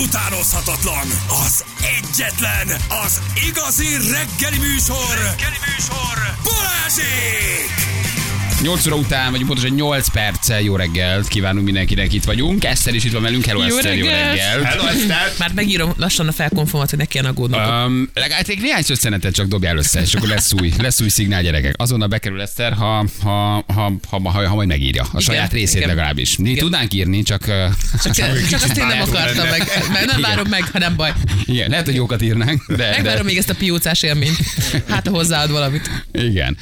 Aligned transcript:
utánozhatatlan, 0.00 1.06
az 1.46 1.64
egyetlen, 1.98 2.80
az 3.04 3.20
igazi 3.48 3.88
reggeli 4.10 4.58
műsor, 4.58 5.14
reggeli 5.14 5.58
műsor, 5.66 6.34
Balázsék! 6.42 7.99
8 8.62 8.86
óra 8.86 8.96
után, 8.96 9.30
vagy 9.30 9.44
pontosan 9.44 9.70
8 9.74 10.08
perccel 10.10 10.60
jó 10.60 10.76
reggelt 10.76 11.28
kívánunk 11.28 11.64
mindenkinek, 11.64 12.12
itt 12.12 12.24
vagyunk. 12.24 12.64
Eszter 12.64 12.94
is 12.94 13.04
itt 13.04 13.12
van 13.12 13.22
velünk, 13.22 13.44
hello 13.44 13.66
Jó 13.66 13.76
Eszter, 13.76 13.96
jó 13.96 14.06
reggelt. 14.06 14.30
reggelt. 14.30 14.64
Hello, 14.64 14.86
Eszter! 14.86 15.32
Már 15.38 15.50
megírom 15.54 15.92
lassan 15.96 16.28
a 16.28 16.32
felkonfomat, 16.32 16.90
hogy 16.90 16.98
ne 16.98 17.04
kelljen 17.04 17.30
aggódnod. 17.30 17.60
Um, 17.86 18.10
legalább 18.14 18.44
egy 18.48 18.60
néhány 18.60 18.82
szösszenetet 18.82 19.34
csak 19.34 19.46
dobjál 19.46 19.76
össze, 19.76 20.00
és 20.00 20.14
akkor 20.14 20.28
lesz 20.28 20.52
új, 20.60 20.72
lesz 20.78 21.00
új 21.00 21.08
szignál 21.08 21.42
gyerekek. 21.42 21.74
Azonnal 21.76 22.08
bekerül 22.08 22.40
Eszter, 22.40 22.72
ha, 22.72 23.06
ha, 23.22 23.64
ha, 23.74 23.92
ha, 24.10 24.20
ha, 24.30 24.48
ha 24.48 24.54
majd 24.54 24.68
megírja. 24.68 25.06
A 25.12 25.20
saját 25.20 25.52
részét 25.52 25.76
igen. 25.76 25.88
legalábbis. 25.88 26.36
Mi 26.36 26.48
Igen. 26.48 26.62
tudnánk 26.62 26.94
írni, 26.94 27.22
csak, 27.22 27.44
Csak, 28.02 28.12
csak, 28.14 28.48
csak 28.48 28.62
azt 28.68 28.78
én 28.78 28.86
nem 28.86 29.00
akartam 29.00 29.48
meg, 29.48 29.62
mert 29.92 30.06
nem 30.06 30.20
várom 30.20 30.46
meg, 30.48 30.64
ha 30.72 30.78
nem 30.78 30.96
baj. 30.96 31.12
igen, 31.46 31.70
lehet, 31.70 31.84
hogy 31.84 31.94
jókat 31.94 32.22
írnánk, 32.22 32.64
de, 32.68 32.76
de 32.76 32.90
Megvárom 32.90 33.26
még 33.26 33.36
ezt 33.36 33.50
a 33.50 33.54
piócás 33.54 34.02
élményt. 34.02 34.36
Hát, 34.88 35.06
ha 35.06 35.12
hozzáad 35.12 35.50
valamit. 35.50 35.90
Igen. 36.12 36.56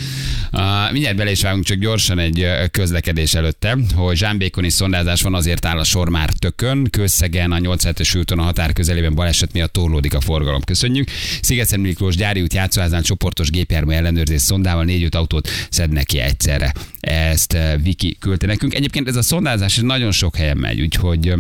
Uh, 0.52 0.92
mindjárt 0.92 1.16
bele 1.16 1.30
is 1.30 1.42
vágunk 1.42 1.64
csak 1.64 1.78
gyorsan 1.88 2.18
egy 2.18 2.46
közlekedés 2.70 3.34
előtte, 3.34 3.78
hogy 3.94 4.16
zsámbékoni 4.16 4.70
szondázás 4.70 5.22
van, 5.22 5.34
azért 5.34 5.64
áll 5.64 5.78
a 5.78 5.84
sor 5.84 6.08
már 6.08 6.32
tökön. 6.32 6.88
Közszegen 6.90 7.52
a 7.52 7.56
87-es 7.56 8.18
úton 8.18 8.38
a 8.38 8.42
határ 8.42 8.72
közelében 8.72 9.14
baleset 9.14 9.52
miatt 9.52 9.72
torlódik 9.72 10.14
a 10.14 10.20
forgalom. 10.20 10.62
Köszönjük. 10.62 11.08
Sziget 11.40 11.76
Miklós 11.76 12.16
gyári 12.16 12.40
út 12.40 12.54
játszóháznál 12.54 13.02
csoportos 13.02 13.50
gépjármű 13.50 13.92
ellenőrzés 13.92 14.40
szondával 14.40 14.84
négy-öt 14.84 15.14
autót 15.14 15.48
szednek 15.70 16.04
ki 16.04 16.18
egyszerre. 16.18 16.72
Ezt 17.00 17.56
Viki 17.82 18.16
küldte 18.20 18.46
nekünk. 18.46 18.74
Egyébként 18.74 19.08
ez 19.08 19.16
a 19.16 19.22
szondázás 19.22 19.76
nagyon 19.76 20.12
sok 20.12 20.36
helyen 20.36 20.56
megy, 20.56 20.80
úgyhogy 20.80 21.34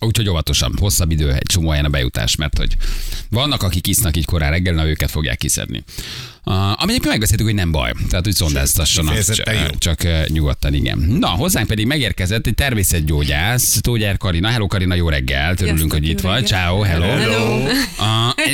Úgyhogy 0.00 0.28
óvatosan, 0.28 0.74
hosszabb 0.80 1.10
idő, 1.10 1.32
egy 1.32 1.46
csomó 1.46 1.68
helyen 1.68 1.84
a 1.84 1.88
bejutás, 1.88 2.36
mert 2.36 2.58
hogy 2.58 2.76
vannak, 3.30 3.62
akik 3.62 3.86
isznak 3.86 4.16
így 4.16 4.24
korán 4.24 4.50
reggel, 4.50 4.74
na 4.74 4.88
őket 4.88 5.10
fogják 5.10 5.36
kiszedni. 5.36 5.84
Ami 6.44 6.74
egyébként 6.82 7.04
megbeszéltük, 7.04 7.46
hogy 7.46 7.54
nem 7.54 7.70
baj, 7.70 7.92
tehát 8.08 8.24
hogy 8.24 8.34
szondáztassanak, 8.34 9.22
csak, 9.22 9.78
csak 9.78 10.28
nyugodtan, 10.28 10.74
igen. 10.74 10.98
Na, 10.98 11.26
hozzánk 11.28 11.66
pedig 11.66 11.86
megérkezett 11.86 12.46
egy 12.46 12.54
természetgyógyász, 12.54 13.78
Tógyár 13.80 14.16
Karina. 14.16 14.48
Hello 14.48 14.66
Karina, 14.66 14.94
jó 14.94 15.08
reggel, 15.08 15.54
örülünk, 15.60 15.92
hogy 15.92 16.04
jó 16.04 16.10
itt 16.10 16.20
vagy. 16.20 16.32
reggelt. 16.32 16.46
Ciao, 16.62 16.80
hello. 16.80 17.04
Hello. 17.06 17.58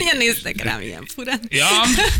Ilyen 0.01 0.17
néztek 0.19 0.63
rám, 0.63 0.81
ilyen 0.81 1.03
furán. 1.15 1.41
ja, 1.49 1.67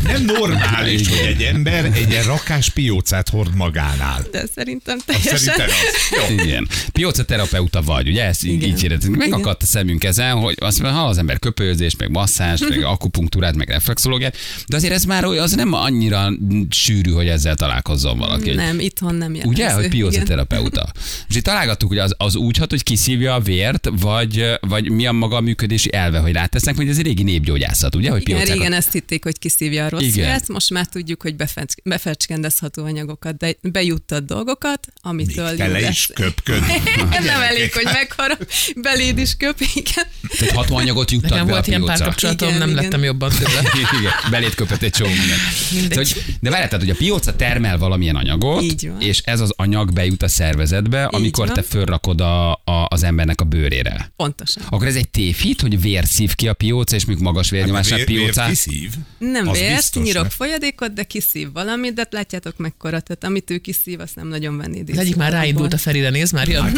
Nem 0.03 0.23
normális, 0.25 1.07
hogy 1.07 1.17
egy 1.27 1.41
ember 1.41 1.85
egy 1.85 2.19
rakás 2.25 2.69
piócát 2.69 3.29
hord 3.29 3.55
magánál. 3.55 4.25
De 4.31 4.43
szerintem 4.55 4.97
teljesen. 5.05 5.37
Szerintem 5.37 5.67
az. 5.67 6.29
Jó. 6.29 6.43
Igen. 6.45 6.67
Pióca 6.91 7.23
terapeuta 7.23 7.81
vagy, 7.81 8.07
ugye? 8.09 8.23
Ezt 8.23 8.43
Igen. 8.43 8.69
így. 8.69 8.83
Igen. 8.83 8.99
Megakadt 9.11 9.63
a 9.63 9.65
szemünk 9.65 10.03
ezen, 10.03 10.31
hogy 10.35 10.55
azt 10.59 10.81
hall 10.81 11.07
az 11.07 11.17
ember 11.17 11.39
köpőzést, 11.39 11.97
meg 11.97 12.09
masszást, 12.11 12.69
meg 12.69 12.83
akupunktúrát, 12.93 13.55
meg 13.55 13.69
reflexológiát, 13.69 14.37
de 14.67 14.75
azért 14.75 14.93
ez 14.93 15.03
már 15.03 15.25
olyan- 15.25 15.43
az 15.43 15.53
nem 15.63 15.73
annyira 15.73 16.31
sűrű, 16.69 17.11
hogy 17.11 17.27
ezzel 17.27 17.55
találkozzon 17.55 18.17
valaki. 18.17 18.47
hogy- 18.47 18.55
Nem, 18.55 18.79
itthon 18.79 19.15
nem 19.15 19.33
jellemző. 19.35 19.49
Ugye, 19.49 19.71
hogy 19.71 19.83
Igen. 19.83 19.89
piózaterapeuta. 19.97 20.91
És 21.29 21.35
itt 21.35 21.43
találgattuk, 21.43 21.89
hogy 21.89 21.97
az, 21.97 22.13
az 22.17 22.35
úgy 22.35 22.57
hat, 22.57 22.69
hogy 22.69 22.83
kiszívja 22.83 23.33
a 23.33 23.39
vért, 23.39 23.89
vagy, 23.91 24.45
vagy 24.61 24.89
mi 24.89 25.05
a 25.05 25.11
maga 25.11 25.35
a 25.35 25.41
működési 25.41 25.93
elve, 25.93 26.19
hogy 26.19 26.31
rátesznek, 26.31 26.75
vagy 26.75 26.87
ez 26.89 26.97
egy 26.97 27.05
régi 27.05 27.23
népgyógyászat, 27.23 27.95
ugye? 27.95 28.09
Hogy 28.09 28.29
Igen, 28.29 28.45
régen 28.45 28.73
ezt 28.73 28.91
hitték, 28.91 29.23
hogy 29.23 29.39
kiszívja 29.39 29.85
a 29.85 29.89
rossz 29.89 30.01
Igen. 30.01 30.27
vért, 30.29 30.47
most 30.47 30.69
már 30.69 30.85
tudjuk, 30.85 31.21
hogy 31.21 31.35
befec- 31.35 31.81
befecskendezható 31.83 32.83
anyagokat, 32.83 33.37
de 33.37 33.55
bejuttat 33.61 34.25
dolgokat, 34.25 34.87
amitől 35.01 35.49
Még 35.57 35.67
lesz. 35.81 35.89
is 35.89 36.09
köpköd. 36.13 36.63
nem 37.23 37.41
elég, 37.41 37.73
hogy 37.73 37.83
megharap, 37.93 38.47
beléd 38.81 39.17
is 39.17 39.35
köp, 39.37 39.59
igen. 39.73 40.05
Tehát 40.37 40.55
hatóanyagot 40.55 41.11
juttat 41.11 41.29
Nekem 41.29 41.45
be 41.45 41.51
volt 41.51 41.65
a 41.65 41.69
ilyen 41.69 41.83
párkapcsolatom, 41.83 42.49
nem 42.57 42.69
igen. 42.69 42.83
lettem 42.83 43.03
jobban 43.03 43.29
tőle. 43.29 43.61
Igen, 43.99 44.11
belét 44.29 44.55
köpött 44.55 44.81
egy 44.81 44.91
csomó 44.91 45.09
mindent. 45.09 45.39
Mindegy. 45.71 45.89
Tehát, 45.89 46.07
hogy, 46.11 46.35
de 46.39 46.49
várjál, 46.49 46.69
tehát, 46.69 46.85
hogy 46.85 46.93
a 46.93 46.97
pióca 46.97 47.35
termel 47.35 47.77
valamilyen 47.77 48.15
anyagot, 48.15 48.61
Így 48.63 48.89
és 48.99 49.21
ez 49.25 49.39
az 49.39 49.53
anyag 49.55 49.93
bejut 49.93 50.23
a 50.23 50.27
szervezetbe, 50.27 51.03
amikor 51.05 51.45
van. 51.45 51.55
te 51.55 51.61
fölrakod 51.61 52.21
a, 52.21 52.51
a, 52.51 52.85
az 52.87 53.03
embernek 53.03 53.41
a 53.41 53.43
bőrére. 53.43 54.11
Pontosan. 54.15 54.63
Akkor 54.69 54.87
ez 54.87 54.95
egy 54.95 55.09
tévhit, 55.09 55.61
hogy 55.61 55.81
vér 55.81 56.05
szív 56.05 56.35
ki 56.35 56.47
a 56.47 56.53
pióca, 56.53 56.95
és 56.95 57.05
mondjuk 57.05 57.27
magas 57.27 57.49
vérnyomásnál 57.49 57.97
Vér- 57.97 58.09
vért 58.09 58.21
piócát. 58.21 58.49
kiszív? 58.49 58.89
Nem 59.17 59.47
Az 59.47 59.57
vért, 59.57 59.75
biztos, 59.75 60.03
nyírok 60.03 60.23
ne? 60.23 60.29
folyadékot, 60.29 60.93
de 60.93 61.03
kiszív 61.03 61.51
valamit, 61.53 61.93
de 61.93 62.07
látjátok 62.09 62.57
mekkora, 62.57 62.99
tehát 62.99 63.23
amit 63.23 63.49
ő 63.49 63.57
kiszív, 63.57 63.99
azt 63.99 64.15
nem 64.15 64.27
nagyon 64.27 64.57
vennéd 64.57 64.89
Az 64.89 64.97
egyik 64.97 65.15
már 65.15 65.31
ráindult 65.31 65.73
a 65.73 65.77
Ferire, 65.77 66.09
néz 66.09 66.31
már, 66.31 66.47
jön. 66.47 66.67
Így 66.67 66.73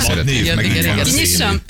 szélén. 0.00 1.02
Kinyissam? 1.04 1.60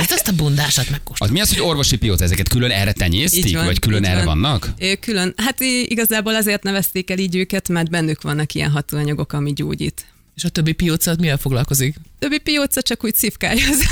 Ez 0.00 0.10
azt 0.10 0.28
a 0.32 0.32
bundásat 0.32 0.90
megkóstol. 0.90 1.26
Az 1.26 1.32
mi 1.32 1.40
az, 1.40 1.48
hogy 1.48 1.60
orvosi 1.60 1.96
pióca? 1.96 2.24
Ezeket 2.24 2.48
külön 2.48 2.70
erre 2.70 2.92
tenyésztik, 2.92 3.44
Így 3.44 3.54
vagy 3.54 3.78
külön 3.78 4.02
így 4.02 4.08
erre 4.08 4.24
van. 4.24 4.40
vannak? 4.40 4.72
Külön, 5.00 5.34
hát 5.36 5.60
igazából 5.94 6.34
azért 6.34 6.62
nevezték 6.62 7.10
el 7.10 7.18
így 7.18 7.36
őket, 7.36 7.68
mert 7.68 7.90
bennük 7.90 8.22
vannak 8.22 8.54
ilyen 8.54 8.70
hatóanyagok, 8.70 9.32
ami 9.32 9.52
gyógyít. 9.52 10.06
És 10.36 10.44
a 10.44 10.48
többi 10.48 10.72
pióca 10.72 11.14
mivel 11.18 11.36
foglalkozik? 11.36 11.96
Többi 12.18 12.38
pióca 12.38 12.82
csak 12.82 13.04
úgy 13.04 13.14
szívkálja 13.14 13.68
az 13.68 13.86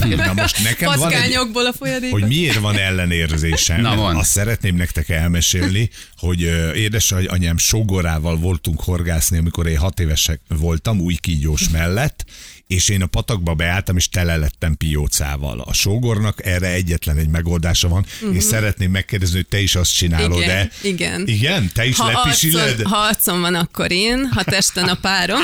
ember. 0.00 0.26
Na 0.26 0.32
most 0.42 0.62
nekem 0.62 0.98
van 0.98 1.12
egy- 1.12 1.34
a 1.54 1.72
folyadékot. 1.72 2.20
hogy 2.20 2.28
miért 2.28 2.58
van 2.58 2.78
ellenérzésem. 2.78 3.80
Na, 3.80 3.96
van. 3.96 4.16
Azt 4.16 4.30
szeretném 4.30 4.76
nektek 4.76 5.08
elmesélni, 5.08 5.90
hogy 6.16 6.40
édesanyám 6.74 7.56
sogorával 7.56 8.36
voltunk 8.36 8.80
horgászni, 8.80 9.38
amikor 9.38 9.66
én 9.66 9.78
hat 9.78 10.00
évesek 10.00 10.40
voltam, 10.48 11.00
új 11.00 11.14
kígyós 11.14 11.68
mellett, 11.68 12.24
és 12.72 12.88
én 12.88 13.02
a 13.02 13.06
patakba 13.06 13.54
beálltam, 13.54 13.96
és 13.96 14.08
tele 14.08 14.36
lettem 14.36 14.76
piócával. 14.76 15.60
A 15.60 15.72
sógornak 15.72 16.46
erre 16.46 16.66
egyetlen 16.68 17.16
egy 17.16 17.28
megoldása 17.28 17.88
van, 17.88 18.06
uh-huh. 18.20 18.36
és 18.36 18.42
szeretném 18.42 18.90
megkérdezni, 18.90 19.34
hogy 19.36 19.46
te 19.46 19.58
is 19.60 19.74
azt 19.74 19.94
csinálod, 19.94 20.30
Mhm. 20.32 20.40
Igen, 20.40 20.70
de... 20.82 20.88
igen. 20.88 21.26
Igen? 21.26 21.70
Te 21.74 21.86
is 21.86 21.96
ha 21.96 22.06
lepisiled? 22.10 22.68
arcon, 22.68 22.86
ha 22.86 22.96
arcon 22.96 23.40
van, 23.40 23.54
akkor 23.54 23.90
én, 23.90 24.28
ha 24.34 24.42
testen 24.42 24.84
a 24.88 24.94
párom. 24.94 25.40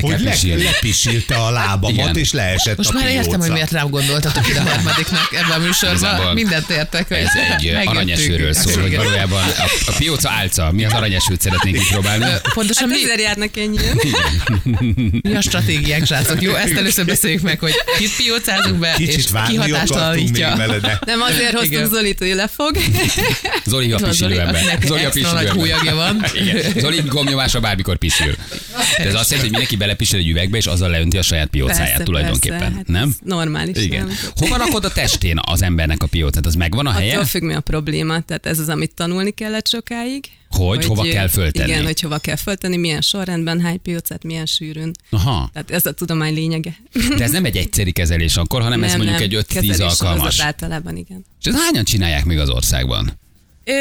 Hogy 0.00 0.20
le, 0.20 0.34
lepisilte 0.56 1.34
a 1.34 1.50
lábamat, 1.50 1.90
Igen. 1.98 2.16
és 2.16 2.32
leesett 2.32 2.76
Most 2.76 2.90
a 2.90 2.92
már 2.92 3.06
értem, 3.08 3.22
pióca. 3.22 3.38
hogy 3.38 3.50
miért 3.50 3.70
rám 3.70 3.88
gondoltatok 3.90 4.48
ide 4.48 4.60
a 4.60 4.62
harmadiknak 4.62 5.32
ebben 5.32 5.60
a 5.60 5.64
Igazából 5.64 5.66
műsorban. 5.66 6.34
Mindent 6.34 6.70
értek. 6.70 7.10
Ez 7.10 7.28
egy 7.58 7.68
aranyesőről 7.84 8.52
szól, 8.52 8.82
hogy 8.82 8.96
valójában 8.96 9.42
a, 9.42 9.62
a 9.86 9.92
pióca 9.98 10.30
álca. 10.30 10.72
Mi 10.72 10.84
az 10.84 10.92
aranyesőt 10.92 11.40
szeretnénk 11.40 11.76
kipróbálni? 11.76 12.24
Pontosan 12.54 12.88
Hát 12.88 12.96
mi, 12.98 13.02
ezért 13.04 13.20
járnak 13.20 13.56
ennyien. 13.56 14.00
mi 15.22 15.34
a 15.34 15.40
stratégiánk, 15.40 16.06
srácok? 16.24 16.42
Jó, 16.42 16.54
ezt 16.54 16.72
először 16.76 17.04
beszéljük 17.04 17.40
meg, 17.40 17.58
hogy 17.58 17.72
kit 17.98 18.16
piócázunk 18.16 18.78
be, 18.78 18.94
és 18.98 19.06
Kicsit 19.14 19.30
kihatástalanítja. 19.48 20.54
vele, 20.56 20.78
de 20.78 20.98
Nem 21.06 21.20
azért 21.20 21.50
hoztunk 21.50 21.72
Igen. 21.72 21.88
Zolit, 21.88 22.18
hogy 22.18 22.34
lefog. 22.34 22.76
Zoli 23.64 23.92
a 23.92 23.96
pisilő 23.96 24.40
ember. 24.40 24.78
Zoli 24.84 25.04
a 25.04 25.10
pisilő 25.10 25.32
nagy 25.32 25.46
ember. 25.46 25.54
húlyagja 25.54 25.94
van. 25.94 26.24
Igen. 26.42 26.72
Zoli 26.78 27.00
gomnyomása 27.06 27.60
bármikor 27.60 27.96
pisil. 27.96 28.34
De 28.98 29.04
ez 29.04 29.14
azt 29.14 29.30
jelenti, 29.30 29.34
hogy 29.34 29.42
mindenki 29.50 29.76
belepisil 29.76 30.18
egy 30.18 30.28
üvegbe, 30.28 30.56
és 30.56 30.66
azzal 30.66 30.90
leönti 30.90 31.18
a 31.18 31.22
saját 31.22 31.48
piócáját 31.48 31.88
Persze, 31.88 32.02
tulajdonképpen. 32.02 32.58
persze, 32.58 32.74
hát 32.76 32.86
nem? 32.88 33.08
ez 33.08 33.14
Normális. 33.24 33.76
Igen. 33.78 34.06
Nem? 34.06 34.16
Hova 34.36 34.56
rakod 34.56 34.84
a 34.84 34.92
testén 34.92 35.40
az 35.42 35.62
embernek 35.62 36.02
a 36.02 36.06
piócát? 36.06 36.46
Az 36.46 36.54
megvan 36.54 36.86
a 36.86 36.92
helye? 36.92 37.12
Attól 37.12 37.24
függ, 37.24 37.42
mi 37.42 37.54
a 37.54 37.60
probléma. 37.60 38.20
Tehát 38.20 38.46
ez 38.46 38.58
az, 38.58 38.68
amit 38.68 38.94
tanulni 38.94 39.30
kellett 39.30 39.68
sokáig. 39.68 40.24
Hogy 40.52 40.84
hova 40.84 41.02
kell 41.02 41.28
föltenni? 41.28 41.70
Igen, 41.70 41.84
hogy 41.84 42.00
hova 42.00 42.18
kell 42.18 42.36
föltenni, 42.36 42.76
milyen 42.76 43.00
sorrendben, 43.00 43.60
hány 43.60 43.82
piócát, 43.82 44.24
milyen 44.24 44.46
sűrűn. 44.46 44.92
Aha. 45.10 45.50
Tehát 45.52 45.70
ez 45.70 45.86
a 45.86 45.92
tudomány 45.92 46.34
lényege. 46.34 46.76
De 47.16 47.24
ez 47.24 47.30
nem 47.30 47.44
egy 47.44 47.56
egyszeri 47.56 47.92
kezelés 47.92 48.36
akkor, 48.36 48.62
hanem 48.62 48.82
ez 48.82 48.94
mondjuk 48.94 49.20
egy 49.20 49.34
5-10 49.34 49.44
kezelés 49.48 49.80
alkalmas. 49.80 50.40
általában, 50.40 50.96
igen. 50.96 51.24
És 51.40 51.46
ezt 51.46 51.58
hányan 51.58 51.84
csinálják 51.84 52.24
még 52.24 52.38
az 52.38 52.48
országban? 52.48 53.18
Ö, 53.64 53.72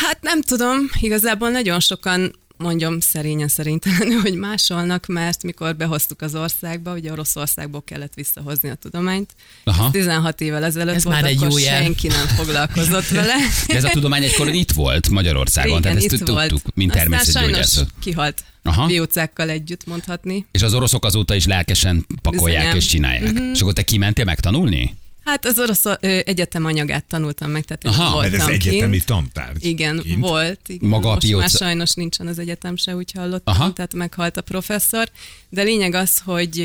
hát 0.00 0.18
nem 0.20 0.42
tudom, 0.42 0.76
igazából 1.00 1.50
nagyon 1.50 1.80
sokan 1.80 2.38
mondjam 2.62 3.00
szerényen 3.00 3.48
szerintelenül, 3.48 4.20
hogy 4.20 4.34
másolnak, 4.34 5.06
mert 5.06 5.42
mikor 5.42 5.76
behoztuk 5.76 6.20
az 6.22 6.34
országba, 6.34 6.92
ugye 6.94 7.12
Oroszországból 7.12 7.82
kellett 7.84 8.14
visszahozni 8.14 8.68
a 8.68 8.74
tudományt. 8.74 9.30
Aha. 9.64 9.84
Ez 9.84 9.90
16 9.90 10.40
évvel 10.40 10.64
ezelőtt 10.64 10.94
Ez 10.94 11.04
volt, 11.04 11.20
már 11.20 11.30
egy 11.30 11.36
akkor 11.36 11.50
jó 11.50 11.58
jel. 11.58 11.82
senki 11.82 12.06
nem 12.08 12.26
foglalkozott 12.26 13.08
vele. 13.18 13.34
De 13.66 13.74
ez 13.76 13.84
a 13.84 13.88
tudomány 13.88 14.22
egykor 14.24 14.48
itt 14.48 14.70
volt 14.72 15.08
Magyarországon, 15.08 15.70
Igen, 15.70 15.82
tehát 15.82 15.96
ezt 15.96 16.06
itt 16.06 16.18
tudtuk, 16.18 16.34
volt. 16.34 16.62
mint 16.74 16.92
természetgyógyászat. 16.92 17.88
kihalt 18.00 18.44
Aha. 18.62 18.86
biócákkal 18.86 19.48
együtt 19.50 19.86
mondhatni. 19.86 20.46
És 20.50 20.62
az 20.62 20.74
oroszok 20.74 21.04
azóta 21.04 21.34
is 21.34 21.46
lelkesen 21.46 22.06
pakolják 22.22 22.58
Bizonyám. 22.58 22.76
és 22.76 22.86
csinálják. 22.86 23.32
Mhm. 23.32 23.50
És 23.52 23.60
akkor 23.60 23.72
te 23.72 23.82
kimentél 23.82 24.24
megtanulni? 24.24 24.94
Hát 25.30 25.44
az 25.44 25.58
orosz 25.58 25.84
egyetem 26.24 26.64
anyagát 26.64 27.04
tanultam 27.04 27.50
meg, 27.50 27.64
tehát 27.64 27.98
Aha, 27.98 28.12
voltam 28.12 28.30
mert 28.30 28.42
ez 28.42 28.48
kint. 28.58 28.66
egyetemi 28.66 29.00
tantárgy. 29.00 29.64
Igen, 29.64 30.00
Kint. 30.02 30.20
volt. 30.20 30.60
Igen. 30.66 30.88
Maga 30.88 31.08
a 31.08 31.12
Most 31.14 31.26
pióca- 31.26 31.40
már 31.40 31.50
sajnos 31.50 31.92
nincsen 31.92 32.26
az 32.26 32.38
egyetem 32.38 32.76
se, 32.76 32.96
úgy 32.96 33.12
hallottam, 33.12 33.54
Aha. 33.54 33.72
Tehát 33.72 33.94
meghalt 33.94 34.36
a 34.36 34.40
professzor. 34.42 35.08
De 35.48 35.62
lényeg 35.62 35.94
az, 35.94 36.18
hogy 36.24 36.58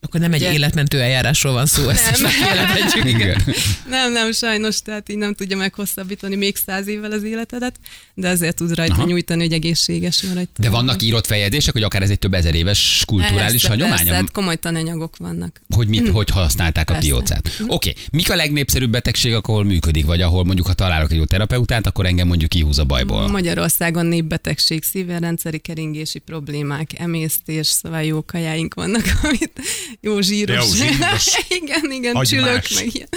Akkor 0.00 0.20
nem 0.20 0.32
egy 0.32 0.40
Ugye? 0.40 0.52
életmentő 0.52 1.00
eljárásról 1.00 1.52
van 1.52 1.66
szó, 1.66 1.88
ezt 1.88 2.10
is 2.10 2.18
Nem. 2.18 2.30
megjelentetjük. 2.30 3.04
Igen. 3.04 3.42
Nem, 3.88 4.12
nem, 4.12 4.32
sajnos, 4.32 4.82
tehát 4.82 5.08
így 5.08 5.16
nem 5.16 5.34
tudja 5.34 5.56
meghosszabbítani 5.56 6.36
még 6.36 6.56
száz 6.56 6.86
évvel 6.86 7.12
az 7.12 7.22
életedet, 7.22 7.74
de 8.14 8.28
azért 8.28 8.56
tud 8.56 8.74
rajta 8.74 8.92
Aha. 8.92 9.04
Nyújtani, 9.06 9.42
hogy 9.42 9.52
egészséges 9.52 10.22
maradj. 10.22 10.48
De 10.58 10.70
vannak 10.70 11.02
írott 11.02 11.26
feljegyzések, 11.26 11.72
hogy 11.72 11.82
akár 11.82 12.02
ez 12.02 12.10
egy 12.10 12.18
több 12.18 12.34
ezer 12.34 12.54
éves 12.54 13.02
kulturális 13.06 13.50
persze, 13.50 13.68
hagyomány? 13.68 13.96
Persze, 13.96 14.14
hát 14.14 14.30
komoly 14.30 14.56
tananyagok 14.56 15.16
vannak. 15.16 15.60
hogy 15.74 15.88
mit, 15.88 16.08
hogy 16.08 16.30
használták 16.30 16.90
a 16.90 16.98
piócát. 16.98 17.50
Oké, 17.66 17.92
mik 18.10 18.30
a 18.30 18.36
legnépszerűbb 18.36 18.90
betegségek, 18.90 19.46
ahol 19.46 19.64
működik, 19.64 20.04
vagy 20.04 20.20
ahol 20.20 20.44
mondjuk, 20.44 20.66
ha 20.66 20.72
találok 20.72 21.10
egy 21.10 21.16
jó 21.16 21.24
terapeutát, 21.24 21.86
akkor 21.86 22.06
engem 22.06 22.26
mondjuk 22.26 22.50
kihúz 22.50 22.78
a 22.78 22.84
bajból. 22.84 23.28
Magyarországon 23.28 24.06
népbetegség, 24.06 24.84
szívérendszeri 24.84 25.58
keringési 25.58 26.18
problémák, 26.18 26.90
emésztés, 26.98 27.66
szóval 27.66 28.02
jó 28.02 28.24
kajáink 28.24 28.74
vannak, 28.74 29.04
amit 29.22 29.60
jó 30.00 30.20
zsíros. 30.20 30.56
Jó 30.66 30.72
zsíros. 30.86 31.26
igen, 31.62 31.90
igen, 31.92 32.14
Agymás. 32.14 32.28
csülök, 32.28 32.62
meg 32.84 32.94
ilyen. 32.94 33.08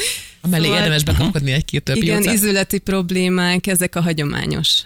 Mellé 0.50 0.64
Szóval- 0.64 0.78
érdemes 0.80 1.04
bekapkodni 1.04 1.52
egy-két 1.52 1.84
több 1.84 1.96
Igen, 1.96 2.16
piócát. 2.16 2.34
izületi 2.34 2.80
problémák, 2.80 3.68
ezek 3.68 3.96
a 3.96 4.02
hagyományos 4.02 4.82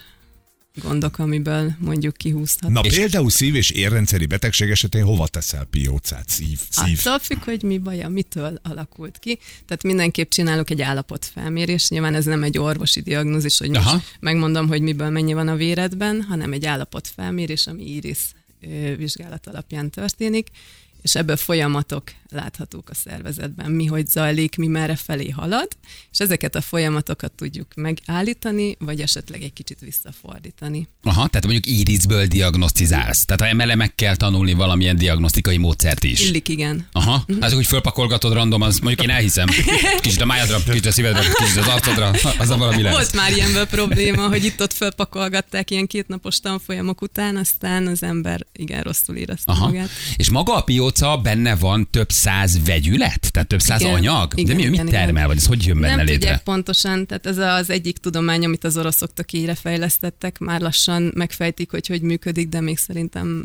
gondok, 0.82 1.18
amiből 1.18 1.72
mondjuk 1.78 2.16
kihúzhat. 2.16 2.70
Na 2.70 2.80
És- 2.80 2.94
például 2.94 3.30
szív- 3.30 3.56
és 3.56 3.70
érrendszeri 3.70 4.26
betegség 4.26 4.70
esetén 4.70 5.04
hova 5.04 5.26
teszel 5.28 5.64
piócát? 5.64 6.28
Szív, 6.28 6.58
szív. 6.70 6.98
Attól 7.04 7.18
függ, 7.18 7.44
hogy 7.44 7.62
mi 7.62 7.78
baja, 7.78 8.08
mitől 8.08 8.60
alakult 8.62 9.18
ki. 9.18 9.38
Tehát 9.66 9.82
mindenképp 9.82 10.30
csinálok 10.30 10.70
egy 10.70 10.80
állapotfelmérést. 10.82 11.90
Nyilván 11.90 12.14
ez 12.14 12.24
nem 12.24 12.42
egy 12.42 12.58
orvosi 12.58 13.00
diagnózis, 13.00 13.58
hogy 13.58 13.70
most 13.70 13.88
megmondom, 14.20 14.68
hogy 14.68 14.80
miből 14.80 15.10
mennyi 15.10 15.32
van 15.32 15.48
a 15.48 15.56
véredben, 15.56 16.22
hanem 16.22 16.52
egy 16.52 16.64
állapotfelmérés, 16.66 17.66
ami 17.66 17.94
iris 17.94 18.18
ö, 18.60 18.96
vizsgálat 18.96 19.46
alapján 19.46 19.90
történik, 19.90 20.48
és 21.02 21.14
ebből 21.14 21.36
folyamatok 21.36 22.02
láthatók 22.30 22.90
a 22.90 22.94
szervezetben, 22.94 23.70
mi 23.70 23.86
hogy 23.86 24.06
zajlik, 24.06 24.56
mi 24.56 24.66
merre 24.66 24.96
felé 24.96 25.28
halad, 25.28 25.68
és 26.12 26.18
ezeket 26.18 26.54
a 26.54 26.60
folyamatokat 26.60 27.32
tudjuk 27.32 27.66
megállítani, 27.74 28.76
vagy 28.78 29.00
esetleg 29.00 29.42
egy 29.42 29.52
kicsit 29.52 29.80
visszafordítani. 29.80 30.88
Aha, 31.02 31.28
tehát 31.28 31.44
mondjuk 31.44 31.66
irisből 31.66 32.26
diagnosztizálsz. 32.26 33.24
Tehát 33.24 33.52
emele 33.52 33.74
meg 33.74 33.94
kell 33.94 34.16
tanulni 34.16 34.52
valamilyen 34.52 34.96
diagnosztikai 34.96 35.56
módszert 35.56 36.04
is. 36.04 36.20
Illik, 36.20 36.48
igen. 36.48 36.88
Aha, 36.92 37.24
azok, 37.40 37.56
hogy 37.56 37.66
fölpakolgatod 37.66 38.32
random, 38.32 38.62
az 38.62 38.78
mondjuk 38.78 39.08
én 39.08 39.14
elhiszem. 39.14 39.46
Kicsit 40.00 40.20
a 40.20 40.26
májadra, 40.26 40.62
kicsit 40.62 40.86
a 40.86 40.92
szívedre, 40.92 41.20
kicsit 41.34 41.56
az 41.56 41.66
arcodra, 41.66 42.10
az 42.38 42.50
a 42.50 42.56
valami 42.56 42.82
lesz. 42.82 42.92
Volt 42.92 43.14
már 43.14 43.32
ilyenből 43.32 43.66
probléma, 43.66 44.28
hogy 44.28 44.44
itt-ott 44.44 44.72
fölpakolgatták 44.72 45.70
ilyen 45.70 45.86
kétnapos 45.86 46.40
tanfolyamok 46.40 47.02
után, 47.02 47.36
aztán 47.36 47.86
az 47.86 48.02
ember 48.02 48.46
igen 48.52 48.82
rosszul 48.82 49.16
érezte 49.16 49.52
Aha. 49.52 49.66
magát. 49.66 49.88
És 50.16 50.30
maga 50.30 50.54
a 50.54 50.62
pióca 50.96 51.16
benne 51.16 51.56
van 51.56 51.90
több 51.90 52.10
száz 52.10 52.64
vegyület? 52.64 53.32
Tehát 53.32 53.48
több 53.48 53.60
száz 53.60 53.80
Igen. 53.80 53.94
anyag? 53.94 54.34
De 54.34 54.40
Igen, 54.40 54.56
mi, 54.56 54.62
mit 54.62 54.72
igen, 54.72 54.86
igen. 54.86 55.00
termel, 55.00 55.26
vagy 55.26 55.36
ez 55.36 55.46
hogy 55.46 55.66
jön 55.66 55.80
benne 55.80 55.96
Nem 55.96 56.04
létre? 56.04 56.18
tudják 56.18 56.42
pontosan, 56.42 57.06
tehát 57.06 57.26
ez 57.26 57.38
az 57.38 57.70
egyik 57.70 57.98
tudomány, 57.98 58.44
amit 58.44 58.64
az 58.64 58.76
oroszok 58.76 59.12
tökére 59.12 59.54
fejlesztettek, 59.54 60.38
már 60.38 60.60
lassan 60.60 61.12
megfejtik, 61.14 61.70
hogy 61.70 61.86
hogy 61.86 62.02
működik, 62.02 62.48
de 62.48 62.60
még 62.60 62.78
szerintem 62.78 63.44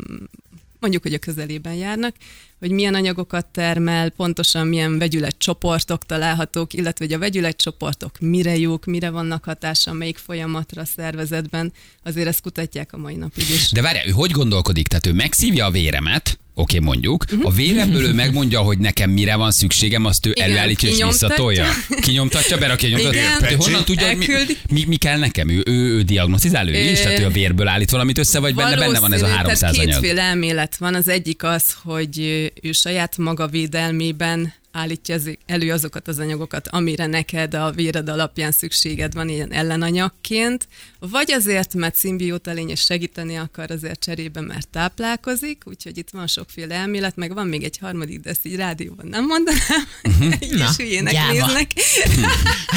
mondjuk, 0.80 1.02
hogy 1.02 1.14
a 1.14 1.18
közelében 1.18 1.74
járnak, 1.74 2.14
hogy 2.58 2.70
milyen 2.70 2.94
anyagokat 2.94 3.46
termel, 3.46 4.10
pontosan 4.10 4.66
milyen 4.66 4.98
vegyületcsoportok 4.98 6.06
találhatók, 6.06 6.72
illetve 6.72 7.04
hogy 7.04 7.14
a 7.14 7.18
vegyületcsoportok 7.18 8.18
mire 8.20 8.56
jók, 8.56 8.84
mire 8.84 9.10
vannak 9.10 9.44
hatása, 9.44 9.92
melyik 9.92 10.18
folyamatra 10.18 10.82
a 10.82 10.84
szervezetben, 10.84 11.72
azért 12.02 12.26
ezt 12.26 12.40
kutatják 12.40 12.92
a 12.92 12.96
mai 12.96 13.14
napig 13.14 13.50
is. 13.50 13.70
De 13.70 13.82
várjál, 13.82 14.06
ő 14.06 14.10
hogy 14.10 14.30
gondolkodik? 14.30 14.88
Tehát 14.88 15.06
ő 15.06 15.12
megszívja 15.12 15.66
a 15.66 15.70
véremet, 15.70 16.38
oké, 16.54 16.78
mondjuk, 16.78 17.24
a 17.42 17.52
véremből 17.52 18.02
ő 18.04 18.12
megmondja, 18.12 18.60
hogy 18.60 18.78
nekem 18.78 19.10
mire 19.10 19.36
van 19.36 19.50
szükségem, 19.50 20.04
azt 20.04 20.26
ő 20.26 20.30
Igen, 20.30 20.50
előállítja 20.50 20.88
és 20.88 21.02
visszatolja. 21.04 21.66
Kinyomtatja, 22.00 22.58
berakja, 22.58 22.88
nyomtatja. 22.96 23.50
Ő 23.50 23.54
honnan 23.54 23.84
tudja, 23.84 24.06
hogy 24.06 24.16
mi, 24.16 24.26
mi, 24.70 24.84
mi, 24.86 24.96
kell 24.96 25.18
nekem? 25.18 25.48
Ő, 25.48 25.62
ő, 25.66 25.72
ő 25.72 26.02
diagnosztizál 26.02 26.68
ő 26.68 26.76
is? 26.76 27.00
Tehát 27.00 27.18
ő 27.18 27.24
a 27.24 27.30
vérből 27.30 27.68
állít 27.68 27.90
valamit 27.90 28.18
össze, 28.18 28.38
vagy 28.38 28.54
benne, 28.54 28.76
benne 28.76 29.00
van 29.00 29.12
ez 29.12 29.22
a 29.22 29.26
Valószínű, 29.26 29.36
300 29.36 29.58
tehát 29.58 29.76
anyag? 29.76 30.00
kétféle 30.00 30.22
elmélet 30.22 30.76
van. 30.76 30.94
Az 30.94 31.08
egyik 31.08 31.42
az, 31.42 31.76
hogy 31.82 32.18
ő 32.62 32.72
saját 32.72 33.16
maga 33.16 33.46
védelmében 33.46 34.52
állítja 34.72 35.16
elő 35.46 35.72
azokat 35.72 36.08
az 36.08 36.18
anyagokat, 36.18 36.68
amire 36.68 37.06
neked 37.06 37.54
a 37.54 37.70
véred 37.70 38.08
alapján 38.08 38.52
szükséged 38.52 39.14
van 39.14 39.28
ilyen 39.28 39.52
ellenanyagként, 39.52 40.68
vagy 40.98 41.32
azért, 41.32 41.74
mert 41.74 41.94
szimbióta 41.94 42.52
lény 42.52 42.68
és 42.68 42.80
segíteni 42.80 43.36
akar 43.36 43.70
azért 43.70 44.00
cserébe, 44.00 44.40
mert 44.40 44.68
táplálkozik, 44.68 45.62
úgyhogy 45.64 45.98
itt 45.98 46.08
van 46.12 46.26
sokféle 46.26 46.74
elmélet, 46.74 47.16
meg 47.16 47.34
van 47.34 47.46
még 47.46 47.62
egy 47.62 47.78
harmadik, 47.78 48.20
de 48.20 48.30
ezt 48.30 48.46
így 48.46 48.56
rádióban 48.56 49.06
nem 49.06 49.26
mondanám, 49.26 49.60
uh-huh. 50.04 50.42
így 50.44 50.54
Na, 50.54 50.68
is 50.70 50.76
hülyének 50.76 51.14
néznek. 51.30 51.70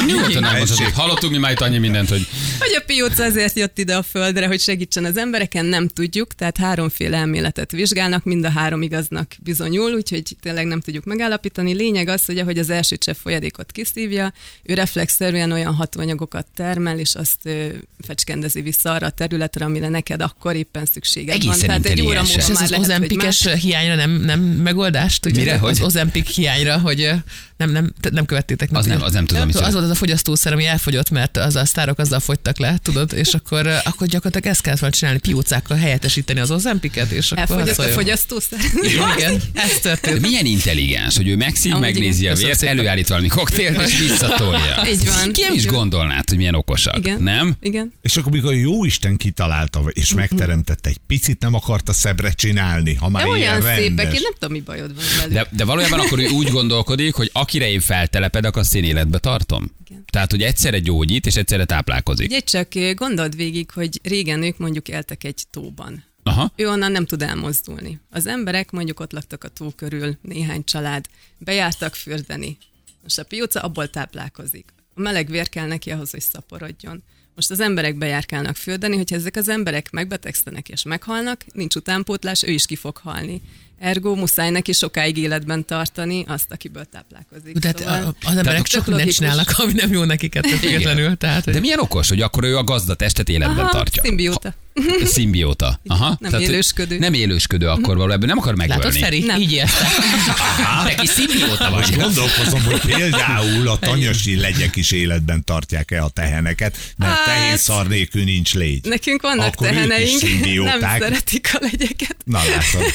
Nyugodtan 0.06 0.44
elmondhatod. 0.44 0.76
Tessék. 0.76 0.94
Hallottunk 0.94 1.32
mi 1.32 1.38
már 1.38 1.52
itt 1.52 1.60
annyi 1.60 1.78
mindent, 1.78 2.08
hogy 2.08 2.26
Hogy 2.58 2.74
a 2.74 2.82
pióca 2.86 3.24
azért 3.24 3.56
jött 3.56 3.78
ide 3.78 3.96
a 3.96 4.02
földre, 4.02 4.46
hogy 4.46 4.60
segítsen 4.60 5.04
az 5.04 5.16
embereken, 5.16 5.64
nem 5.64 5.88
tudjuk, 5.88 6.34
tehát 6.34 6.56
háromféle 6.56 7.16
elméletet 7.16 7.70
vizsgálnak, 7.70 8.24
mind 8.24 8.44
a 8.44 8.50
három 8.50 8.82
igaznak 8.82 9.34
bizonyul, 9.42 9.92
úgyhogy 9.94 10.36
tényleg 10.40 10.66
nem 10.66 10.80
tudjuk 10.80 11.04
megállapítani. 11.04 11.74
Lényeg 11.86 12.08
az, 12.08 12.24
hogy 12.24 12.38
ahogy 12.38 12.58
az 12.58 12.70
első 12.70 12.96
csepp 12.96 13.14
folyadékot 13.22 13.72
kiszívja, 13.72 14.32
ő 14.62 14.74
reflexzerűen 14.74 15.52
olyan 15.52 15.74
hatóanyagokat 15.74 16.46
termel, 16.54 16.98
és 16.98 17.14
azt 17.14 17.36
ö, 17.42 17.66
fecskendezi 18.06 18.60
vissza 18.60 18.92
arra 18.92 19.06
a 19.06 19.10
területre, 19.10 19.64
amire 19.64 19.88
neked 19.88 20.20
akkor 20.20 20.54
éppen 20.56 20.86
szükséged 20.92 21.36
van. 21.44 21.48
Egészen 21.52 21.66
Tehát 21.68 21.86
egy 21.86 22.00
óra 22.00 22.22
múlva 22.22 22.38
És 22.38 22.48
ez 22.48 22.48
már 22.48 22.62
az 22.62 22.70
hogy 22.70 22.78
ozempikes 22.78 23.42
más. 23.44 23.60
hiányra 23.62 23.94
nem, 23.94 24.10
nem 24.10 24.40
megoldást? 24.40 25.22
Tudjátok, 25.22 25.44
Mire, 25.46 25.58
hogy? 25.58 25.70
Az 25.70 25.80
ozempik 25.80 26.26
hiányra, 26.26 26.78
hogy 26.78 27.10
nem, 27.56 27.70
nem, 27.70 27.92
nem 28.10 28.24
követtétek. 28.26 28.68
Az 28.72 28.86
nem- 28.86 29.02
az 29.02 29.12
nem 29.12 29.26
tudom, 29.26 29.46
mit 29.46 29.56
Az 29.56 29.72
volt 29.72 29.84
az 29.84 29.90
a 29.90 29.94
fogyasztószer, 29.94 30.52
ami 30.52 30.64
elfogyott, 30.66 31.10
mert 31.10 31.36
az 31.36 31.56
a 31.56 31.64
sztárok 31.64 31.98
azzal 31.98 32.20
fogytak 32.20 32.58
le, 32.58 32.78
tudod, 32.82 33.12
és 33.12 33.34
akkor, 33.34 33.66
akkor 33.84 34.06
gyakorlatilag 34.06 34.46
ezt 34.54 34.60
kellett 34.62 34.78
volna 34.80 34.94
csinálni, 34.94 35.18
piócákkal 35.18 35.76
helyettesíteni 35.76 36.40
az 36.40 36.50
ozempiket, 36.50 37.10
és 37.10 37.30
akkor 37.32 37.40
Elfogyott 37.42 37.68
a 37.68 37.74
szóljon. 37.74 37.94
fogyasztószer. 37.94 38.58
Igen, 39.16 39.42
ez 39.52 39.78
történt. 39.82 40.20
milyen 40.20 40.44
intelligens, 40.46 41.16
hogy 41.16 41.28
ő 41.28 41.36
megszív, 41.36 41.72
Amúgy 41.76 41.92
megnézi 41.92 42.20
igen. 42.22 42.34
a 42.34 42.36
vért, 42.36 42.62
előállít 42.62 43.08
valami 43.08 43.28
koktélt, 43.28 43.80
és 43.82 43.98
visszatolja. 43.98 44.82
Így 44.92 45.04
van, 45.04 45.32
Ki 45.32 45.42
nem 45.42 45.54
is 45.54 45.66
gondolnád, 45.66 46.28
hogy 46.28 46.38
milyen 46.38 46.54
okosak, 46.54 46.96
Igen. 46.98 47.22
nem? 47.22 47.56
Igen. 47.60 47.92
És 48.02 48.16
akkor, 48.16 48.32
mikor 48.32 48.54
jó 48.54 48.84
Isten 48.84 49.16
kitalálta 49.16 49.82
és 49.92 50.14
megteremtette, 50.14 50.88
egy 50.88 50.98
picit 51.06 51.40
nem 51.40 51.54
akarta 51.54 51.92
szebbre 51.92 52.30
csinálni, 52.30 52.94
ha 52.94 53.08
már 53.08 53.22
De 53.22 53.36
ilyen 53.36 53.40
olyan 53.40 53.60
rendes. 53.62 53.84
szépek, 53.84 54.14
én 54.14 54.20
nem 54.22 54.32
tudom, 54.38 54.52
mi 54.52 54.60
bajod 54.60 54.94
van 54.94 55.04
velük. 55.16 55.32
De, 55.32 55.46
de 55.56 55.64
valójában 55.64 56.00
akkor 56.00 56.18
ő 56.18 56.26
úgy 56.28 56.48
gondolkodik, 56.50 57.14
hogy 57.14 57.30
akire 57.32 57.70
én 57.70 57.80
feltelepedek, 57.80 58.56
azt 58.56 58.74
én 58.74 58.84
életbe 58.84 59.18
tartom. 59.18 59.72
Igen. 59.88 60.04
Tehát, 60.12 60.30
hogy 60.30 60.42
egyszerre 60.42 60.78
gyógyít, 60.78 61.26
és 61.26 61.34
egyszerre 61.36 61.64
táplálkozik. 61.64 62.26
Ugye 62.26 62.40
csak 62.40 62.74
ö, 62.74 62.94
gondold 62.94 63.36
végig, 63.36 63.70
hogy 63.70 64.00
régen 64.02 64.42
ők 64.42 64.58
mondjuk 64.58 64.88
éltek 64.88 65.24
egy 65.24 65.42
tóban. 65.50 66.04
Aha. 66.26 66.52
Ő 66.56 66.68
onnan 66.68 66.92
nem 66.92 67.06
tud 67.06 67.22
elmozdulni. 67.22 68.00
Az 68.10 68.26
emberek 68.26 68.70
mondjuk 68.70 69.00
ott 69.00 69.12
laktak 69.12 69.44
a 69.44 69.48
tó 69.48 69.70
körül, 69.76 70.16
néhány 70.22 70.64
család, 70.64 71.04
bejártak 71.38 71.94
fürdeni. 71.94 72.56
Most 73.02 73.18
a 73.18 73.24
pióca 73.24 73.60
abból 73.60 73.90
táplálkozik. 73.90 74.64
A 74.94 75.00
meleg 75.00 75.28
vér 75.30 75.48
kell 75.48 75.66
neki 75.66 75.90
ahhoz, 75.90 76.10
hogy 76.10 76.20
szaporodjon. 76.20 77.02
Most 77.34 77.50
az 77.50 77.60
emberek 77.60 77.96
bejárkálnak 77.98 78.56
fürdeni, 78.56 78.96
hogyha 78.96 79.16
ezek 79.16 79.36
az 79.36 79.48
emberek 79.48 79.90
megbetegszenek 79.90 80.68
és 80.68 80.82
meghalnak, 80.82 81.44
nincs 81.52 81.74
utánpótlás, 81.74 82.42
ő 82.42 82.50
is 82.50 82.66
ki 82.66 82.76
fog 82.76 82.96
halni. 82.96 83.42
Ergo 83.78 84.14
muszáj 84.14 84.50
neki 84.50 84.72
sokáig 84.72 85.16
életben 85.16 85.64
tartani 85.64 86.24
azt, 86.28 86.52
akiből 86.52 86.84
táplálkozik. 86.84 87.58
Tehát 87.58 87.78
Szóval- 87.78 88.02
a- 88.04 88.14
az 88.28 88.36
emberek 88.36 88.62
mindent 88.62 88.86
logikus. 88.86 89.14
csinálnak, 89.14 89.50
ami 89.56 89.72
nem 89.72 89.92
jó 89.92 90.04
nekik 90.04 90.34
ettől 90.34 90.56
függetlenül. 90.64 91.16
Tehát, 91.16 91.44
De 91.44 91.52
hogy 91.52 91.60
milyen 91.60 91.78
okos, 91.78 92.08
hogy 92.08 92.20
akkor 92.20 92.44
ő 92.44 92.56
a 92.56 92.64
gazdatestet 92.64 93.28
életben 93.28 93.58
Aha, 93.58 93.70
tartja. 93.70 94.02
szimbióta. 94.02 94.54
Szimbióta. 95.04 95.80
Aha. 95.86 96.16
Nem 96.20 96.32
hogy 96.32 96.40
élősködő. 96.42 96.98
Nem 96.98 97.12
élősködő 97.14 97.66
akkor 97.68 97.96
valójában, 97.96 98.28
nem 98.28 98.38
akar 98.38 98.54
megölni. 98.54 98.82
Látod, 98.82 98.98
Feri? 98.98 99.20
Nem. 99.24 99.40
Így 99.40 99.52
érte. 99.52 99.88
Neki 100.84 101.06
szimbióta 101.06 101.70
Most 101.70 101.88
vagy. 101.88 101.98
gondolkozom, 102.00 102.62
hogy 102.64 102.80
például 102.80 103.68
a 103.68 103.78
tanyasi 103.78 104.36
legyek 104.36 104.76
is 104.76 104.90
életben 104.90 105.44
tartják-e 105.44 106.02
a 106.02 106.08
teheneket, 106.08 106.78
mert 106.96 107.12
Hát- 107.12 107.24
tehén 107.24 107.56
szar 107.56 107.88
nélkül 107.88 108.24
nincs 108.24 108.54
légy. 108.54 108.84
Nekünk 108.84 109.22
vannak 109.22 109.46
Akkor 109.46 109.66
teheneink, 109.68 110.22
nem 110.64 110.80
szeretik 110.98 111.50
a 111.52 111.58
legyeket. 111.60 112.16
Na 112.24 112.38
látod, 112.44 112.92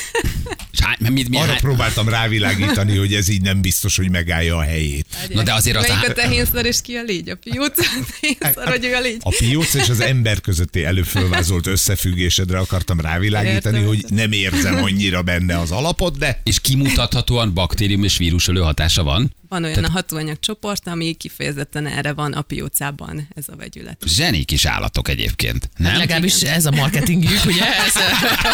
hány, 0.80 1.12
mit, 1.14 1.30
mi, 1.30 1.38
arra 1.38 1.52
hány, 1.52 1.60
próbáltam 1.60 2.10
rávilágítani, 2.10 2.98
hogy 2.98 3.14
ez 3.14 3.30
így 3.30 3.42
nem 3.42 3.62
biztos, 3.62 3.96
hogy 3.98 4.10
megállja 4.10 4.58
a 4.58 4.62
helyét. 4.62 5.06
Na 5.34 5.44
de 5.44 5.54
azért 5.54 5.78
az 5.78 5.88
Melyik 5.88 6.10
a 6.10 6.14
tehénszar 6.14 6.66
és 6.66 6.78
ki 6.84 6.96
a 6.96 7.02
légy? 7.04 7.30
A 7.30 7.36
pióc, 7.36 7.80
a 7.80 7.84
tehénszar, 8.22 8.68
vagy 8.68 8.86
ő 8.86 8.94
a 8.96 9.00
légy? 9.00 9.18
A 9.20 9.36
pióc 9.40 9.74
és 9.74 9.90
az 9.90 10.00
ember 10.00 10.42
közötti 10.42 10.84
előfölvázolt 10.84 11.68
összefüggésedre 11.72 12.58
akartam 12.58 13.00
rávilágítani, 13.00 13.78
Értem, 13.78 13.88
hogy 13.88 14.06
nem 14.10 14.32
érzem 14.32 14.84
annyira 14.84 15.22
benne 15.22 15.60
az 15.60 15.72
alapot, 15.72 16.18
de 16.18 16.42
és 16.44 16.60
kimutathatóan 16.60 17.54
baktérium 17.54 18.04
és 18.04 18.18
vírusölő 18.18 18.60
hatása 18.60 19.04
van? 19.04 19.32
Van 19.52 19.64
olyan 19.64 19.84
a 19.84 19.90
hatóanyag 19.90 20.40
csoport, 20.40 20.88
ami 20.88 21.14
kifejezetten 21.14 21.88
erre 21.88 22.14
van 22.14 22.34
a 22.34 22.42
piócában 22.42 23.28
ez 23.36 23.44
a 23.48 23.56
vegyület. 23.56 24.04
Zsenik 24.06 24.52
is 24.52 24.66
állatok 24.66 25.10
egyébként. 25.10 25.70
Nem? 25.78 25.98
Legalábbis 25.98 26.42
ez 26.42 26.66
a 26.66 26.72
marketingjük, 26.72 27.46
ugye? 27.46 27.64
Ez, 27.86 27.94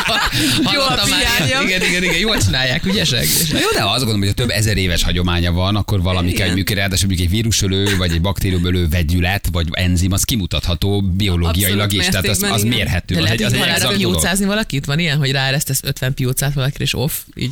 Jó 0.74 0.82
a 0.82 1.06
már. 1.10 1.64
Igen, 1.66 1.82
igen, 1.82 2.04
igen, 2.04 2.18
jól 2.18 2.38
csinálják, 2.38 2.86
ügyesek. 2.86 3.26
Na 3.52 3.60
jó, 3.60 3.68
de 3.74 3.84
azt 3.84 3.98
gondolom, 3.98 4.20
hogy 4.20 4.28
ha 4.28 4.34
több 4.34 4.50
ezer 4.50 4.78
éves 4.78 5.04
hagyománya 5.04 5.52
van, 5.52 5.76
akkor 5.76 6.02
valami 6.02 6.28
Igen. 6.28 6.38
kell, 6.38 6.48
hogy 6.48 6.56
működjön, 6.56 6.80
ráadásul 6.80 7.08
mondjuk 7.08 7.28
egy 7.28 7.36
vírusölő, 7.36 7.98
vagy 7.98 8.12
egy 8.12 8.22
baktériumölő 8.22 8.88
vegyület, 8.88 9.50
vagy 9.52 9.68
enzim, 9.72 10.12
az 10.12 10.24
kimutatható 10.24 11.02
biológiailag 11.02 11.94
is, 11.94 12.06
tehát 12.06 12.28
az, 12.28 12.44
az 12.44 12.64
igen. 12.64 12.78
mérhető. 12.78 13.14
De 13.14 13.20
az 13.20 13.26
lehet 13.26 13.40
egy, 13.40 13.46
az 13.46 13.82
dolog. 13.82 13.98
piócázni 13.98 14.46
valakit? 14.46 14.86
Van 14.86 15.00
ilyen, 15.00 15.18
hogy 15.18 15.32
ráeresztesz 15.32 15.84
50 15.84 16.14
piócát 16.14 16.54
valakire, 16.54 16.84
és 16.84 16.94
off? 16.94 17.14
Így. 17.36 17.52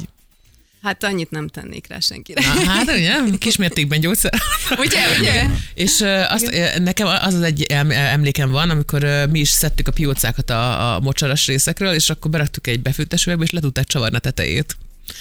Hát 0.85 1.03
annyit 1.03 1.31
nem 1.31 1.47
tennék 1.47 1.87
rá 1.87 1.99
senkire. 1.99 2.41
Na, 2.41 2.71
hát 2.71 2.89
ugye, 2.89 3.37
kismértékben 3.37 3.99
gyógyszer. 3.99 4.33
Ugye, 4.85 4.99
ugye? 5.19 5.45
És 5.73 6.01
ö, 6.01 6.21
azt, 6.29 6.53
ö, 6.53 6.79
nekem 6.79 7.07
az 7.07 7.33
az 7.33 7.41
egy 7.41 7.63
em- 7.63 7.91
emlékem 7.91 8.49
van, 8.51 8.69
amikor 8.69 9.27
mi 9.31 9.39
is 9.39 9.49
szedtük 9.49 9.87
a 9.87 9.91
piócákat 9.91 10.49
a, 10.49 10.95
a 10.95 10.99
mocsaras 10.99 11.47
részekről, 11.47 11.93
és 11.93 12.09
akkor 12.09 12.31
beraktuk 12.31 12.67
egy 12.67 12.81
befőttes 12.81 13.25
üvegbe, 13.25 13.43
és 13.43 13.51
le 13.51 13.59
tudták 13.59 13.85
csavarni 13.85 14.15
a 14.15 14.19
tetejét. 14.19 14.75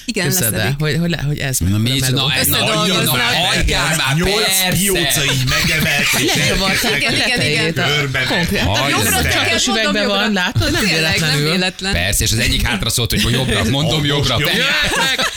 Igen, 0.05 0.27
el, 0.27 0.33
leszedik. 0.33 0.75
hogy, 0.79 0.97
hogy, 1.01 1.11
le, 1.11 1.23
hogy 1.27 1.39
ez 1.39 1.59
Na 1.59 1.79
mi 1.79 1.91
is, 1.91 2.01
na, 2.01 2.07
ez 2.07 2.47
na, 2.47 2.59
Összedolgoznak. 2.59 3.17
na, 3.17 3.23
hagyjál 3.23 3.97
már, 3.97 4.17
Nyolc 4.17 4.79
pióca 4.79 5.25
így 5.25 5.45
megemelt, 5.49 6.07
és 6.19 6.35
Igen, 6.35 6.59
a 6.59 6.97
igen, 7.17 7.41
igen. 7.41 7.73
Körbe 7.73 8.25
Konkrét. 8.25 8.61
Hagyj 8.61 8.91
jobbra 8.91 9.11
jobbra 9.11 9.33
csak, 9.33 9.57
csak 9.59 9.67
mondom 9.67 9.95
üvegben 9.95 10.07
van, 10.07 10.33
látod? 10.33 10.71
Nem 10.71 10.85
véletlenül. 10.85 11.51
véletlen. 11.51 11.93
Persze, 11.93 12.25
és 12.25 12.33
az 12.33 12.39
egyik 12.39 12.67
hátra 12.67 12.91
szólt, 12.91 13.11
hogy 13.11 13.33
jobbra, 13.33 13.65
mondom 13.65 14.05
jobbra. 14.05 14.37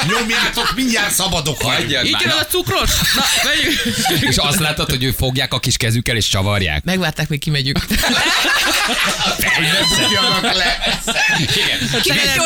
nyomjátok, 0.08 0.74
mindjárt 0.76 1.14
szabadok 1.14 1.64
vagyunk. 1.64 2.06
Így 2.06 2.12
már, 2.12 2.22
jön 2.22 2.34
na. 2.36 2.40
a 2.40 2.46
cukros! 2.46 2.90
Na, 3.16 3.24
megyünk! 3.44 3.80
És 4.30 4.38
azt 4.38 4.60
láttad, 4.60 4.90
hogy 4.90 5.04
ők 5.04 5.18
fogják 5.18 5.54
a 5.54 5.60
kis 5.60 5.78
kezükkel 5.78 6.16
és 6.16 6.28
csavarják. 6.28 6.84
Megvárták, 6.84 7.30
még 7.30 7.40
kimegyünk. 7.40 7.80
Hogy 9.38 9.66
ne 9.66 10.02
bukjanak 10.02 10.56
le. 10.56 11.00
Igen. 11.40 12.02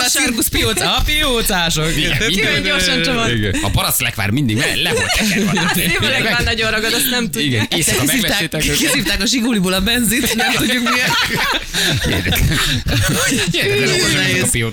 Cirkusz 0.09 0.47
pióca. 0.47 0.95
A 0.95 1.01
piócások. 1.05 1.90
Minden- 1.95 2.63
gyorsan. 2.63 3.29
Igen. 3.35 3.55
A 3.61 3.69
parasztlekvár 3.69 4.29
mindig 4.29 4.57
le, 4.57 4.75
le 4.75 4.91
volt 4.93 5.11
tekerve. 5.17 5.71
Szívüleg 5.89 6.23
már 6.23 6.43
nagyon 6.43 6.71
ragad, 6.71 6.93
azt 6.93 7.09
nem 7.09 7.31
tudja. 7.31 7.47
Igen, 7.47 7.67
éjszaka 7.75 8.03
őket. 8.15 8.61
kiszívták 8.61 9.21
a 9.21 9.25
zsiguliból 9.25 9.73
a 9.73 9.81
benzit, 9.81 10.35
nem 10.35 10.51
tudjuk 10.53 10.89
milyen. 10.89 11.09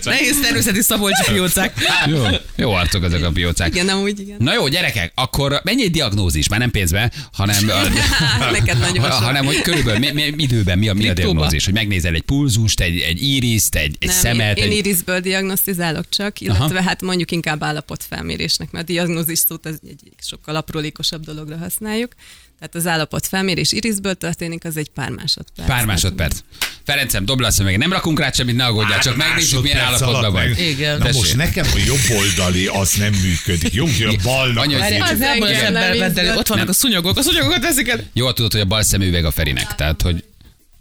Nehéz, 0.05 0.41
természeti 0.43 0.83
szabolcsi 0.83 1.23
piócák. 1.33 1.75
Jó, 2.07 2.25
jó 2.57 2.73
arcok 2.73 3.05
ezek 3.05 3.25
a 3.25 3.31
piócák. 3.31 3.69
Igen, 3.69 3.87
nem 3.87 3.99
úgy, 3.99 4.21
igen. 4.21 4.37
Na 4.39 4.55
jó, 4.55 4.69
gyerekek, 4.69 5.13
akkor 5.15 5.61
mennyi 5.65 5.83
egy 5.83 5.91
diagnózis? 5.91 6.49
Már 6.49 6.59
nem 6.59 6.71
pénzbe, 6.71 7.11
hanem, 7.33 7.69
Hát, 8.41 8.51
neked 8.51 8.79
nagyon 8.79 9.11
hanem 9.11 9.45
hogy 9.45 9.61
körülbelül 9.61 9.99
mi, 9.99 10.11
mi, 10.11 10.43
időben 10.43 10.79
mi 10.79 10.89
a, 10.89 10.95
mi 10.95 11.09
a 11.09 11.13
diagnózis? 11.13 11.65
Hogy 11.65 11.75
megnézel 11.75 12.15
egy 12.15 12.23
pulzust, 12.23 12.81
egy, 12.81 13.01
egy 13.01 13.23
íriszt, 13.23 13.75
egy, 13.75 13.97
egy 13.99 14.09
Nem, 14.09 14.17
szemet. 14.17 14.59
én, 14.59 14.65
én 14.65 14.71
egy... 14.71 14.77
irisből 14.77 15.21
diagnosztizálok 15.21 16.09
csak, 16.09 16.41
illetve. 16.41 16.65
Aha. 16.65 16.83
hát 16.83 17.03
mondjuk 17.09 17.31
inkább 17.31 17.63
állapotfelmérésnek, 17.63 18.71
mert 18.71 18.85
a 18.89 18.93
diagnózis 18.93 19.39
szót 19.39 19.67
az 19.67 19.79
egy 19.89 20.01
sokkal 20.21 20.57
aprólékosabb 20.57 21.25
dologra 21.25 21.57
használjuk. 21.57 22.13
Tehát 22.59 22.75
az 22.75 22.87
állapotfelmérés 22.87 23.73
irisből 23.73 24.15
történik, 24.15 24.65
az 24.65 24.77
egy 24.77 24.89
pár 24.89 25.11
másodperc. 25.11 25.69
Pár 25.69 25.85
másodperc. 25.85 26.39
Ferencem, 26.85 27.25
dobd 27.25 27.41
le 27.41 27.47
a 27.47 27.51
szöveget. 27.51 27.79
Nem 27.81 27.93
rakunk 27.93 28.19
rá 28.19 28.31
semmit, 28.33 28.57
ne 28.57 28.65
aggódjál, 28.65 28.99
csak 29.01 29.17
megnézzük, 29.17 29.63
milyen 29.63 29.79
állapotban 29.79 30.33
vagy. 30.33 30.49
meg- 30.49 30.59
Igen. 30.59 30.99
Na 30.99 31.05
Tessék. 31.05 31.21
most 31.21 31.37
nekem 31.37 31.67
a 31.75 31.79
jobb 31.87 32.19
oldali 32.19 32.67
az 32.67 32.93
nem 32.93 33.13
működik. 33.13 33.73
Jó, 33.75 33.85
hogy 33.87 34.03
a 34.03 34.23
balnak 34.23 34.65
Anya, 34.65 34.77
az 34.85 34.93
az 35.01 35.11
Az 35.11 35.19
nem 35.19 35.77
ember. 35.77 36.37
Ott 36.37 36.47
vannak 36.47 36.65
Nem. 36.65 36.69
a 36.69 36.73
szúnyogok, 36.73 37.17
a 37.17 37.23
szúnyogokat 37.23 37.63
veszik 37.63 37.89
el. 37.89 38.05
Jól 38.13 38.33
tudod, 38.33 38.53
hogy 38.53 38.61
a 38.61 38.65
bal 38.65 38.83
szemüveg 38.83 39.25
a 39.25 39.31
Ferinek. 39.31 39.75
Tehát, 39.75 40.03
hogy 40.03 40.25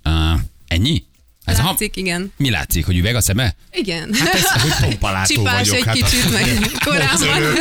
uh, 0.04 0.40
ennyi? 0.68 1.04
Ez 1.48 1.60
a, 1.60 1.64
Látszik, 1.64 1.96
igen. 1.96 2.34
mi 2.38 2.50
látszik, 2.50 2.86
hogy 2.86 2.98
üveg 2.98 3.16
a 3.16 3.22
szeme? 3.22 3.56
Igen. 3.72 4.10
Hát 4.14 4.34
ez, 4.34 4.62
hogy 4.62 4.72
pompalátó 4.82 5.34
Csipás 5.34 5.70
vagyok. 5.70 5.76
egy 5.76 5.86
hát 5.86 5.96
kicsit, 6.10 6.32
meg 6.32 6.72
korábban. 6.84 7.12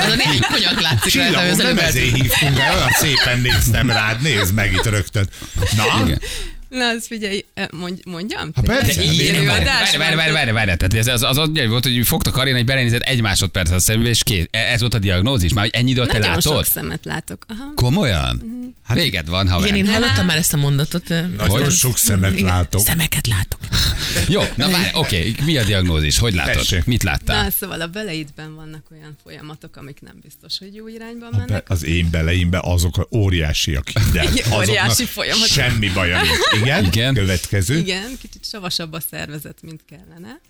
Az 0.00 0.12
a 0.12 0.14
négy 0.30 0.40
konyak 0.52 0.80
látszik 0.80 1.14
rajta, 1.14 1.40
hogy 1.40 1.48
az 1.50 1.56
nem 1.56 1.78
ezért 1.78 2.14
hívtunk 2.14 2.58
el, 2.58 2.74
olyan 2.74 2.90
szépen 2.90 3.40
néztem 3.40 3.90
rád, 3.90 4.20
nézd 4.22 4.54
meg 4.54 4.72
itt 4.72 4.86
rögtön. 4.86 5.28
Na, 5.76 5.84
Igen. 6.04 6.20
Na, 6.68 6.88
az 6.88 7.06
figyelj, 7.06 7.44
mondj, 7.70 8.00
mondjam? 8.04 8.50
Ha 8.54 8.62
persze. 8.62 9.02
Igen, 9.02 9.34
Élő 9.34 9.46
várj, 9.46 9.60
adás 9.62 9.96
várj, 9.96 10.14
várj, 10.14 10.32
várj, 10.32 10.50
várj, 10.50 10.64
tehát 10.76 10.94
ez 10.94 11.06
az, 11.06 11.22
az, 11.22 11.38
az 11.38 11.48
volt, 11.68 11.84
hogy 11.84 12.06
fogta 12.06 12.30
Karina, 12.30 12.56
hogy 12.56 12.64
belenézett 12.66 13.00
egy 13.00 13.20
másodperc 13.20 13.70
a 13.70 13.78
szembe, 13.78 14.08
és 14.08 14.22
kész. 14.22 14.46
E- 14.50 14.58
Ez 14.72 14.80
volt 14.80 14.94
a 14.94 14.98
diagnózis? 14.98 15.52
Már 15.52 15.64
hogy 15.64 15.74
ennyi 15.74 15.90
időt 15.90 16.08
te 16.08 16.18
Nagyon 16.18 16.40
sok 16.40 16.52
látod? 16.52 16.66
szemet 16.66 17.04
látok. 17.04 17.44
Aha. 17.48 17.72
Komolyan? 17.74 18.42
Hát 18.84 18.96
véged 18.96 19.28
van, 19.28 19.48
haver. 19.48 19.68
Igen, 19.74 19.86
én 19.86 19.92
hallottam 19.92 20.26
már 20.26 20.36
ezt 20.36 20.52
a 20.52 20.56
mondatot. 20.56 21.08
nagyon 21.36 21.70
sok 21.70 21.98
szemet 21.98 22.40
látok. 22.40 22.80
Szemeket 22.80 23.26
látok. 23.26 23.55
Jó, 24.28 24.42
na 24.56 24.70
várj, 24.70 24.88
oké, 24.92 25.34
mi 25.44 25.56
a 25.58 25.64
diagnózis? 25.64 26.18
Hogy 26.18 26.34
látod? 26.34 26.54
Tessék. 26.54 26.84
Mit 26.84 27.02
láttál? 27.02 27.42
Na, 27.42 27.50
szóval 27.50 27.80
a 27.80 27.86
beleidben 27.86 28.54
vannak 28.54 28.82
olyan 28.90 29.16
folyamatok, 29.22 29.76
amik 29.76 30.00
nem 30.00 30.14
biztos, 30.22 30.58
hogy 30.58 30.74
jó 30.74 30.88
irányba 30.88 31.30
Be- 31.30 31.36
mennek. 31.36 31.70
Az 31.70 31.84
én 31.84 32.10
beleimbe 32.10 32.60
azok 32.62 32.96
a 32.98 33.06
óriásiak. 33.16 33.90
De 34.12 34.24
Óriási 34.56 35.04
folyamat. 35.04 35.46
Semmi 35.48 35.86
nincs. 35.86 36.62
Igen? 36.62 36.84
Igen. 36.84 37.14
Következő. 37.14 37.76
Igen, 37.78 38.10
kicsit 38.20 38.44
savasabb 38.44 38.92
a 38.92 39.00
szervezet, 39.10 39.58
mint 39.62 39.80
kellene. 39.88 40.40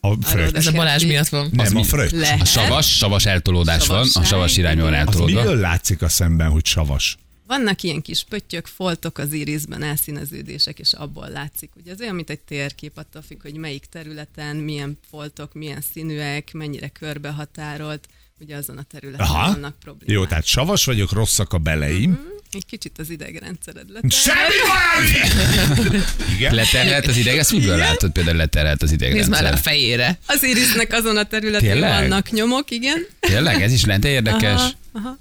A 0.00 0.26
fröccs. 0.26 0.54
Ez 0.54 0.66
a 0.66 0.72
Balázs 0.72 1.04
miatt 1.04 1.28
van. 1.28 1.44
Az 1.44 1.50
Nem, 1.52 1.76
a 1.76 1.80
mi? 1.80 1.84
fröccs. 1.84 2.12
Lehet. 2.12 2.40
A 2.40 2.44
savas, 2.44 2.96
savas 2.96 3.26
eltolódás 3.26 3.86
van, 3.86 4.08
a 4.14 4.24
savas 4.24 4.56
irányban 4.56 4.84
van 4.84 4.92
Az 4.92 4.98
eltolódva. 4.98 5.40
miből 5.40 5.56
látszik 5.60 6.02
a 6.02 6.08
szemben, 6.08 6.48
hogy 6.50 6.64
savas? 6.66 7.16
Vannak 7.46 7.82
ilyen 7.82 8.02
kis 8.02 8.24
pöttyök, 8.28 8.66
foltok 8.66 9.18
az 9.18 9.34
írisben, 9.34 9.82
elszíneződések, 9.82 10.78
és 10.78 10.92
abból 10.92 11.28
látszik. 11.28 11.70
Ugye 11.76 11.92
ez 11.92 12.00
olyan, 12.00 12.14
mint 12.14 12.30
egy 12.30 12.40
térkép, 12.40 12.92
attól 12.98 13.22
függ, 13.22 13.42
hogy 13.42 13.54
melyik 13.56 13.84
területen, 13.84 14.56
milyen 14.56 14.98
foltok, 15.10 15.54
milyen 15.54 15.82
színűek, 15.92 16.52
mennyire 16.52 16.88
körbehatárolt, 16.88 18.08
ugye 18.40 18.56
azon 18.56 18.78
a 18.78 18.82
területen 18.82 19.26
Aha. 19.26 19.52
vannak 19.52 19.78
problémák. 19.78 20.14
Jó, 20.16 20.26
tehát 20.26 20.44
savas 20.44 20.84
vagyok, 20.84 21.12
rosszak 21.12 21.52
a 21.52 21.58
beleim. 21.58 22.34
Egy 22.52 22.66
kicsit 22.66 22.98
az 22.98 23.10
idegrendszered 23.10 23.90
lett. 23.90 24.10
Semmi 24.12 24.54
baj! 24.66 26.00
Igen. 26.36 26.54
Leterhelt 26.54 27.06
az 27.06 27.16
ideg, 27.16 27.38
ezt 27.38 27.52
miből 27.52 27.76
látod 27.76 28.10
például 28.12 28.36
leterhelt 28.36 28.82
az 28.82 28.90
Nézd 28.90 29.00
már 29.02 29.12
a 29.12 29.16
idegrendszer? 29.16 29.58
fejére. 29.58 30.18
Az 30.26 30.42
irisnek 30.42 30.92
azon 30.92 31.16
a 31.16 31.24
területén 31.24 31.70
Tényleg? 31.70 32.00
vannak 32.00 32.30
nyomok, 32.30 32.70
igen. 32.70 33.06
Tényleg? 33.20 33.62
Ez 33.62 33.72
is 33.72 33.84
lent 33.84 34.04
érdekes? 34.04 34.60
Aha, 34.60 34.70
aha. 34.92 35.18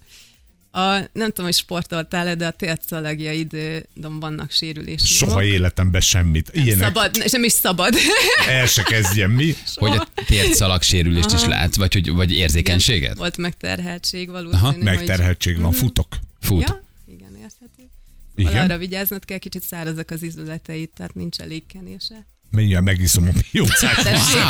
A, 0.76 1.10
nem 1.14 1.28
tudom, 1.28 1.46
hogy 1.46 1.54
sportoltál 1.54 2.36
de 2.36 2.48
a 2.48 2.52
térszalagjaidon 2.52 4.20
vannak 4.20 4.52
sérülések. 4.52 5.08
Soha 5.08 5.44
életemben 5.44 6.02
semmit. 6.02 6.50
Ilyenek 6.54 6.86
Szabad, 6.86 7.18
ne- 7.18 7.26
nem 7.32 7.44
is 7.44 7.52
szabad. 7.52 7.94
el 8.48 8.66
se 8.66 8.84
kezdjem 8.84 9.32
mi. 9.32 9.56
Hogy 9.76 9.98
a 9.98 10.08
tértszalag 10.26 10.82
sérülést 10.82 11.32
is 11.32 11.46
látsz, 11.46 11.78
vagy, 11.78 11.94
hogy, 11.94 12.10
vagy 12.10 12.32
érzékenységet? 12.32 13.18
Volt 13.18 13.38
megterheltség 13.38 14.30
valószínű, 14.30 14.62
Aha, 14.62 14.72
hogy... 14.72 14.84
Megterheltség 14.84 15.60
van, 15.60 15.72
futok. 15.72 16.08
Fut. 16.42 16.62
Ja, 16.62 16.84
igen, 17.08 17.36
érthető. 17.42 17.90
Igen. 18.36 18.52
Igen. 18.52 18.64
Arra 18.64 18.78
vigyáznod 18.78 19.26
kell, 19.26 19.38
kicsit 19.38 19.64
szárazak 19.64 20.12
az 20.12 20.24
izületeid, 20.24 20.90
tehát 20.90 21.14
nincs 21.14 21.40
elég 21.40 21.66
kenése. 21.66 22.28
Mindjárt 22.50 22.84
megiszom 22.84 23.28
a 23.28 23.40
piócát. 23.52 24.04
Tessék. 24.04 24.42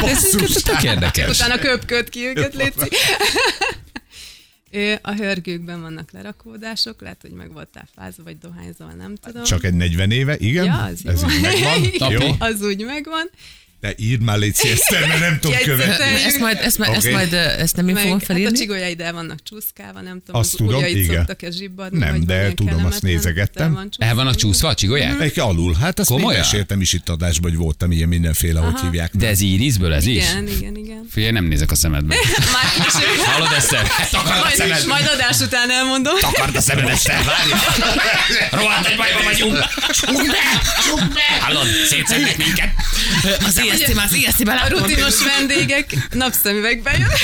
Basszus. 0.00 0.62
Tök 0.62 0.82
érdekes. 0.82 1.38
Utána 1.40 1.58
köpköd 1.58 2.08
ki 2.08 2.26
őket, 2.26 2.54
Léci. 2.54 2.88
A 5.02 5.14
hörgőkben 5.14 5.80
vannak 5.80 6.10
lerakódások, 6.10 7.00
lehet, 7.00 7.20
hogy 7.20 7.30
meg 7.30 7.52
voltál 7.52 7.88
fázva, 7.94 8.22
vagy 8.22 8.38
dohányzol, 8.38 8.92
nem 8.92 9.14
tudom. 9.14 9.42
Csak 9.42 9.64
egy 9.64 9.74
40 9.74 10.10
éve, 10.10 10.36
igen? 10.38 10.64
Ja, 10.64 10.82
az 10.82 11.06
Ez 11.06 11.22
jó. 11.22 11.28
így 11.28 11.40
megvan. 11.40 12.12
Jó. 12.12 12.34
Az 12.38 12.62
úgy 12.62 12.84
megvan. 12.84 13.30
De 13.82 13.94
írd 13.96 14.22
már 14.22 14.38
légy 14.38 14.54
szíves, 14.54 14.78
mert 14.90 15.20
nem 15.20 15.38
tudom 15.40 15.56
követni. 15.64 16.04
Ezt 16.04 16.38
majd, 16.38 16.58
ezt, 16.62 16.78
majd, 16.78 16.92
ezt, 16.94 17.04
Oké. 17.06 17.14
majd, 17.14 17.32
ezt 17.32 17.76
nem 17.76 17.88
én 17.88 17.96
fogom 17.96 18.12
hát 18.12 18.22
a 18.22 18.24
felírni. 18.24 18.58
csigolyaid 18.58 19.00
el 19.00 19.12
vannak 19.12 19.38
csúszkálva, 19.42 20.00
nem 20.00 20.22
tudom, 20.26 20.40
Azt 20.40 20.50
az 20.52 20.56
tudom, 20.56 20.84
igen. 20.84 21.14
szoktak-e 21.16 21.50
zsibbadni, 21.50 21.98
Nem, 21.98 22.24
de 22.24 22.54
tudom, 22.54 22.84
azt 22.84 23.02
nézegettem. 23.02 23.66
el 23.66 23.72
van. 23.72 23.88
El 23.98 24.14
vannak 24.14 24.34
csúszva 24.34 24.68
a 24.68 24.74
csigolják? 24.74 25.20
Egy 25.20 25.38
alul, 25.38 25.74
hát 25.80 25.98
azt 25.98 26.08
még 26.10 26.18
Komolyan? 26.18 26.40
meséltem 26.40 26.80
is 26.80 26.92
itt 26.92 27.08
adásban, 27.08 27.50
hogy 27.50 27.58
voltam 27.58 27.92
ilyen 27.92 28.08
mindenféle, 28.08 28.60
hogy 28.60 28.80
hívják. 28.80 29.16
De 29.16 29.28
ez 29.28 29.40
írizből 29.40 29.92
ez 29.94 30.06
is? 30.06 30.30
Igen, 30.30 30.48
igen, 30.48 30.76
igen. 30.76 31.06
Figyelj, 31.10 31.32
nem 31.32 31.44
nézek 31.44 31.70
a 31.70 31.74
szemedbe. 31.74 32.14
Már. 32.52 32.86
Hallod 33.26 33.52
ezt? 33.56 33.68
Takard 34.10 34.36
a 34.36 34.40
Majd, 34.40 34.54
szemed! 34.54 34.86
majd 34.86 35.06
adás 35.14 35.38
után 35.40 35.70
elmondom. 35.70 36.18
Takard 36.20 36.56
a 36.56 36.60
szemed 36.60 36.88
este! 36.88 37.12
Várja! 37.12 37.56
Rohadt 38.50 38.86
egy 38.86 38.96
bajba 38.96 39.22
vagyunk! 39.24 39.58
Csukd 39.90 40.26
be! 40.26 40.60
Csukd 40.86 41.12
be! 41.14 41.20
Hallod? 41.40 41.66
Szétszednek 41.88 42.36
minket! 42.36 42.68
Az 43.46 43.58
Ijeszti 43.74 43.94
már, 43.94 44.08
ijeszti 44.12 44.44
már, 44.44 44.72
A 44.72 44.78
rutinos 44.78 45.14
vendégek 45.36 46.08
napszemüvegbe 46.14 46.90
jönnek, 46.90 47.22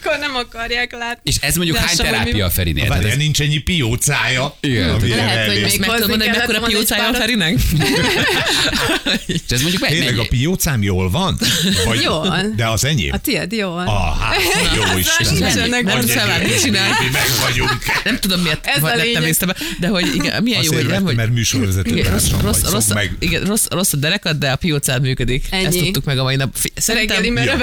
akkor 0.00 0.18
nem 0.18 0.34
akarják 0.36 0.92
látni. 0.92 1.20
És 1.30 1.36
ez 1.40 1.54
mondjuk 1.56 1.76
hány 1.76 1.96
terápia 1.96 2.44
a 2.44 2.50
Ferinél? 2.50 2.88
Várjál, 2.88 3.10
ez- 3.10 3.16
nincs 3.16 3.40
ennyi 3.40 3.58
piócája. 3.58 4.56
Igen. 4.60 5.08
Lehet, 5.08 5.46
hogy 5.46 5.54
még 5.62 5.62
Meg 5.62 5.72
tudom 5.72 5.88
hozni 5.88 6.06
mondani, 6.08 6.30
mekkora 6.36 6.60
piócája 6.60 7.02
párat. 7.02 7.16
Ferinek? 7.20 7.54
És 9.26 9.40
ez 9.48 9.60
mondjuk 9.60 9.82
meg, 9.82 9.90
Tényleg 9.90 10.18
a 10.18 10.26
piócám 10.28 10.82
jól 10.82 11.10
van? 11.10 11.38
Vagy, 11.84 12.00
Jól. 12.02 12.52
De 12.56 12.68
az 12.68 12.84
enyém? 12.84 13.12
A 13.12 13.18
tiéd 13.18 13.52
jól. 13.52 13.80
Ah, 13.86 14.20
hát, 14.20 14.36
jó 14.76 14.98
Isten. 14.98 15.34
nincsenek 15.34 15.82
Nem 15.84 15.98
mit 15.98 16.60
csinál. 16.60 16.88
meg 17.12 17.22
vagyunk. 17.42 17.78
Nem 18.04 18.18
tudom, 18.18 18.40
miért 18.40 18.66
a 18.80 18.86
lettem 18.86 19.22
észre, 19.24 19.54
de 19.80 19.88
hogy 19.88 20.14
igen, 20.14 20.42
milyen 20.42 20.62
jó, 20.62 20.72
hogy 20.72 20.86
nem, 20.86 21.02
hogy 21.02 21.16
mert 21.16 21.30
műsorvezető 21.32 21.96
igen, 21.96 22.12
rossz, 22.12 22.28
rossz, 22.42 22.62
rossz, 22.70 22.88
meg. 22.92 23.12
igen, 23.18 23.42
rossz, 23.44 23.66
rossz 23.70 23.92
a 23.92 23.96
derekad, 23.96 24.36
de 24.36 24.50
a 24.50 24.56
piócád 24.56 25.02
működik. 25.02 25.44
Ennyi. 25.58 25.66
Ezt 25.76 25.84
tudtuk 25.84 26.04
meg 26.04 26.18
a 26.18 26.22
mai 26.22 26.36
nap. 26.36 26.56
Reggeli 26.86 27.32
Szerintem. 27.32 27.58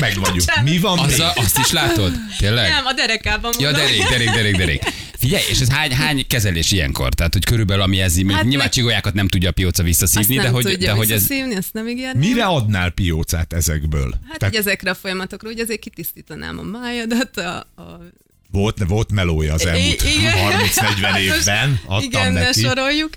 Meg 0.00 0.14
vagyunk. 0.14 0.38
Bocsánat. 0.38 0.64
Mi 0.70 0.78
van 0.78 0.98
Az 0.98 1.10
még? 1.10 1.20
a, 1.20 1.32
azt 1.34 1.58
is 1.58 1.70
látod? 1.70 2.12
Tényleg? 2.38 2.70
Nem, 2.70 2.86
a 2.86 2.92
derekában 2.92 3.52
Ja, 3.58 3.70
mondom. 3.70 3.84
derék, 3.86 4.08
derék, 4.08 4.30
derék, 4.30 4.56
derék. 4.56 4.82
Figyelj, 5.18 5.44
és 5.50 5.60
ez 5.60 5.70
hány, 5.70 5.92
hány 5.92 6.26
kezelés 6.26 6.72
ilyenkor? 6.72 7.14
Tehát, 7.14 7.32
hogy 7.32 7.44
körülbelül 7.44 7.82
ami 7.82 8.00
ez, 8.00 8.14
hát 8.14 8.24
nyilván 8.24 8.46
meg- 8.56 8.68
csigójákat 8.68 9.14
nem 9.14 9.28
tudja 9.28 9.48
a 9.48 9.52
pióca 9.52 9.82
Azt 9.82 9.88
visszaszívni, 9.88 10.34
nem 10.34 10.44
de 10.44 10.50
hogy, 10.50 10.64
tudja 10.64 10.86
de 10.86 10.92
hogy 10.92 11.10
ez... 11.10 11.26
azt 11.56 11.72
nem 11.72 11.88
ígérni. 11.88 12.26
Mire 12.28 12.44
adnál 12.44 12.90
piócát 12.90 13.52
ezekből? 13.52 14.14
Hát 14.28 14.38
Tehát 14.38 14.56
ezekre 14.56 14.90
a 14.90 14.94
folyamatokra, 14.94 15.48
úgy 15.48 15.60
azért 15.60 15.80
kitisztítanám 15.80 16.58
a 16.58 16.62
májadat, 16.62 17.36
a, 17.36 17.56
a 17.76 18.00
volt, 18.50 18.84
volt 18.88 19.12
melója 19.12 19.54
az 19.54 19.66
elmúlt 19.66 20.02
I- 20.02 20.18
igen. 20.18 20.32
30-40 21.12 21.18
évben, 21.38 21.80
adtam 21.84 22.02
Igen, 22.02 22.32
ne 22.32 22.40
neki. 22.40 22.60
soroljuk. 22.60 23.10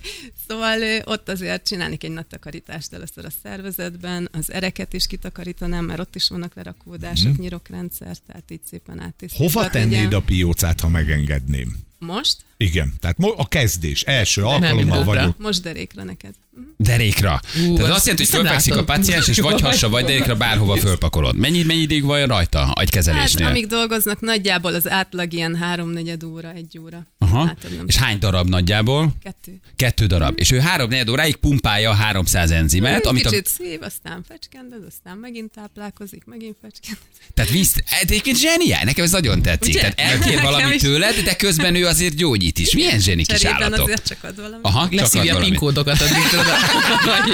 Szóval 0.47 0.79
ott 1.03 1.29
azért 1.29 1.67
csinálnék 1.67 2.03
egy 2.03 2.11
nagy 2.11 2.25
takarítást 2.25 2.93
először 2.93 3.25
a 3.25 3.29
szervezetben, 3.43 4.29
az 4.31 4.51
ereket 4.51 4.93
is 4.93 5.07
kitakarítanám, 5.07 5.85
mert 5.85 5.99
ott 5.99 6.15
is 6.15 6.29
vannak 6.29 6.55
lerakódások, 6.55 7.31
mm. 7.31 7.41
nyirokrendszer, 7.41 8.17
tehát 8.27 8.51
így 8.51 8.61
szépen 8.69 8.99
áttisztítva. 8.99 9.45
Mhm. 9.45 9.53
Hova 9.53 9.69
tennéd 9.69 10.13
a 10.13 10.21
piócát, 10.21 10.79
ha 10.79 10.89
megengedném? 10.89 11.77
Most? 11.99 12.37
Igen, 12.63 12.93
tehát 12.99 13.17
a 13.37 13.47
kezdés, 13.47 14.01
első 14.01 14.43
alkalommal 14.43 15.03
vagyok. 15.03 15.37
Most 15.37 15.61
derékra 15.61 16.03
neked. 16.03 16.33
Derékra. 16.77 17.41
Ú, 17.67 17.73
Tehát 17.75 17.79
azt- 17.79 17.91
azt 17.91 18.05
jelenti, 18.05 18.25
hogy 18.31 18.39
fölfekszik 18.39 18.75
a 18.75 18.83
paciens, 18.83 19.27
és 19.27 19.39
vagy 19.39 19.61
hassa, 19.61 19.89
vagy 19.89 20.05
derékra 20.05 20.35
bárhova 20.35 20.75
fölpakolod. 20.77 21.35
Mennyi, 21.35 21.63
mennyi 21.63 21.81
ideig 21.81 22.03
van 22.03 22.25
rajta 22.25 22.73
egy 22.79 22.95
Hát, 22.95 23.41
amíg 23.41 23.67
dolgoznak, 23.67 24.19
nagyjából 24.19 24.73
az 24.73 24.89
átlag 24.89 25.33
ilyen 25.33 25.55
háromnegyed 25.55 26.23
óra, 26.23 26.51
egy 26.53 26.79
óra. 26.83 27.07
Aha. 27.17 27.45
Hát, 27.45 27.67
És 27.85 27.95
hány 27.95 28.19
darab 28.19 28.49
nagyjából? 28.49 29.13
Kettő. 29.23 29.59
Kettő 29.75 30.05
darab. 30.05 30.33
És 30.39 30.51
ő 30.51 30.59
három 30.59 30.89
negyed 30.89 31.09
óráig 31.09 31.35
pumpálja 31.35 31.89
a 31.89 31.93
300 31.93 32.51
enzimet, 32.51 32.95
Egy 32.99 33.07
amit 33.07 33.25
a, 33.25 33.29
Kicsit 33.29 33.45
szív, 33.47 33.81
aztán 33.81 34.23
fecskendez, 34.27 34.81
aztán 34.87 35.17
megint 35.17 35.51
táplálkozik, 35.51 36.23
megint 36.25 36.55
fecskendez. 36.61 37.03
tehát 37.33 37.51
víz, 37.51 37.83
egyébként 38.01 38.37
zseniál, 38.37 38.83
nekem 38.83 39.03
ez 39.03 39.11
nagyon 39.11 39.41
tetszik. 39.41 39.73
Ugye? 39.73 39.79
Tehát 39.79 39.99
elkér 39.99 40.41
valamit 40.41 40.81
tőled, 40.81 41.15
de 41.23 41.35
közben 41.35 41.75
ő 41.75 41.85
azért 41.85 42.15
gyógyít 42.15 42.48
is. 42.57 42.73
Milyen 42.73 42.99
zseni 42.99 43.25
kis 43.25 43.43
állatok. 43.45 43.85
azért 43.85 44.07
csak 44.07 44.17
ad 44.23 44.35
valamit. 44.35 44.59
Aha, 44.61 44.87
leszívja 44.91 45.35
a 45.35 45.39
pinkódokat 45.39 46.01
addig 46.01 46.27
tudod. 46.29 46.45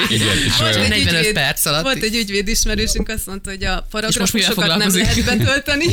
Igen, 0.09 0.37
és 0.47 0.57
Volt 0.57 0.75
olyan- 0.75 0.91
egy 0.91 1.03
45 1.03 1.19
ügyvéd- 1.19 1.33
perc 1.33 1.65
alatt. 1.65 1.81
Volt 1.83 2.03
egy 2.03 2.15
ügyvéd 2.15 2.47
ismerősünk, 2.47 3.09
azt 3.09 3.25
mondta, 3.25 3.49
hogy 3.49 3.63
a 3.63 3.85
És 4.07 4.17
most 4.17 4.33
mivel 4.33 4.53
paragrafusokat 4.53 4.77
nem 4.77 5.25
lehet 5.25 5.37
betölteni. 5.37 5.85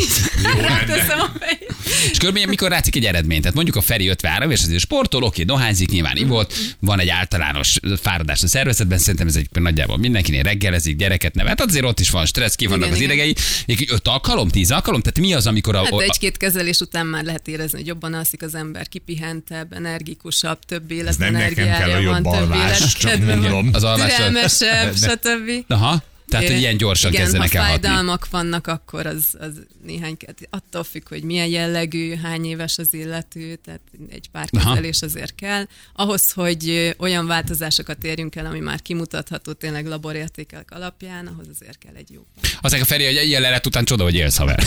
Ráteszem 0.61 1.21
a 1.21 1.31
fejét. 1.41 1.71
És 2.11 2.19
körülbelül 2.19 2.49
mikor 2.49 2.71
látszik 2.71 2.97
egy 2.97 3.05
eredmény? 3.05 3.41
Tehát 3.41 3.55
mondjuk 3.55 3.77
a 3.77 3.81
Feri 3.81 4.07
53 4.09 4.51
és 4.51 4.63
azért 4.63 4.81
sportol, 4.81 5.23
oké, 5.23 5.43
dohányzik, 5.43 5.89
nyilván 5.91 6.17
ivott, 6.17 6.55
van 6.79 7.01
egy 7.01 7.09
általános 7.09 7.77
fáradás 8.01 8.43
a 8.43 8.47
szervezetben, 8.47 8.99
szerintem 8.99 9.27
ez 9.27 9.37
egy 9.37 9.49
nagyjából 9.53 9.99
mindenkinél 9.99 10.43
reggelezik, 10.43 10.97
gyereket 10.97 11.35
nevet, 11.35 11.61
azért 11.61 11.85
ott 11.85 12.01
is 12.01 12.11
van 12.11 12.27
stressz, 12.27 12.55
ki 12.55 12.67
vannak 12.67 12.81
Igen, 12.87 12.93
az 12.97 13.01
igen. 13.01 13.11
idegei. 13.17 13.35
Egy 13.67 13.87
öt 13.91 14.09
alkalom, 14.09 14.49
tíz 14.49 14.71
alkalom? 14.71 15.01
Tehát 15.01 15.19
mi 15.19 15.35
az, 15.35 15.47
amikor 15.47 15.75
a, 15.75 15.85
Hát 15.85 15.93
a, 15.93 16.01
egy-két 16.03 16.37
kezelés 16.37 16.79
után 16.81 17.07
már 17.07 17.25
lehet 17.25 17.49
érezni, 17.49 17.79
hogy 17.79 17.87
jobban 17.87 18.15
alszik 18.15 18.43
az 18.43 18.55
ember, 18.55 18.89
kipihentebb, 19.13 19.73
energikusabb, 19.73 20.59
több 20.59 20.91
életenergiája 20.91 22.11
van, 22.11 22.23
több 22.23 22.33
alvás, 22.33 22.81
életkedve 22.81 23.51
van, 23.51 23.73
türelmesebb, 23.73 24.95
stb. 24.95 25.65
Aha, 25.69 26.03
tehát 26.33 26.49
hogy 26.49 26.59
ilyen 26.59 26.77
gyorsan 26.77 27.11
igen, 27.13 27.23
kezdenek 27.23 27.53
ha 27.53 27.59
el 27.59 27.65
hatni. 27.71 27.87
fájdalmak 27.87 28.29
vannak, 28.31 28.67
akkor 28.67 29.07
az, 29.07 29.25
az 29.39 29.51
néhány, 29.85 30.17
attól 30.51 30.85
függ, 30.85 31.09
hogy 31.09 31.23
milyen 31.23 31.47
jellegű, 31.47 32.15
hány 32.15 32.45
éves 32.45 32.79
az 32.79 32.95
illető, 32.95 33.59
tehát 33.65 33.81
egy 34.11 34.29
pár 34.33 34.49
Aha. 34.51 34.69
kezelés 34.69 35.01
azért 35.03 35.35
kell. 35.35 35.65
Ahhoz, 35.95 36.33
hogy 36.33 36.95
olyan 36.99 37.27
változásokat 37.27 38.05
érjünk 38.05 38.37
el, 38.37 38.47
ami 38.47 38.59
már 38.59 38.83
kimutatható 38.83 39.53
tényleg 39.53 39.87
laborértékek 39.87 40.71
alapján, 40.71 41.27
ahhoz 41.27 41.47
azért 41.61 41.79
kell 41.79 41.95
egy 41.97 42.11
jó. 42.11 42.27
Aztán 42.61 42.81
a 42.81 42.85
Feri, 42.85 43.05
hogy 43.05 43.27
ilyen 43.27 43.43
lelet 43.43 43.67
után 43.67 43.85
csoda, 43.85 44.03
hogy 44.03 44.15
élsz, 44.15 44.37
haver. 44.37 44.63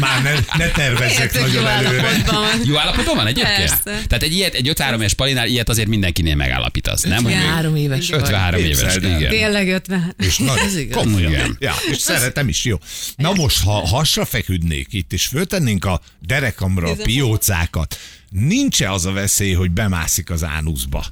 Már 0.00 0.22
ne, 0.22 0.32
ne 0.64 0.70
tervezzek 0.70 1.20
Értek 1.34 1.40
jó 1.40 1.60
nagyon 1.60 1.66
előre. 1.66 2.02
állapotban 2.02 2.40
van. 2.40 2.60
Jó 2.64 2.76
állapotban 2.76 3.16
van 3.16 3.26
egyébként? 3.26 3.56
Persze. 3.56 3.82
Tehát 3.82 4.22
egy 4.22 4.32
ilyet, 4.32 4.54
egy 4.54 4.68
53 4.68 5.00
éves 5.00 5.14
palinál 5.14 5.46
ilyet 5.46 5.68
azért 5.68 5.88
mindenkinél 5.88 6.34
megállapítasz, 6.34 7.02
nem? 7.02 7.22
Hogy 7.22 7.32
Igen. 7.32 7.42
még 7.42 7.52
Három 7.52 7.76
éves 7.76 8.08
vagy. 8.10 8.18
53 8.20 8.60
éves, 8.64 8.96
igen. 8.96 9.28
Tényleg 9.28 9.68
50. 9.68 10.14
És 10.18 10.36
nagy, 10.38 10.58
Ez 10.72 10.78
igaz. 10.78 11.02
komolyan. 11.02 11.32
Igen. 11.32 11.56
Ja, 11.58 11.74
és 11.90 11.96
szeretem 11.96 12.48
is, 12.48 12.64
jó. 12.64 12.76
Na 13.16 13.32
most, 13.32 13.64
ha 13.64 13.86
hasra 13.86 14.24
feküdnék 14.24 14.86
itt, 14.90 15.12
és 15.12 15.26
föltennénk 15.26 15.84
a 15.84 16.00
derekamra 16.26 16.90
a 16.90 16.94
piócákat, 16.94 17.98
nincs-e 18.30 18.92
az 18.92 19.06
a 19.06 19.12
veszély, 19.12 19.52
hogy 19.52 19.70
bemászik 19.70 20.30
az 20.30 20.44
ánuszba? 20.44 21.04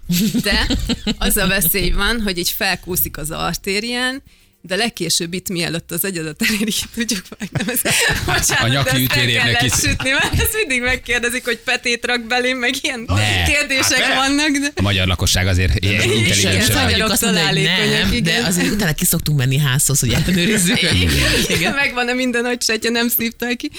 De 0.42 0.76
az 1.18 1.36
a 1.36 1.46
veszély 1.46 1.90
van, 1.90 2.20
hogy 2.20 2.38
így 2.38 2.50
felkúszik 2.50 3.16
az 3.18 3.30
artérián, 3.30 4.23
de 4.62 4.76
legkésőbb 4.76 5.32
itt, 5.34 5.49
mielőtt 5.49 5.90
az 5.92 6.04
agyadat 6.04 6.42
eléri, 6.49 6.73
tudjuk 6.94 7.23
meg, 7.38 7.49
nem 7.58 7.68
ez, 7.68 7.80
bocsánat, 8.26 8.64
A 8.64 8.68
nyaki 8.68 8.84
de 8.90 8.90
ezt 8.90 9.00
ütérérnek 9.00 9.62
is. 9.62 9.73
sütni, 9.73 10.10
mert 10.10 10.40
ezt 10.40 10.54
mindig 10.54 10.82
megkérdezik, 10.82 11.44
hogy 11.44 11.58
petét 11.58 12.06
rak 12.06 12.26
belém, 12.26 12.58
meg 12.58 12.75
ilyen 12.82 13.04
Ne. 13.06 13.42
kérdések 13.44 13.99
Hát 14.02 14.14
vannak, 14.28 14.50
de 14.50 14.73
A 14.75 14.82
magyar 14.82 15.06
lakosság 15.06 15.46
azért 15.46 15.78
ilyen 15.84 15.94
Igen, 16.02 16.16
intelligens. 16.16 16.38
igen, 16.38 16.64
hogy- 16.76 16.82
magyarok 16.84 17.10
azt 17.10 17.23
mondani, 17.23 17.62
nem, 17.62 18.10
de 18.10 18.16
igen. 18.16 18.44
azért 18.44 18.70
utána 18.70 18.92
ki 18.92 19.04
szoktunk 19.04 19.38
menni 19.38 19.58
házhoz, 19.58 20.00
hogy 20.00 20.12
ellenőrizzük. 20.12 20.78
Igen. 21.49 21.75
megvan-e 21.75 22.12
minden, 22.12 22.44
hogy 22.44 22.62
sejtje 22.62 22.90
nem 22.90 23.08
szívta 23.08 23.46
ki. 23.56 23.70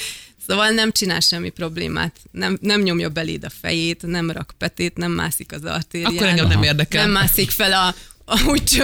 Szóval 0.47 0.69
nem 0.69 0.91
csinál 0.91 1.19
semmi 1.19 1.49
problémát, 1.49 2.15
nem, 2.31 2.57
nem 2.61 2.81
nyomja 2.81 3.09
beléd 3.09 3.43
a 3.43 3.49
fejét, 3.61 4.01
nem 4.01 4.31
rak 4.31 4.53
petét, 4.57 4.97
nem 4.97 5.11
mászik 5.11 5.51
az 5.51 5.63
artérián. 5.63 6.11
Akkor 6.15 6.27
engem 6.27 6.47
nem 6.47 6.63
érdekel. 6.63 7.01
Nem 7.03 7.11
mászik 7.11 7.49
fel 7.51 7.71
a, 7.73 7.87
a 7.87 7.95
úgy 8.47 8.83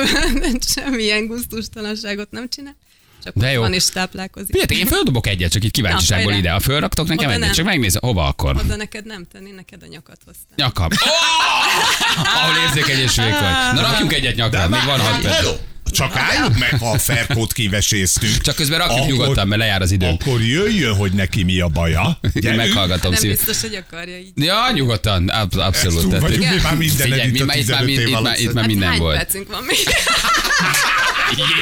semmilyen 0.76 1.28
gusztustalanságot 1.28 2.32
nem 2.32 2.50
csinál. 2.50 2.76
Csak 3.24 3.36
De 3.36 3.52
jó. 3.52 3.62
van 3.62 3.74
és 3.74 3.90
táplálkozik. 3.90 4.48
Figyeljetek, 4.48 4.78
én 4.78 4.86
földobok 4.86 5.28
egyet, 5.28 5.52
csak 5.52 5.64
itt 5.64 5.72
kíváncsiságból 5.72 6.32
Na, 6.32 6.38
ide. 6.38 6.52
Ha 6.52 6.60
fölraktok 6.60 7.08
nekem 7.08 7.30
Oda 7.30 7.36
egyet, 7.36 7.54
csak 7.54 7.66
megnézem, 7.66 8.02
hova 8.06 8.26
akkor? 8.26 8.56
Oda 8.56 8.76
neked 8.76 9.06
nem 9.06 9.28
tenni, 9.32 9.52
neked 9.52 9.84
a 9.84 9.88
nyakat 9.88 10.18
hoztam. 10.26 10.54
Nyakam. 10.56 10.90
Oh! 10.92 12.26
Ahol 12.36 12.64
érzékeny 12.64 13.00
és 13.00 13.16
vékony. 13.16 13.52
Na 13.74 13.82
rakjunk 13.82 14.14
egyet 14.14 14.36
nyakra, 14.36 14.68
még 14.68 14.84
van 14.86 15.00
hat 15.00 15.22
perc. 15.22 15.48
Csak 15.92 16.16
álljunk 16.16 16.58
meg, 16.58 16.80
ha 16.80 16.90
a 16.92 16.98
ferkót 17.00 17.54
kiveséztünk. 17.54 18.42
Csak 18.42 18.56
közben 18.56 18.78
rakjuk 18.80 18.98
Akkor- 18.98 19.12
nyugodtan, 19.12 19.48
mert 19.48 19.62
lejár 19.62 19.82
az 19.82 19.92
idő. 19.92 20.06
Akkor 20.08 20.42
jöjjön, 20.42 20.96
hogy 20.96 21.12
neki 21.12 21.44
mi 21.44 21.60
a 21.60 21.68
baja. 21.68 22.20
Én 22.34 22.54
meghallgatom 22.54 23.12
Nem 23.12 23.20
szívesen. 23.22 23.46
biztos, 23.46 23.70
hogy 23.70 23.84
akarja 23.88 24.18
így. 24.18 24.32
Ja, 24.36 24.72
nyugodtan, 24.74 25.30
ab- 25.30 25.54
Ezt 25.56 25.62
abszolút. 25.64 26.00
túl 26.02 26.10
Tehát, 26.10 26.22
vagyunk, 26.30 26.50
mi 26.54 26.62
már 26.62 26.76
minden 26.76 27.08
Figyelj, 27.10 27.28
itt 27.28 27.34
mi 27.34 27.42
már- 27.42 27.58
itt 27.58 27.68
már 27.68 27.78
15 27.80 27.86
mind- 27.86 28.00
év 28.00 28.08
itt 28.08 28.22
már- 28.22 28.40
itt 28.40 28.54
már 28.54 28.64
Hát 28.64 28.68
minden 28.68 28.90
hány 28.90 29.00
volt. 29.00 29.16
percünk 29.18 29.48
van 29.52 29.64
még? 29.64 29.78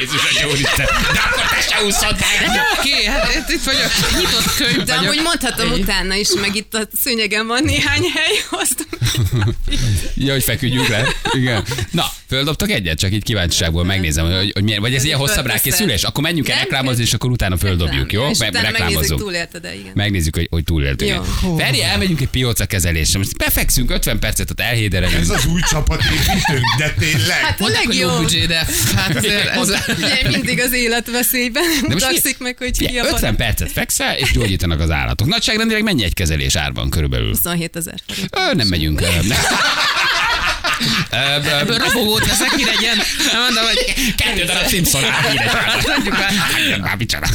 Jézus, 0.00 0.22
a 0.24 0.40
jó 0.42 0.50
Isten. 0.54 0.86
De 1.12 1.20
akkor 1.30 1.42
te 1.50 1.60
se 1.70 1.84
úszod 1.84 2.16
meg. 2.20 2.60
Oké, 2.78 3.04
hát 3.04 3.48
itt- 3.50 3.62
vagyok, 3.64 3.90
nyitott 4.18 4.54
könyv 4.56 4.82
De 4.84 4.94
amúgy 4.94 5.20
mondhatom 5.22 5.72
utána 5.72 6.14
is, 6.14 6.28
meg 6.40 6.54
itt 6.56 6.74
a 6.74 6.88
szőnyegen 7.02 7.46
van 7.46 7.62
néhány 7.64 8.02
hely, 8.14 8.32
hoztam. 8.50 8.86
Ja, 10.14 10.32
hogy 10.32 10.42
feküdjünk 10.44 10.88
le. 10.88 11.06
Igen. 11.32 11.64
Na, 11.90 12.04
földobtak 12.28 12.70
egyet, 12.70 12.98
csak 12.98 13.12
így 13.12 13.22
kíváncsiságból 13.22 13.84
megnézem, 13.84 14.30
hogy, 14.30 14.50
hogy 14.52 14.62
milyen, 14.62 14.80
vagy 14.80 14.94
ez 14.94 15.04
ilyen 15.04 15.18
hosszabb 15.18 15.46
rákészülés, 15.46 16.02
akkor 16.02 16.22
menjünk 16.22 16.48
el 16.48 16.58
reklámozni, 16.58 17.02
és 17.02 17.12
akkor 17.12 17.30
utána 17.30 17.56
földobjuk, 17.56 18.12
jó? 18.12 18.28
És 18.28 18.38
Meg- 18.38 18.50
utána 18.50 18.70
megnézzük, 18.78 19.32
igen. 19.62 19.92
Megnézzük, 19.94 20.36
hogy, 20.36 20.46
hogy 20.50 20.64
túléltünk. 20.64 21.24
Jó. 21.42 21.56
Feri, 21.56 21.82
elmegyünk 21.82 22.20
egy 22.20 22.28
pióca 22.28 22.66
kezelésre. 22.66 23.18
Most 23.18 23.36
befekszünk 23.36 23.90
50 23.90 24.18
percet, 24.18 24.50
ott 24.50 24.60
elhéderelünk. 24.60 25.20
Ez 25.20 25.30
az 25.30 25.46
új 25.46 25.60
csapatépítőnk, 25.70 26.64
de 26.78 26.94
tényleg. 26.98 27.36
Hát 27.36 27.60
a 27.60 27.68
legjobb. 27.68 28.18
büdzsé, 28.18 28.46
de 28.46 28.66
hát 28.96 29.16
azért 29.16 29.48
ez... 29.48 29.68
Ugye 29.96 30.28
mindig 30.30 30.60
az 30.60 30.72
élet 30.72 31.10
veszélyben 31.10 31.64
most 31.88 31.98
tagszik 31.98 32.38
meg, 32.38 32.58
hogy 32.58 32.78
ki 32.78 32.98
a 32.98 33.06
50 33.06 33.36
percet 33.36 33.72
fekszel, 33.72 34.16
és 34.16 34.32
gyógyítanak 34.32 34.80
az 34.80 34.90
állatok. 34.90 35.26
Nagyságrendileg 35.26 35.82
mennyi 35.82 36.04
egy 36.04 36.14
kezelés 36.14 36.54
árban 36.54 36.90
körülbelül? 36.90 37.28
27 37.28 37.76
ezer 37.76 37.94
nem 38.52 38.66
megyünk. 38.68 39.02
Ebből 41.60 41.78
rabogót 41.78 42.26
veszek, 42.26 42.56
mire 42.56 42.70
egy 42.70 42.80
ilyen, 42.80 42.96
mondom, 43.46 43.64
hogy 43.64 43.94
Kettő 44.16 44.44
darab 44.44 44.66
Simpson 44.68 45.02
micsoda. 46.98 47.26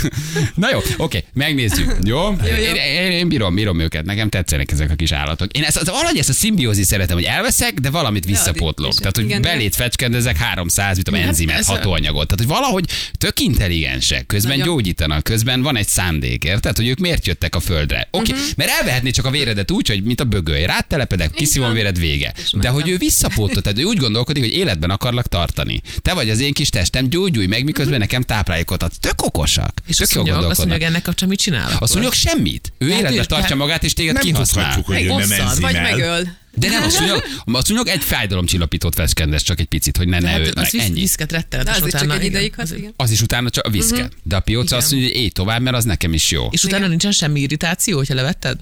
Na 0.56 0.70
jó, 0.72 0.80
oké, 0.98 1.24
megnézzük. 1.34 1.96
Jó? 2.04 2.30
Én, 2.46 2.76
én, 2.76 3.12
én, 3.12 3.28
bírom, 3.28 3.56
bírom 3.56 3.80
őket, 3.80 4.06
nekem 4.06 4.30
tetszenek 4.30 4.72
ezek 4.72 4.92
a 4.92 4.96
kis 4.96 5.12
állatok. 5.12 5.52
Én 5.58 5.64
ezt, 5.64 5.78
az, 5.78 5.86
valahogy 5.90 6.18
ezt 6.18 6.30
a 6.30 6.34
szimbiózis 6.34 6.86
szeretem, 6.86 7.16
hogy 7.16 7.26
elveszek, 7.26 7.74
de 7.74 7.90
valamit 7.90 8.26
visszapótlok. 8.26 8.92
is, 8.92 8.96
Tehát, 8.98 9.16
hogy 9.16 9.40
belét 9.40 9.76
fecskendezek 9.76 10.38
300, 10.38 10.96
mit 10.96 11.06
tudom, 11.06 11.20
Hát 11.20 11.30
enzimet, 11.30 11.66
hatóanyagot. 11.66 12.28
Tehát, 12.28 12.40
hogy 12.40 12.48
valahogy 12.48 12.86
tök 13.18 13.40
intelligensek, 13.40 14.26
közben 14.26 14.58
Nagyon. 14.58 14.74
gyógyítanak, 14.74 15.24
közben 15.24 15.62
van 15.62 15.76
egy 15.78 15.88
szándék, 15.88 16.44
érted? 16.44 16.76
Hogy 16.78 16.88
ők 16.88 17.00
miért 17.00 17.28
jöttek 17.28 17.56
a 17.56 17.60
földre. 17.60 18.08
Oké, 18.12 18.32
Mhm. 18.32 18.42
mert 18.56 18.70
elvehetné 18.70 19.10
csak 19.10 19.26
a 19.26 19.30
véredet 19.30 19.72
úgy, 19.72 19.88
hogy 19.88 20.04
mint 20.04 20.20
a 20.22 20.24
bögöly. 20.24 20.66
Rátelepedek, 20.66 21.32
kiszívom 21.32 21.74
véred 21.74 22.00
vége. 22.00 22.34
De 22.54 22.70
hogy 22.70 22.90
ő 22.90 22.98
visszapótol, 23.36 23.62
tehát 23.62 23.80
ő 23.80 23.84
úgy 23.84 23.98
gondolkodik, 23.98 24.44
hogy 24.44 24.54
életben 24.54 24.90
akarlak 24.90 25.28
tartani. 25.28 25.82
Te 26.02 26.14
vagy 26.14 26.30
az 26.30 26.40
én 26.40 26.54
kis 26.54 26.70
testem, 26.70 27.10
gyógyulj 27.10 27.46
meg, 27.46 27.64
miközben 27.64 28.00
nekem 28.00 28.22
táplálékot 28.22 28.84
ad. 28.84 28.92
Tök 29.00 29.22
okosak. 29.26 29.74
És 29.88 29.96
tök 29.96 30.06
azt 30.06 30.16
jól 30.16 30.24
mondja, 30.26 30.48
azt 30.48 30.66
mondja, 30.66 30.88
ennek 30.88 31.02
kapcsán 31.02 31.30
mit 31.30 31.40
csinál? 31.40 31.78
Azt 31.80 31.94
mondjuk 31.94 32.14
semmit. 32.14 32.74
Ő 32.78 32.90
Hát 32.90 33.00
életben 33.00 33.20
ő- 33.22 33.26
tartja 33.26 33.48
hát- 33.48 33.58
magát, 33.58 33.84
és 33.84 33.94
téged 33.94 34.14
Nem 34.14 34.24
kihasznál. 34.24 34.82
hogy 34.86 35.02
ő 35.02 35.08
nem 35.08 35.30
Vagy 35.60 35.76
el. 35.76 35.82
megöl. 35.82 36.40
De 36.56 36.68
nem, 36.70 36.84
azt 36.84 37.00
mondjuk, 37.00 37.24
azt 37.46 37.70
mondjuk 37.70 37.90
egy 37.96 38.04
fájdalomcsillapítót 38.04 38.96
feszkendez 38.96 39.42
csak 39.42 39.60
egy 39.60 39.66
picit, 39.66 39.98
hogy 39.98 40.08
ne, 40.08 40.20
ne 40.20 40.28
Hát 40.30 40.40
öld 40.40 40.56
meg. 40.56 40.66
az 40.66 40.76
Ennyi. 40.80 41.00
viszket 41.00 41.30
De 41.30 41.36
rettenetes 41.36 41.76
az 41.78 41.86
is 41.86 41.92
csak 41.92 42.02
utána. 42.02 42.14
egy 42.14 42.20
igen, 42.26 42.32
ideig 42.36 42.56
hat, 42.56 42.64
az- 42.64 42.74
igen. 42.74 42.94
Az 42.96 43.12
is 43.12 43.22
utána 43.22 43.50
csak 43.50 43.66
a 43.66 43.70
viszke. 43.70 44.10
De 44.24 44.36
a 44.36 44.40
pióca 44.40 44.66
Igen. 44.66 44.78
azt 44.78 44.92
mondja, 44.92 45.10
hogy 45.10 45.18
éj 45.20 45.30
tovább, 45.30 45.62
mert 45.62 45.76
az 45.76 45.84
nekem 45.84 46.14
is 46.14 46.32
jó. 46.32 46.48
És 46.52 46.64
utána 46.64 46.88
nincsen 46.88 47.12
semmi 47.12 47.40
irritáció, 47.40 47.98
hogyha 47.98 48.14
levetted? 48.14 48.58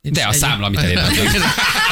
Nincs 0.00 0.16
De 0.16 0.26
a 0.26 0.32
számla, 0.32 0.66
amit 0.66 0.78
elérhetünk. 0.78 1.28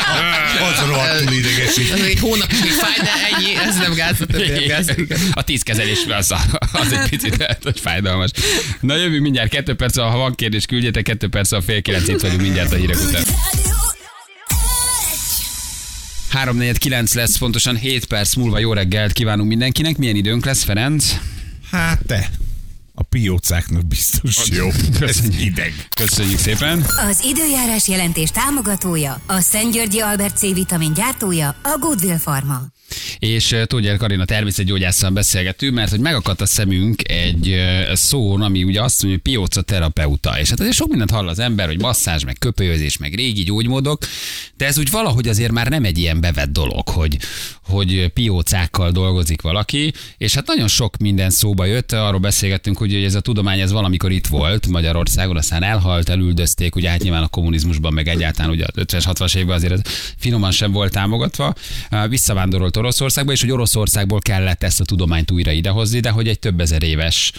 Az 0.61 0.87
rohadtul 0.87 1.33
idegesít. 1.33 1.93
Az 1.93 2.01
egy 2.01 2.19
hónapig 2.19 2.61
még 2.61 2.71
fáj, 2.71 2.97
de 2.99 3.37
ennyi, 3.37 3.57
ez 3.69 3.77
nem 3.77 3.95
gáz, 3.95 4.17
nem 4.19 4.67
gáz. 4.67 4.95
A 5.33 5.43
tíz 5.43 5.63
kezelés 5.63 5.99
az, 6.19 6.35
az 6.73 6.93
egy 6.93 7.09
picit 7.09 7.37
lehet, 7.37 7.63
hogy 7.63 7.81
fájdalmas. 7.81 8.31
Na 8.81 8.97
jövünk 8.97 9.23
mindjárt, 9.23 9.51
kettő 9.51 9.75
perc, 9.75 9.97
ha 9.97 10.17
van 10.17 10.35
kérdés, 10.35 10.67
küldjetek, 10.67 11.03
kettő 11.03 11.29
perc, 11.29 11.53
a 11.53 11.61
fél 11.63 11.83
kilenc 11.83 12.09
itt 12.09 12.21
vagyunk 12.21 12.41
mindjárt 12.41 12.73
a 12.73 12.77
hírek 12.77 12.97
után. 13.09 13.23
3-4-9 16.33 17.15
lesz, 17.15 17.39
pontosan 17.39 17.77
7 17.77 18.05
perc 18.05 18.35
múlva 18.35 18.59
jó 18.59 18.73
reggelt 18.73 19.13
kívánunk 19.13 19.49
mindenkinek. 19.49 19.97
Milyen 19.97 20.17
időnk 20.17 20.45
lesz, 20.45 20.63
Ferenc? 20.63 21.15
Hát 21.71 22.01
te, 22.07 22.31
a 22.95 23.03
piócáknak 23.03 23.87
biztos 23.87 24.49
jó. 24.51 24.67
Ez 24.69 24.99
Köszönjük. 24.99 25.41
hideg. 25.41 25.89
Köszönjük 25.97 26.39
szépen. 26.39 26.85
Az 27.09 27.25
időjárás 27.25 27.89
jelentés 27.89 28.31
támogatója, 28.31 29.21
a 29.27 29.41
Szent 29.41 29.73
Györgyi 29.73 30.01
Albert 30.01 30.37
C-vitamin 30.37 30.93
gyártója, 30.93 31.49
a 31.63 31.77
Goodwill 31.81 32.19
Pharma. 32.19 32.61
És 33.19 33.53
uh, 33.53 33.65
Tógyár 33.65 33.97
Karina 33.97 34.25
természetgyógyásszal 34.25 35.11
beszélgetünk, 35.11 35.75
mert 35.75 35.91
hogy 35.91 36.01
megakadt 36.01 36.41
a 36.41 36.47
szemünk 36.47 37.09
egy 37.09 37.49
uh, 37.49 37.95
szón, 37.95 38.43
ami 38.43 38.65
ugye 38.65 38.83
azt 38.83 39.03
mondja, 39.03 39.21
hogy 39.23 39.33
pióca 39.33 39.63
terapeuta. 39.63 40.39
És 40.39 40.51
hát 40.51 40.61
azért 40.61 40.75
sok 40.77 40.89
mindent 40.89 41.11
hall 41.11 41.29
az 41.29 41.39
ember, 41.39 41.67
hogy 41.67 41.81
masszázs, 41.81 42.25
meg 42.25 42.37
köpőzés, 42.39 42.97
meg 42.97 43.15
régi 43.15 43.43
gyógymódok, 43.43 44.03
de 44.57 44.67
ez 44.67 44.79
úgy 44.79 44.91
valahogy 44.91 45.29
azért 45.29 45.53
már 45.53 45.69
nem 45.69 45.85
egy 45.85 45.99
ilyen 45.99 46.21
bevett 46.21 46.53
dolog, 46.53 46.89
hogy, 46.89 47.19
hogy 47.65 48.09
piócákkal 48.09 48.91
dolgozik 48.91 49.43
valaki, 49.43 49.93
és 50.19 50.35
hát 50.35 50.47
nagyon 50.47 50.69
sok 50.69 50.97
minden 50.97 51.31
szóba 51.31 51.65
jött, 51.65 51.93
arról 51.93 52.21
beszélgettünk, 52.21 52.79
hogy 52.79 52.95
ez 52.95 53.15
a 53.15 53.21
tudomány 53.21 53.61
ez 53.61 53.73
valamikor 53.73 54.13
itt 54.13 54.27
volt 54.27 54.67
Magyarországon, 54.67 55.37
aztán 55.37 55.63
elhalt, 55.63 56.09
elüldözték, 56.09 56.77
ugye 56.77 56.91
hát 56.91 57.03
nyilván 57.03 57.23
a 57.23 57.29
kommunizmusban, 57.29 57.93
meg 57.93 58.09
egyáltalán 58.09 58.51
ugye 58.51 58.65
az 58.67 58.85
50-es, 58.87 59.05
60-as 59.07 59.35
években 59.35 59.57
azért 59.57 59.73
ez 59.73 59.81
finoman 60.17 60.51
sem 60.51 60.73
volt 60.73 60.93
támogatva, 60.93 61.55
visszavándorolt 62.09 62.77
Oroszországba, 62.85 63.33
és 63.33 63.41
hogy 63.41 63.51
Oroszországból 63.51 64.19
kellett 64.19 64.63
ezt 64.63 64.81
a 64.81 64.85
tudományt 64.85 65.31
újra 65.31 65.51
idehozni, 65.51 66.01
de 66.01 66.11
hogy 66.11 66.29
egy 66.29 66.39
több 66.39 66.61
ezer 66.61 66.83
éves 66.83 67.33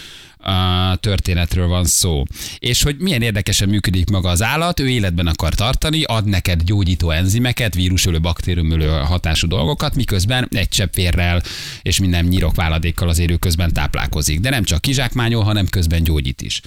történetről 0.99 1.67
van 1.67 1.85
szó. 1.85 2.23
És 2.59 2.83
hogy 2.83 2.95
milyen 2.99 3.21
érdekesen 3.21 3.69
működik 3.69 4.09
maga 4.09 4.29
az 4.29 4.43
állat, 4.43 4.79
ő 4.79 4.89
életben 4.89 5.27
akar 5.27 5.53
tartani, 5.53 6.03
ad 6.03 6.25
neked 6.25 6.63
gyógyító 6.63 7.09
enzimeket, 7.09 7.75
vírusölő, 7.75 8.19
baktériumölő 8.19 8.87
hatású 8.87 9.47
dolgokat, 9.47 9.95
miközben 9.95 10.47
egy 10.51 10.69
csepp 10.69 10.93
vérrel 10.93 11.41
és 11.81 11.99
minden 11.99 12.25
nyirokváladékkal 12.25 13.09
az 13.09 13.19
érő 13.19 13.35
közben 13.35 13.73
táplálkozik. 13.73 14.39
De 14.39 14.49
nem 14.49 14.63
csak 14.63 14.81
kizsákmányol, 14.81 15.43
hanem 15.43 15.67
közben 15.67 16.03
gyógyít 16.03 16.41
is. 16.41 16.61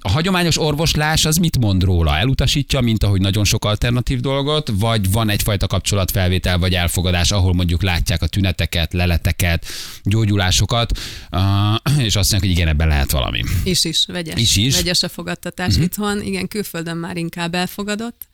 A 0.00 0.10
hagyományos 0.10 0.58
orvoslás 0.58 1.24
az 1.24 1.36
mit 1.36 1.58
mond 1.58 1.82
róla? 1.82 2.16
Elutasítja, 2.16 2.80
mint 2.80 3.02
ahogy 3.02 3.20
nagyon 3.20 3.44
sok 3.44 3.64
alternatív 3.64 4.20
dolgot, 4.20 4.70
vagy 4.78 5.10
van 5.10 5.30
egyfajta 5.30 5.66
kapcsolatfelvétel 5.66 6.58
vagy 6.58 6.74
elfogadás, 6.74 7.30
ahol 7.30 7.54
mondjuk 7.54 7.82
látják 7.82 8.22
a 8.22 8.26
tüneteket, 8.26 8.92
leleteket, 8.92 9.66
gyógyulásokat, 10.02 10.98
és 11.98 12.16
azt 12.16 12.30
mondják, 12.30 12.40
hogy 12.40 12.50
igen, 12.50 12.68
ebben 12.68 12.85
lehet 12.86 13.10
valami. 13.10 13.42
Is 13.64 13.84
is, 13.84 14.06
vegyes. 14.06 14.40
Is 14.40 14.56
is. 14.56 14.74
Vegyes 14.76 15.02
a 15.02 15.08
fogadtatás 15.08 15.68
uh-huh. 15.68 15.84
itthon. 15.84 16.22
Igen, 16.22 16.48
külföldön 16.48 16.96
már 16.96 17.16
inkább 17.16 17.54
elfogadott. 17.54 18.26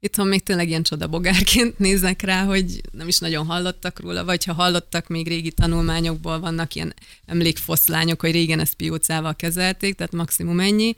Itthon 0.00 0.26
még 0.26 0.42
tényleg 0.42 0.68
ilyen 0.68 0.82
csodabogárként 0.82 1.78
néznek 1.88 2.22
rá, 2.22 2.44
hogy 2.44 2.80
nem 2.92 3.08
is 3.08 3.18
nagyon 3.18 3.46
hallottak 3.46 4.00
róla, 4.00 4.24
vagy 4.24 4.44
ha 4.44 4.52
hallottak, 4.52 5.08
még 5.08 5.28
régi 5.28 5.52
tanulmányokból 5.52 6.40
vannak 6.40 6.74
ilyen 6.74 6.94
emlékfoszlányok, 7.26 8.20
hogy 8.20 8.30
régen 8.30 8.60
ezt 8.60 8.74
piócával 8.74 9.36
kezelték, 9.36 9.94
tehát 9.94 10.12
maximum 10.12 10.60
ennyi. 10.60 10.96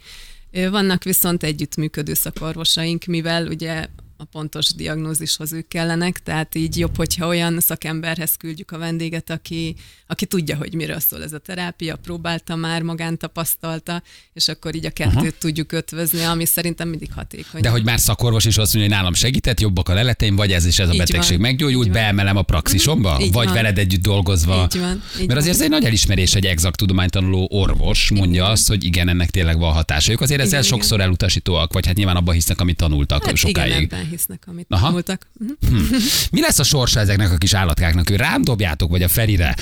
Vannak 0.51 1.05
viszont 1.05 1.43
együttműködő 1.43 2.15
szakorvosaink, 2.15 3.05
mivel 3.05 3.47
ugye 3.47 3.87
a 4.23 4.25
pontos 4.25 4.75
diagnózishoz 4.75 5.53
ők 5.53 5.69
kellenek, 5.69 6.19
tehát 6.23 6.55
így 6.55 6.79
jobb, 6.79 6.97
hogyha 6.97 7.27
olyan 7.27 7.61
szakemberhez 7.61 8.37
küldjük 8.37 8.71
a 8.71 8.79
vendéget, 8.79 9.31
aki, 9.31 9.75
aki 10.07 10.27
tudja, 10.27 10.57
hogy 10.57 10.75
miről 10.75 10.99
szól 11.01 11.23
ez 11.23 11.33
a 11.33 11.39
terápia, 11.39 11.97
próbálta 11.97 12.57
már, 12.57 12.83
magán 12.83 13.19
tapasztalta, 13.19 14.03
és 14.33 14.49
akkor 14.49 14.75
így 14.75 14.87
a 14.87 14.91
kettőt 14.91 15.17
Aha. 15.17 15.31
tudjuk 15.39 15.73
ötvözni, 15.73 16.23
ami 16.23 16.45
szerintem 16.45 16.89
mindig 16.89 17.13
hatékony. 17.13 17.61
De 17.61 17.69
hogy 17.69 17.85
már 17.85 18.01
szakorvos 18.01 18.45
is 18.45 18.57
azt 18.57 18.75
mondja, 18.75 18.91
hogy 18.91 19.01
nálam 19.01 19.15
segített, 19.15 19.61
jobbak 19.61 19.89
a 19.89 19.95
leleteim, 19.95 20.37
vagy 20.37 20.53
ez 20.53 20.65
is 20.67 20.79
ez 20.79 20.89
a 20.89 20.93
Így 20.93 20.99
betegség 20.99 21.39
van. 21.39 21.47
meggyógyult, 21.47 21.91
beemelem 21.91 22.37
a 22.37 22.43
praxisomba, 22.43 23.19
Így 23.21 23.33
vagy 23.33 23.45
van. 23.45 23.55
veled 23.55 23.79
együtt 23.79 24.03
dolgozva. 24.03 24.69
Így 24.75 24.81
van, 24.81 25.03
így 25.21 25.27
Mert 25.27 25.39
azért 25.39 25.45
van. 25.45 25.49
ez 25.55 25.61
egy 25.61 25.69
nagy 25.71 25.85
elismerés, 25.85 26.35
egy 26.35 26.47
exakt 26.47 26.77
tudománytanuló 26.77 27.49
orvos 27.51 28.11
mondja 28.11 28.47
azt, 28.47 28.69
hogy 28.69 28.85
igen, 28.85 29.09
ennek 29.09 29.31
tényleg 29.31 29.59
van 29.59 29.73
hatása. 29.73 30.13
Ők 30.13 30.21
azért 30.21 30.41
ezzel 30.41 30.59
Igen, 30.59 30.71
sokszor 30.71 31.01
elutasítóak, 31.01 31.73
vagy 31.73 31.87
hát 31.87 31.97
nyilván 31.97 32.17
abban 32.17 32.35
hisznek, 32.35 32.61
amit 32.61 32.77
tanultak 32.77 33.25
hát 33.25 33.37
sokáig. 33.37 33.71
igen, 33.73 33.83
ebben 33.83 34.07
hisznek, 34.13 34.43
amit 34.47 34.67
Aha. 34.69 34.87
tanultak. 34.87 35.27
Mhm. 35.39 35.95
Mi 36.31 36.41
lesz 36.41 36.59
a 36.59 36.63
sorsa 36.63 37.01
ezeknek 37.01 37.33
a 37.33 37.37
kis 37.37 37.55
állatkáknak? 37.55 38.11
Ő 38.11 38.17
rám 38.17 38.43
dobjátok, 38.43 38.91
vagy 38.91 39.03
a 39.03 39.09
Ferire, 39.09 39.57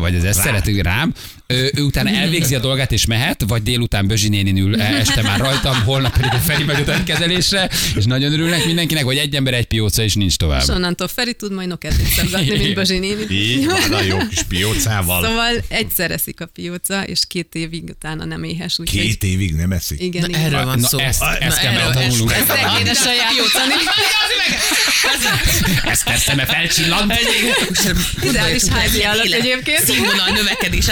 vagy 0.00 0.14
az 0.14 0.24
ezt 0.24 0.40
szerető 0.40 0.80
rám. 0.80 1.14
Ő, 1.48 1.70
ő 1.74 1.82
utána 1.82 2.10
elvégzi 2.10 2.54
a 2.54 2.58
dolgát 2.58 2.92
és 2.92 3.06
mehet, 3.06 3.44
vagy 3.46 3.62
délután 3.62 4.06
Bözsi 4.06 4.28
nénin 4.28 4.56
ül 4.56 4.80
e- 4.80 4.94
este 4.96 5.22
már 5.22 5.38
rajtam, 5.38 5.82
holnap 5.82 6.12
pedig 6.12 6.30
a 6.32 6.38
Feri 6.38 6.64
megy 6.64 6.88
a 6.88 7.02
kezelésre, 7.04 7.70
és 7.96 8.04
nagyon 8.04 8.32
örülnek 8.32 8.64
mindenkinek, 8.64 9.04
hogy 9.04 9.16
egy 9.16 9.34
ember 9.34 9.54
egy 9.54 9.66
pióca, 9.66 10.02
és 10.02 10.14
nincs 10.14 10.36
tovább. 10.36 10.62
És 10.62 10.68
onnantól 10.68 11.08
Feri 11.08 11.34
tud 11.34 11.52
majd 11.52 11.68
noket 11.68 11.96
visszagatni, 11.96 12.56
mint 12.58 12.74
Bazsi 12.74 12.98
néni. 12.98 13.26
Így 13.30 13.66
van, 13.66 13.92
a 13.92 14.02
jó 14.02 14.18
kis 14.28 14.42
piócával. 14.48 15.24
Szóval 15.24 15.52
egyszer 15.68 16.10
eszik 16.10 16.40
a 16.40 16.46
pióca, 16.46 17.02
és 17.04 17.20
két 17.28 17.54
évig 17.54 17.82
utána 17.88 18.24
nem 18.24 18.42
éhes. 18.44 18.78
Úgyhogy 18.78 19.00
Két 19.00 19.22
évig 19.24 19.54
nem 19.54 19.72
eszik. 19.72 20.00
igen, 20.02 20.20
Na, 20.22 20.28
igen. 20.28 20.40
erről 20.40 20.64
van 20.64 20.78
Na, 20.78 20.88
szó. 20.88 20.98
ezt- 20.98 21.20
Na, 21.20 21.36
ezt 21.36 21.60
kell 21.60 21.72
megtanulnunk. 21.72 22.30
ezt- 22.32 22.40
Ezt 22.40 22.50
el 22.50 22.76
kéne 22.76 22.92
sajátítani. 22.94 23.74
Ez 25.84 26.04
persze, 26.04 26.34
mert 26.34 26.48
felcsillant. 26.50 27.12
Ideális 28.22 28.62
házi 28.64 29.02
állat 29.02 29.24
egyébként. 29.32 29.84
Színvonal 29.84 30.28
növekedés 30.30 30.88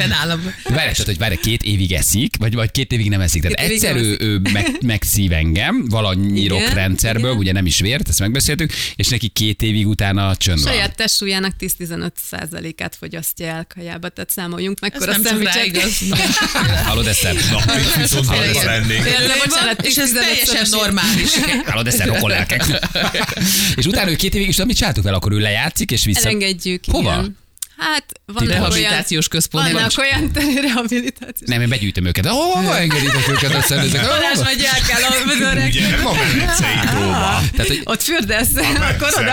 állatnak 0.00 0.18
benállom. 0.18 0.54
Várj, 0.64 0.90
tehát, 0.90 1.04
hogy 1.04 1.18
várj, 1.18 1.34
két 1.34 1.62
évig 1.62 1.92
eszik, 1.92 2.36
vagy, 2.38 2.54
vagy 2.54 2.70
két 2.70 2.92
évig 2.92 3.08
nem 3.08 3.20
eszik. 3.20 3.42
Tehát 3.42 3.70
egyszer 3.70 3.96
ő, 3.96 4.16
ő 4.20 4.40
meg, 4.52 4.66
megszív 4.80 5.32
engem, 5.32 5.84
valamennyi 5.88 6.40
Igen, 6.40 6.74
rendszerből, 6.74 7.24
igen. 7.24 7.36
ugye 7.36 7.52
nem 7.52 7.66
is 7.66 7.80
vért, 7.80 8.08
ezt 8.08 8.20
megbeszéltük, 8.20 8.72
és 8.96 9.08
neki 9.08 9.28
két 9.28 9.62
évig 9.62 9.86
utána 9.86 10.36
csönd 10.36 10.62
van. 10.62 10.72
Saját 10.72 10.96
testsúlyának 10.96 11.52
10-15 11.60 12.10
százalékát 12.30 12.96
fogyasztja 12.98 13.46
el 13.46 13.66
kajába, 13.74 14.08
tehát 14.08 14.30
számoljunk 14.30 14.80
meg, 14.80 14.94
Ez 14.94 15.02
akkor 15.02 15.14
a 15.14 15.18
nem 15.18 15.22
csak 15.22 15.42
rá 15.42 15.52
szendvicset. 15.52 16.00
igaz. 16.00 16.84
Hallod, 16.84 17.06
Eszter? 17.06 17.34
Na, 17.34 17.60
viszont 18.00 18.26
Hallod, 18.26 18.64
lennék. 18.64 19.02
Bocsánat, 19.44 19.86
És 19.86 19.96
ez 19.96 20.10
10-15 20.10 20.14
teljesen 20.14 20.66
normális. 20.70 21.30
Hallod, 21.66 21.86
Eszter, 21.86 22.06
rokon 22.06 22.30
lelkek. 22.30 22.64
és 23.76 23.86
utána 23.86 24.10
ő 24.10 24.16
két 24.16 24.34
évig, 24.34 24.46
és 24.46 24.52
tudod, 24.52 24.66
mit 24.68 24.76
csináltuk 24.76 25.04
vele? 25.04 25.16
Akkor 25.16 25.32
ő 25.32 25.38
lejátszik, 25.38 25.90
és 25.90 26.04
vissza... 26.04 26.28
Elengedjük, 26.28 26.84
Hova? 26.86 27.12
igen. 27.12 27.36
Hát 27.78 28.04
olyan, 28.40 28.52
Rehabilitációs 28.52 29.28
központ 29.28 29.72
vannak 29.72 29.94
van. 29.94 30.06
olyan 30.06 30.30
rehabilitációs. 30.66 31.48
Nem, 31.48 31.60
én 31.60 31.68
begyűjtöm 31.68 32.04
őket. 32.04 32.26
Hova 32.26 32.78
engeditek 32.78 33.28
őket 33.28 33.54
a 33.54 33.60
szervezek? 33.62 34.00
Balázs 34.00 34.36
vagy 34.38 34.62
el 34.74 34.80
kell 34.86 35.02
a 35.02 35.24
vödörek. 35.26 35.66
Ugye 35.68 35.88
nem 35.90 36.06
a. 36.06 36.12
Tehát, 37.50 37.66
hogy, 37.66 37.80
Ott 37.84 38.02
fürdesz, 38.02 38.54
akkor 38.54 39.08
oda. 39.16 39.32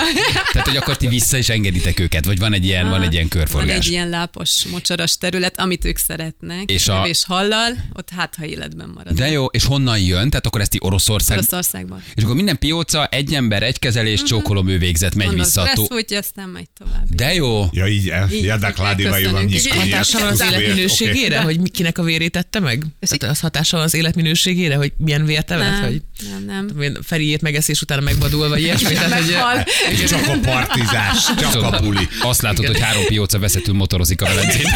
tehát, 0.51 0.67
hogy 0.67 0.77
akkor 0.77 0.97
ti 0.97 1.07
vissza 1.07 1.37
is 1.37 1.49
engeditek 1.49 1.99
őket, 1.99 2.25
vagy 2.25 2.39
van 2.39 2.53
egy 2.53 2.65
ilyen, 2.65 2.89
van 2.89 3.01
egy 3.01 3.13
ilyen 3.13 3.27
Van 3.29 3.39
körforgás. 3.39 3.75
egy 3.85 3.91
ilyen 3.91 4.09
lápos, 4.09 4.63
mocsaras 4.71 5.17
terület, 5.17 5.59
amit 5.59 5.85
ők 5.85 5.97
szeretnek, 5.97 6.69
És 6.71 6.87
a- 6.87 7.03
és 7.07 7.23
hallal, 7.25 7.71
ott 7.93 8.09
hát, 8.15 8.35
ha 8.37 8.45
életben 8.45 8.91
marad. 8.95 9.13
De 9.13 9.31
jó, 9.31 9.45
és 9.45 9.63
honnan 9.65 9.99
jön? 9.99 10.29
Tehát 10.29 10.45
akkor 10.45 10.61
ezt 10.61 10.69
ti 10.69 10.77
Oroszország... 10.81 11.37
Oroszországban. 11.37 12.03
És 12.15 12.23
akkor 12.23 12.35
minden 12.35 12.59
pióca, 12.59 13.05
egy 13.05 13.33
ember, 13.33 13.63
egy 13.63 13.79
kezelés, 13.79 14.23
csókolom, 14.23 14.67
ő 14.67 14.77
végzett, 14.77 15.15
megy 15.15 15.33
vissza 15.33 15.61
a 15.61 15.65
tó... 15.65 15.71
stresszfújtja, 15.71 16.17
aztán 16.17 16.49
megy 16.49 16.67
tovább. 16.77 17.05
De 17.09 17.33
jó. 17.33 17.65
Ja, 17.71 17.87
így, 17.87 18.09
el, 18.09 18.27
Így, 18.35 18.43
ja, 18.43 18.57
kládiva 18.57 19.19
így 19.19 19.25
van 19.25 19.35
elköszönünk. 19.35 19.49
nyiskoni. 19.49 19.89
Hatással 19.89 20.21
van 20.21 20.31
az 20.31 20.41
életminőségére, 20.41 21.39
hogy 21.39 21.71
kinek 21.71 21.97
a 21.97 22.03
vérét 22.03 22.31
tette 22.31 22.59
meg? 22.59 22.85
Tehát 22.99 23.35
az 23.35 23.39
hatással 23.39 23.79
van 23.79 23.87
az 23.87 23.93
életminőségére, 23.93 24.75
hogy 24.75 24.93
milyen 24.97 25.25
vért 25.25 25.51
evett? 25.51 25.71
Nem, 25.71 25.81
Vagy 25.81 26.01
nem, 26.29 26.45
nem. 26.45 26.69
milyen 26.75 26.97
Feriét 27.03 27.41
megeszés 27.41 27.81
után 27.81 28.03
megvadul, 28.03 28.49
vagy 28.49 28.61
ilyesmi? 28.61 28.93
Tehát, 28.93 29.13
hogy, 29.13 29.31
Meghal. 29.31 29.63
Csak 30.07 30.27
a 30.27 30.39
partizás, 30.41 31.25
csak 31.39 31.61
a 31.61 31.79
buli. 31.81 32.07
Azt 32.21 32.41
látod, 32.41 32.65
hogy 32.65 32.79
három 32.79 33.05
pióca 33.05 33.39
veszetül 33.39 33.73
motorozik 33.73 34.21
a 34.21 34.25
Velencén. 34.25 34.65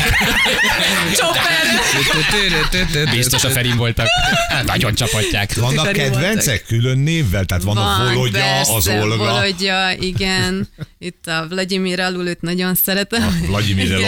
Biztos 3.12 3.44
a 3.44 3.50
Ferin 3.50 3.78
voltak. 3.78 4.08
Nagyon 4.66 4.94
csapatják. 4.96 5.54
Vannak 5.56 5.92
kedvencek 5.92 6.66
külön 6.66 6.98
névvel? 6.98 7.46
Tehát 7.46 7.64
van, 7.64 7.78
a 7.78 8.12
Volodya, 8.14 8.40
persze, 8.40 8.74
az 8.74 8.88
Olga. 8.88 9.18
Volodya, 9.18 9.92
igen. 10.00 10.70
Itt 10.98 11.28
a 11.28 11.46
Vladimir 11.50 12.00
Alul, 12.00 12.28
őt 12.28 12.42
nagyon 12.42 12.76
szeretem. 12.76 13.24
A 13.24 13.62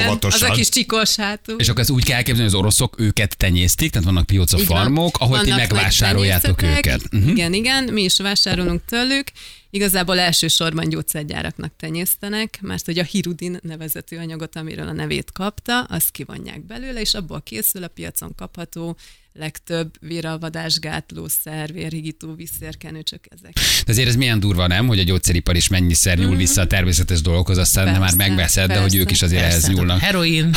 óvatosan. 0.05 0.49
Az 0.49 0.49
a 0.49 0.53
kis 0.53 0.69
csikos 0.69 1.15
hátú. 1.15 1.55
És 1.57 1.69
akkor 1.69 1.81
ezt 1.81 1.89
úgy 1.89 2.03
kell 2.03 2.15
elképzelni, 2.15 2.49
hogy 2.49 2.53
az 2.53 2.59
oroszok 2.59 2.95
őket 2.99 3.37
tenyésztik, 3.37 3.91
tehát 3.91 4.05
vannak 4.05 4.29
van. 4.31 4.65
farmok, 4.65 5.17
ahol 5.19 5.41
ti 5.41 5.49
megvásároljátok 5.49 6.61
őket. 6.61 7.01
Uh-huh. 7.11 7.29
Igen, 7.29 7.53
igen, 7.53 7.83
mi 7.83 8.01
is 8.01 8.17
vásárolunk 8.17 8.81
tőlük. 8.89 9.27
Igazából 9.73 10.19
elsősorban 10.19 10.89
gyógyszergyáraknak 10.89 11.75
tenyésztenek, 11.77 12.59
mert 12.61 12.85
hogy 12.85 12.99
a 12.99 13.03
hirudin 13.03 13.59
nevezetű 13.61 14.17
anyagot, 14.17 14.55
amiről 14.55 14.87
a 14.87 14.91
nevét 14.91 15.31
kapta, 15.31 15.83
azt 15.83 16.11
kivonják 16.11 16.65
belőle, 16.65 16.99
és 16.99 17.13
abból 17.13 17.41
készül 17.41 17.83
a 17.83 17.87
piacon 17.87 18.35
kapható 18.35 18.97
legtöbb 19.33 19.93
véralvadásgátló 20.01 21.27
szer, 21.43 21.73
vérhigító, 21.73 22.33
vízszérkenő, 22.35 23.01
csak 23.03 23.19
ezek. 23.29 23.53
De 23.85 23.91
azért 23.91 24.07
ez 24.07 24.15
milyen 24.15 24.39
durva, 24.39 24.67
nem, 24.67 24.87
hogy 24.87 24.99
a 24.99 25.03
gyógyszeripar 25.03 25.55
is 25.55 25.67
mennyiszer 25.67 26.17
nyúl 26.17 26.35
vissza 26.35 26.61
a 26.61 26.67
természetes 26.67 27.21
dolgokhoz, 27.21 27.57
aztán 27.57 27.87
Mhm. 27.87 27.99
Persze, 27.99 28.15
már 28.15 28.27
megveszed, 28.27 28.67
de 28.67 28.73
hogy 28.73 28.81
persze, 28.81 28.97
ők 28.97 29.11
is 29.11 29.21
azért 29.21 29.41
ehhez 29.41 29.53
Persze, 29.53 29.71
nyúlnak. 29.71 29.99
Heroin, 29.99 30.45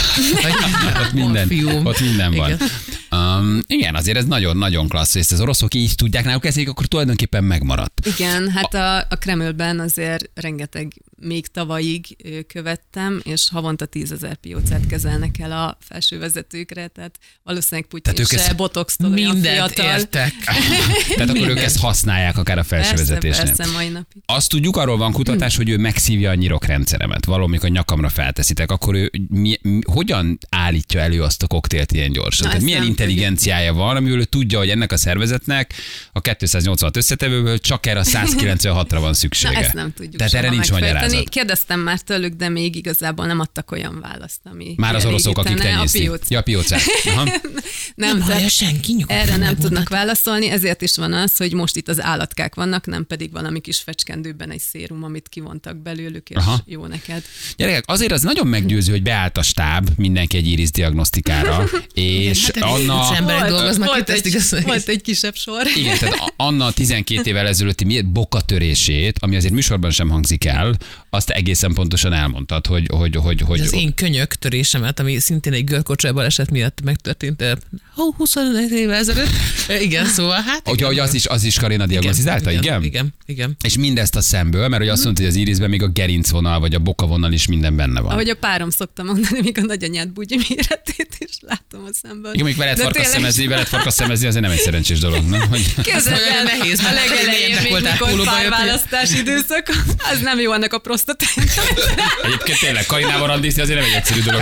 Ott 1.02 1.12
minden, 1.12 1.46
morfium. 1.48 1.86
ott 1.86 2.00
minden 2.00 2.34
van. 2.34 2.50
Igen. 2.50 2.68
Um, 3.10 3.60
igen, 3.66 3.94
azért 3.94 4.16
ez 4.16 4.24
nagyon-nagyon 4.24 4.88
klassz, 4.88 5.12
hogy 5.12 5.20
ezt 5.20 5.32
az 5.32 5.40
oroszok 5.40 5.74
így 5.74 5.94
tudják 5.94 6.24
náluk 6.24 6.40
kezelik, 6.42 6.68
akkor 6.68 6.86
tulajdonképpen 6.86 7.44
megmaradt. 7.44 8.06
Igen, 8.06 8.50
hát 8.50 8.74
a, 8.74 8.96
a 8.98 9.16
Kremlben 9.18 9.80
azért 9.80 10.30
rengeteg 10.34 10.92
még 11.20 11.46
tavalyig 11.46 12.06
követtem, 12.48 13.20
és 13.24 13.48
havonta 13.52 13.86
tízezer 13.86 14.34
piócát 14.36 14.86
kezelnek 14.86 15.38
el 15.38 15.52
a 15.52 15.76
felső 15.80 16.18
vezetőkre, 16.18 16.86
tehát 16.86 17.18
valószínűleg 17.42 17.88
Putyin 17.88 18.02
Tehát 18.02 18.18
ők 18.20 18.26
se 18.26 18.36
ezt- 18.36 18.46
botoxtól 18.64 19.10
Mindent 19.10 19.46
fiatal. 19.46 19.84
értek. 19.98 20.34
Tehát 21.16 21.28
akkor 21.28 21.48
ők 21.48 21.58
ezt 21.58 21.78
használják 21.78 22.38
akár 22.38 22.58
a 22.58 22.62
felső 22.62 22.94
Persze, 22.94 23.18
persze, 23.18 23.66
mai 23.72 23.88
napig. 23.88 24.22
Azt 24.26 24.48
tudjuk, 24.48 24.76
arról 24.76 24.96
van 24.96 25.12
kutatás, 25.12 25.56
hogy 25.56 25.68
ő 25.68 25.76
megszívja 25.76 26.30
a 26.30 26.34
nyirokrendszeremet. 26.34 27.24
Valamikor 27.24 27.68
nyakamra 27.70 28.08
felteszitek, 28.08 28.70
akkor 28.70 28.94
ő 28.94 29.10
mi, 29.28 29.58
mi, 29.62 29.78
hogyan 29.92 30.38
állítja 30.50 31.00
elő 31.00 31.22
azt 31.22 31.42
a 31.42 31.46
koktélt 31.46 31.92
ilyen 31.92 32.12
gyorsan? 32.12 32.46
Na, 32.46 32.52
Tehát 32.52 32.64
milyen 32.64 32.82
intelligenciája 32.82 33.72
van, 33.72 33.96
amivel 33.96 34.18
ő 34.18 34.24
tudja, 34.24 34.58
hogy 34.58 34.70
ennek 34.70 34.92
a 34.92 34.96
szervezetnek 34.96 35.72
a 36.12 36.20
286 36.20 36.96
összetevőből 36.96 37.58
csak 37.58 37.86
erre 37.86 37.98
a 37.98 38.04
196-ra 38.04 38.96
van 39.00 39.14
szüksége. 39.14 39.52
Na, 39.52 39.60
ezt 39.60 39.72
nem 39.74 39.92
tudjuk 39.92 40.16
Tehát 40.16 40.34
erre 40.34 40.50
nincs 40.50 40.70
magyarázat. 40.70 41.28
Kérdeztem 41.28 41.80
már 41.80 42.00
tőlük, 42.00 42.32
de 42.34 42.48
még 42.48 42.76
igazából 42.76 43.26
nem 43.26 43.40
adtak 43.40 43.70
olyan 43.70 43.98
választ, 44.10 44.40
ami 44.44 44.74
Már 44.76 44.94
az 44.94 45.04
oroszok, 45.04 45.38
akik 45.38 45.54
kielégítene 45.54 45.74
a 45.74 45.76
tenyésztik. 45.76 46.02
pióc. 46.02 46.30
Ja, 46.30 46.38
a 46.38 46.42
piócát. 46.42 46.80
Aha. 47.04 47.24
Nem, 47.94 48.18
Nem 48.18 48.28
tehát 48.28 48.42
senki, 48.54 48.92
nyugodtan 48.92 49.16
Erre 49.16 49.36
nem 49.36 49.56
tudnak 49.56 49.88
válaszolni, 49.88 50.50
ezért 50.50 50.82
is 50.82 50.96
van 50.96 51.12
az, 51.12 51.36
hogy 51.36 51.52
most 51.52 51.76
itt 51.76 51.88
az 51.88 52.02
állatkák 52.02 52.54
vannak, 52.54 52.86
nem 52.86 53.06
pedig 53.06 53.32
valami 53.32 53.60
kis 53.60 53.78
fecskendőben 53.78 54.50
egy 54.50 54.60
szérum, 54.60 55.04
amit 55.04 55.28
kivontak 55.28 55.76
belőlük, 55.76 56.30
és 56.30 56.36
Aha. 56.36 56.62
Jó 56.66 56.86
neked. 56.86 57.22
Gyerekek, 57.56 57.84
azért 57.86 58.12
az 58.12 58.22
nagyon 58.22 58.46
meggyőző, 58.46 58.92
hogy 58.92 59.02
beállt 59.02 59.38
a 59.38 59.42
stáb 59.42 59.88
mindenki 59.96 60.36
egy 60.36 60.46
iris 60.46 60.70
diagnosztikára, 60.70 61.64
és 61.94 62.44
Hát, 62.44 62.62
Anna... 62.62 63.00
az 63.00 63.16
emberek 63.16 63.48
dolgoznak 63.48 63.88
volt, 63.88 64.00
itt, 64.00 64.08
ezt 64.08 64.26
egy, 64.26 64.32
igaz, 64.32 64.64
volt 64.64 64.88
egy 64.88 65.02
kisebb 65.02 65.34
sor. 65.34 65.66
Igen, 65.76 65.98
tehát 65.98 66.32
Anna 66.36 66.72
12 66.72 67.30
évvel 67.30 67.46
ezelőtti 67.46 67.84
miért 67.84 68.12
bokatörését, 68.12 69.18
ami 69.20 69.36
azért 69.36 69.52
műsorban 69.52 69.90
sem 69.90 70.08
hangzik 70.08 70.44
el, 70.44 70.76
azt 71.10 71.30
egészen 71.30 71.74
pontosan 71.74 72.12
elmondtad, 72.12 72.66
hogy, 72.66 72.86
hogy, 72.90 73.16
hogy, 73.16 73.40
hogy 73.40 73.60
az 73.60 73.72
én 73.72 73.94
könyök 73.94 74.34
törésemet, 74.34 75.00
ami 75.00 75.18
szintén 75.18 75.52
egy 75.52 75.64
görkocsai 75.64 76.10
baleset 76.10 76.50
miatt 76.50 76.80
megtörtént 76.82 77.42
hó, 77.94 78.14
25 78.44 78.70
évvel 78.70 78.96
ezelőtt. 78.96 79.30
Igen, 79.80 80.06
szóval 80.06 80.40
hát... 80.46 80.60
Ugye, 80.64 80.72
igen. 80.74 80.86
hogy 80.86 80.98
az 80.98 81.14
is, 81.14 81.26
az 81.26 81.44
is 81.44 81.58
Karina 81.58 81.86
diagnosztizálta, 81.86 82.50
igen? 82.50 82.62
Igen, 82.62 82.82
igen, 82.82 83.14
igen. 83.26 83.56
És 83.62 83.76
mindezt 83.76 84.16
a 84.16 84.20
szemből, 84.20 84.68
mert 84.68 84.82
hogy 84.82 84.90
azt 84.90 85.04
mondta, 85.04 85.22
hogy 85.22 85.30
az 85.30 85.36
irisben 85.36 85.70
még 85.70 85.82
a 85.82 85.88
gerincvonal, 85.88 86.60
vagy 86.60 86.74
a 86.74 86.78
bokavonal 86.78 87.32
is 87.32 87.46
minden 87.46 87.76
benne 87.76 88.00
van. 88.00 88.12
Ahogy 88.12 88.28
a 88.28 88.34
párom 88.34 88.70
szokta 88.70 89.02
mondani, 89.02 89.40
még 89.40 89.58
a 89.58 89.62
nagyanyád 89.62 90.08
bugyi 90.08 90.36
méretét 90.48 91.16
is 91.18 91.36
látom 91.40 91.84
a 91.84 91.92
szemből. 92.02 92.32
Igen, 92.32 92.46
még 92.46 92.56
veled 92.56 92.78
farkas 92.78 93.06
szemezni, 93.06 93.46
veled 93.46 93.66
farkas 93.66 93.94
szemezni, 93.94 94.26
azért 94.26 94.42
nem 94.42 94.52
egy 94.52 94.58
szerencsés 94.58 94.98
dolog, 94.98 95.28
nem? 95.28 95.48
Hogy... 95.48 95.74
Képzeld 95.82 96.20
el, 96.36 96.42
nehéz, 96.42 96.80
a 96.80 96.92
legelején 96.92 97.58
még 97.62 97.72
mikor 97.72 98.24
párválasztás 98.24 99.12
időszak, 99.12 99.66
az 100.12 100.20
nem 100.20 100.40
jó 100.40 100.52
annak 100.52 100.72
a 100.72 100.78
prostatának. 100.78 101.48
Egyébként 102.22 102.58
tényleg 102.60 102.86
Karinával 102.86 103.26
randízni 103.26 103.62
azért 103.62 103.78
nem 103.78 103.88
egy 103.88 103.94
egyszerű 103.94 104.20
dolog. 104.20 104.40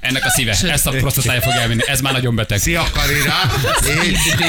Ennek 0.00 0.24
a 0.24 0.30
szíve, 0.30 0.56
ezt 0.62 0.86
a 0.86 0.90
prostatája 0.90 1.40
fog 1.40 1.52
elvinni. 1.52 1.82
Ez 1.86 2.00
már 2.00 2.12
nagyon 2.12 2.36
beteg. 2.44 2.58
Szia 2.58 2.86
Karina, 2.92 3.34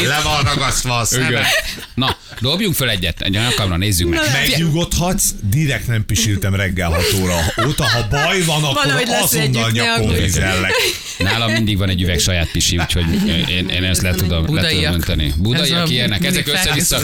Én 0.01 0.07
le 0.07 0.21
van 0.23 0.43
ragasztva 0.43 0.97
a 0.97 1.05
szeme. 1.05 1.47
Na, 1.93 2.17
dobjunk 2.41 2.75
föl 2.75 2.89
egyet, 2.89 3.21
egy 3.21 3.31
nyakamra 3.31 3.77
nézzük 3.77 4.09
meg. 4.09 4.19
Megnyugodhatsz, 4.31 5.29
direkt 5.41 5.87
nem 5.87 6.05
pisiltem 6.05 6.55
reggel 6.55 6.89
6 6.89 7.03
óra 7.21 7.35
óta. 7.67 7.83
Ha 7.83 8.07
baj 8.09 8.41
van, 8.43 8.63
akkor 8.63 8.83
Valahogy 8.83 9.09
azonnal 9.21 9.69
nyakon 9.71 10.13
vizellek. 10.13 10.71
Nálam 11.17 11.51
mindig 11.51 11.77
van 11.77 11.89
egy 11.89 12.01
üveg 12.01 12.19
saját 12.19 12.51
pisi, 12.51 12.77
úgyhogy 12.77 13.05
én, 13.49 13.67
én 13.69 13.83
ezt 13.83 14.01
le 14.01 14.11
tudom, 14.11 14.29
le 14.29 14.35
tudom 14.35 14.45
Budaiak. 14.45 14.93
önteni. 14.93 15.25
Ez 15.25 15.35
Budaiak 15.35 15.89
ilyenek, 15.89 16.25
ezek 16.25 16.47
össze-vissza, 16.47 16.99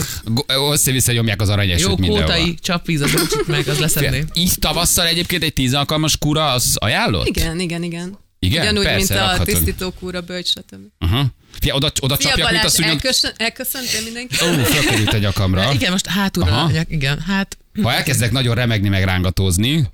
össze-vissza 0.70 1.12
nyomják 1.12 1.40
az 1.40 1.48
aranyesőt 1.48 1.88
Jó 1.88 1.96
mindenhol. 1.96 2.22
kótai 2.22 2.54
csapvíz, 2.60 3.00
meg, 3.46 3.68
az 3.68 3.78
leszedné. 3.78 4.24
Így 4.34 4.52
tavasszal 4.58 5.06
egyébként 5.06 5.42
egy 5.42 5.52
tíz 5.52 5.74
alkalmas 5.74 6.16
kura, 6.18 6.50
az 6.50 6.76
ajánlott? 6.78 7.26
Igen, 7.26 7.60
igen, 7.60 7.82
igen. 7.82 8.21
Igen? 8.46 8.60
Ugyanúgy, 8.62 8.84
Persze, 8.84 8.98
mint 8.98 9.10
a 9.10 9.14
rakhatod. 9.26 9.44
tisztítókúra, 9.46 10.20
bölcs, 10.20 10.48
stb. 10.48 10.74
Aha. 10.98 11.26
Fia, 11.60 11.74
oda, 11.74 11.92
oda 12.00 12.16
Fia 12.16 12.28
csapjak, 12.28 12.50
mint 12.50 12.58
a 12.58 12.60
Balázs, 12.62 12.72
szúnyog. 12.72 12.92
elköszön, 12.92 13.30
elköszöntél 13.36 14.02
mindenki? 14.04 14.34
Ó, 14.44 14.64
fölkerült 14.64 15.12
a 15.12 15.18
nyakamra. 15.18 15.72
Igen, 15.72 15.90
most 15.90 16.06
hátulra, 16.06 16.70
igen, 16.88 17.20
hát 17.20 17.56
Ha 17.82 17.92
elkezdek 17.92 18.30
nagyon 18.32 18.54
remegni, 18.54 18.88
meg 18.88 19.04
rángatózni, 19.04 19.88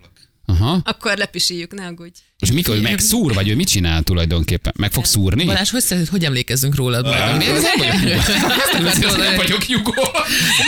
Aha. 0.52 0.80
Akkor 0.84 1.16
lepisiljük, 1.16 1.74
ne 1.74 1.86
aggódj. 1.86 2.18
És 2.38 2.52
mikor 2.52 2.80
meg 2.80 2.98
szúr, 2.98 3.34
vagy 3.34 3.48
ő 3.48 3.54
mit 3.54 3.68
csinál 3.68 4.02
tulajdonképpen? 4.02 4.72
Meg 4.76 4.92
fog 4.92 5.04
szúrni? 5.04 5.44
Balázs, 5.44 5.70
hogy 5.70 5.82
szeretnéd, 5.82 6.08
hogy 6.08 6.24
emlékezzünk 6.24 6.74
rólad? 6.74 7.06
nem 7.06 7.44
vagyok 7.46 8.06
nyugó. 8.06 9.16
Nem 9.16 9.36
vagyok 9.36 9.66
nyugó. 9.66 9.92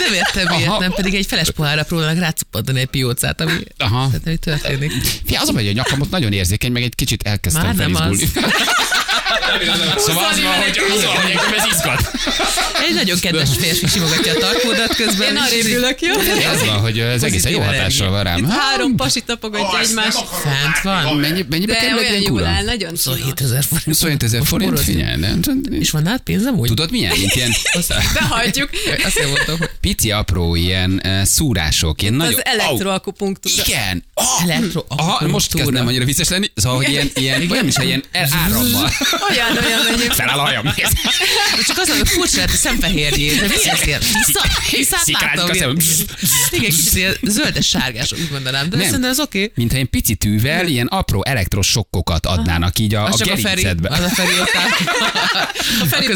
Nem 0.04 0.12
értem 0.14 0.56
miért, 0.56 0.78
nem 0.78 0.92
pedig 0.92 1.14
egy 1.14 1.26
feles 1.26 1.50
pohárra 1.50 1.84
próbálnak 1.84 2.18
rácuppantani 2.18 2.80
egy 2.80 2.86
piócát, 2.86 3.40
ami 3.40 3.52
Aha. 3.78 4.06
tehát 4.06 4.24
mi 4.24 4.36
történik. 4.36 4.92
Fia, 5.24 5.40
az 5.40 5.48
a 5.48 5.52
hogy 5.52 5.68
a 5.68 5.72
nyakam 5.72 6.00
ott 6.00 6.10
nagyon 6.10 6.32
érzékeny, 6.32 6.72
meg 6.72 6.82
egy 6.82 6.94
kicsit 6.94 7.22
elkezdtem 7.22 7.66
Már 7.66 7.74
nem 7.74 7.94
felizgulni. 7.94 8.32
Szóval 9.96 10.24
az 10.24 10.40
van, 10.42 10.52
hogy 10.54 10.80
az 10.96 11.04
van, 11.04 11.14
hogy 11.16 11.38
ez 11.56 11.64
izgat. 11.72 12.10
Egy 12.88 12.94
nagyon 12.94 13.18
kedves 13.18 13.48
férfi 13.58 13.86
simogatja 13.86 14.32
a 14.32 14.38
tarkódat 14.38 14.94
közben. 14.94 15.28
Én 15.28 15.36
arrébb 15.36 15.76
ülök, 15.76 16.00
jó? 16.00 16.14
Az 16.52 16.64
van, 16.66 16.78
hogy 16.80 16.98
ez 16.98 17.22
egészen 17.22 17.50
jó 17.52 17.60
hatással 17.60 18.10
van 18.10 18.22
rám. 18.22 18.44
Hát, 18.44 18.58
három 18.60 18.96
pasi 18.96 19.20
tapogatja 19.20 19.80
egymást. 19.80 20.18
Fent 20.42 20.80
van. 20.82 21.16
Mennyi, 21.16 21.44
mennyibe 21.50 21.76
kerül 21.76 21.98
egy 21.98 22.10
ilyen 22.10 22.22
jól 22.22 22.38
kura? 22.38 22.62
nagyon 22.62 22.90
27 22.90 23.40
ezer 23.40 23.64
forint. 23.64 23.84
27 23.84 24.22
ezer 24.22 24.44
forint, 24.44 24.80
figyelj, 24.80 25.16
nem? 25.16 25.40
És 25.70 25.90
van 25.90 26.02
nálad 26.02 26.20
pénzem 26.20 26.58
úgy? 26.58 26.68
Tudod 26.68 26.90
milyen? 26.90 27.18
Mint 27.18 27.34
ilyen 27.34 27.50
Behagyjuk. 28.14 28.70
Azt 29.04 29.18
nem 29.18 29.28
mondtam, 29.28 29.58
hogy 29.58 29.70
pici 29.80 30.10
apró 30.10 30.54
ilyen 30.54 31.00
uh, 31.04 31.22
szúrások, 31.22 32.02
ilyen 32.02 32.14
nagyon... 32.14 32.32
Az 32.34 32.40
elektroakupunktúra. 32.44 33.62
Igen! 33.66 34.04
Elektro. 34.42 34.84
Aha, 34.88 35.26
most 35.28 35.54
kezdem 35.54 35.86
annyira 35.86 36.04
vicces 36.04 36.28
lenni, 36.28 36.50
szóval, 36.54 36.78
hogy 36.78 36.88
ilyen, 36.88 37.10
ilyen 37.14 37.50
olyan 37.50 37.66
is, 37.66 37.74
ilyen 37.76 38.04
el- 38.12 38.28
árammal. 38.44 38.90
Olyan, 39.30 39.64
olyan 39.64 39.86
egyébként. 39.86 40.14
Feláll 40.14 40.38
a 40.38 40.42
hajam. 40.42 40.74
Csak 41.66 41.78
az, 41.78 41.88
hogy 41.88 42.08
furcsa 42.08 42.38
lett 42.38 42.48
a 42.50 42.56
szemfehérjét. 42.56 43.40
De 43.40 43.46
mi 43.46 43.54
ez 43.70 43.86
ilyen? 43.86 44.00
Látom. 45.20 45.50
a 45.50 45.54
szemem. 45.54 45.76
Igen, 46.50 46.70
kicsit 46.70 46.94
ilyen 46.94 47.16
zöldes 47.22 47.68
sárgás, 47.68 48.12
úgy 48.12 48.28
mondanám. 48.30 48.70
De 48.70 48.76
Nem. 48.76 48.86
szerintem 48.86 49.10
az 49.10 49.20
oké. 49.20 49.52
Mintha 49.54 49.78
egy 49.78 49.86
pici 49.86 50.14
tűvel 50.14 50.66
ilyen 50.66 50.86
apró 50.86 51.22
elektrosokkokat 51.24 52.26
adnának 52.26 52.78
így 52.78 52.94
a, 52.94 53.04
a 53.04 53.16
gerincedbe. 53.16 53.88
Az 53.88 54.00
a 54.00 54.08
Feri 54.08 54.40
ott 54.40 54.52
A 55.80 55.84
Feri. 55.84 56.06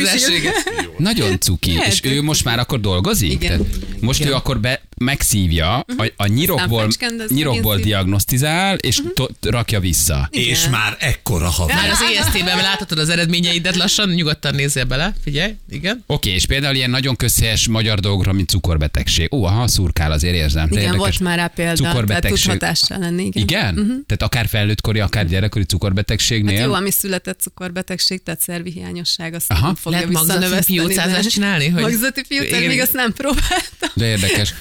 Nagyon 0.99 1.40
cuki. 1.40 1.79
És 1.88 2.01
ő 2.03 2.23
most 2.23 2.45
már 2.45 2.59
akkor 2.59 2.81
dolgozik? 2.81 3.33
Igen. 3.33 3.69
Most 4.01 4.25
ő 4.25 4.35
akkor 4.35 4.61
be, 4.61 4.83
megszívja, 4.97 5.85
a, 5.97 6.12
a 6.17 6.27
nyirokból, 6.27 6.88
nyirokból 7.29 7.77
diagnosztizál, 7.77 8.77
és 8.77 9.03
to, 9.14 9.27
rakja 9.40 9.81
vissza. 9.81 10.29
És 10.31 10.69
már 10.71 10.97
ekkora 11.01 11.49
haver. 11.49 11.77
Már 11.77 11.90
az 11.90 12.01
EST-ben 12.01 12.57
láthatod 12.94 12.98
az 12.98 13.09
eredményeidet 13.09 13.76
lassan, 13.76 14.09
nyugodtan 14.11 14.54
nézzél 14.54 14.85
bele, 14.85 15.14
figyelj, 15.22 15.54
igen. 15.70 16.04
Oké, 16.07 16.30
és 16.30 16.46
például 16.46 16.74
ilyen 16.74 16.90
nagyon 16.90 17.16
közhelyes 17.16 17.68
magyar 17.68 18.00
dolgokra, 18.00 18.33
mint 18.33 18.48
cukorbetegség. 18.48 19.33
Ó, 19.35 19.44
aha, 19.44 19.68
szurkál, 19.68 20.12
azért 20.12 20.35
érzem. 20.35 20.68
De 20.68 20.70
Igen, 20.70 20.83
érdekes. 20.83 20.98
volt 20.98 21.20
már 21.20 21.38
rá 21.38 21.46
példa, 21.46 21.54
tehát 21.54 21.76
tud 21.76 21.87
Cukorbetegség. 21.87 22.50
hatással 22.50 22.98
lenni. 22.98 23.24
Igen. 23.24 23.42
Igen? 23.42 23.68
Uh-huh. 23.78 23.87
Tehát 24.07 24.22
akár 24.22 24.46
felnőttkori, 24.48 25.00
akár 25.00 25.26
gyerekkori 25.28 25.64
cukorbetegségnél. 25.64 26.57
Hát 26.57 26.66
jó, 26.66 26.72
ami 26.72 26.90
született 26.90 27.40
cukorbetegség, 27.40 28.22
tehát 28.22 28.40
szervi 28.40 28.70
hiányosság, 28.70 29.35
azt 29.35 29.50
Aha. 29.50 29.66
nem 29.66 29.74
fogja 29.74 29.98
Lehet 29.98 30.12
magzati 30.12 30.64
piócázást 30.64 31.22
de- 31.22 31.28
csinálni, 31.28 31.68
hogy- 31.68 31.83
Magzati 31.83 32.22
Igen. 32.28 32.62
még 32.62 32.80
azt 32.80 32.92
nem 32.92 33.12
próbáltam. 33.12 33.90
De 33.94 34.07
érdekes. 34.07 34.54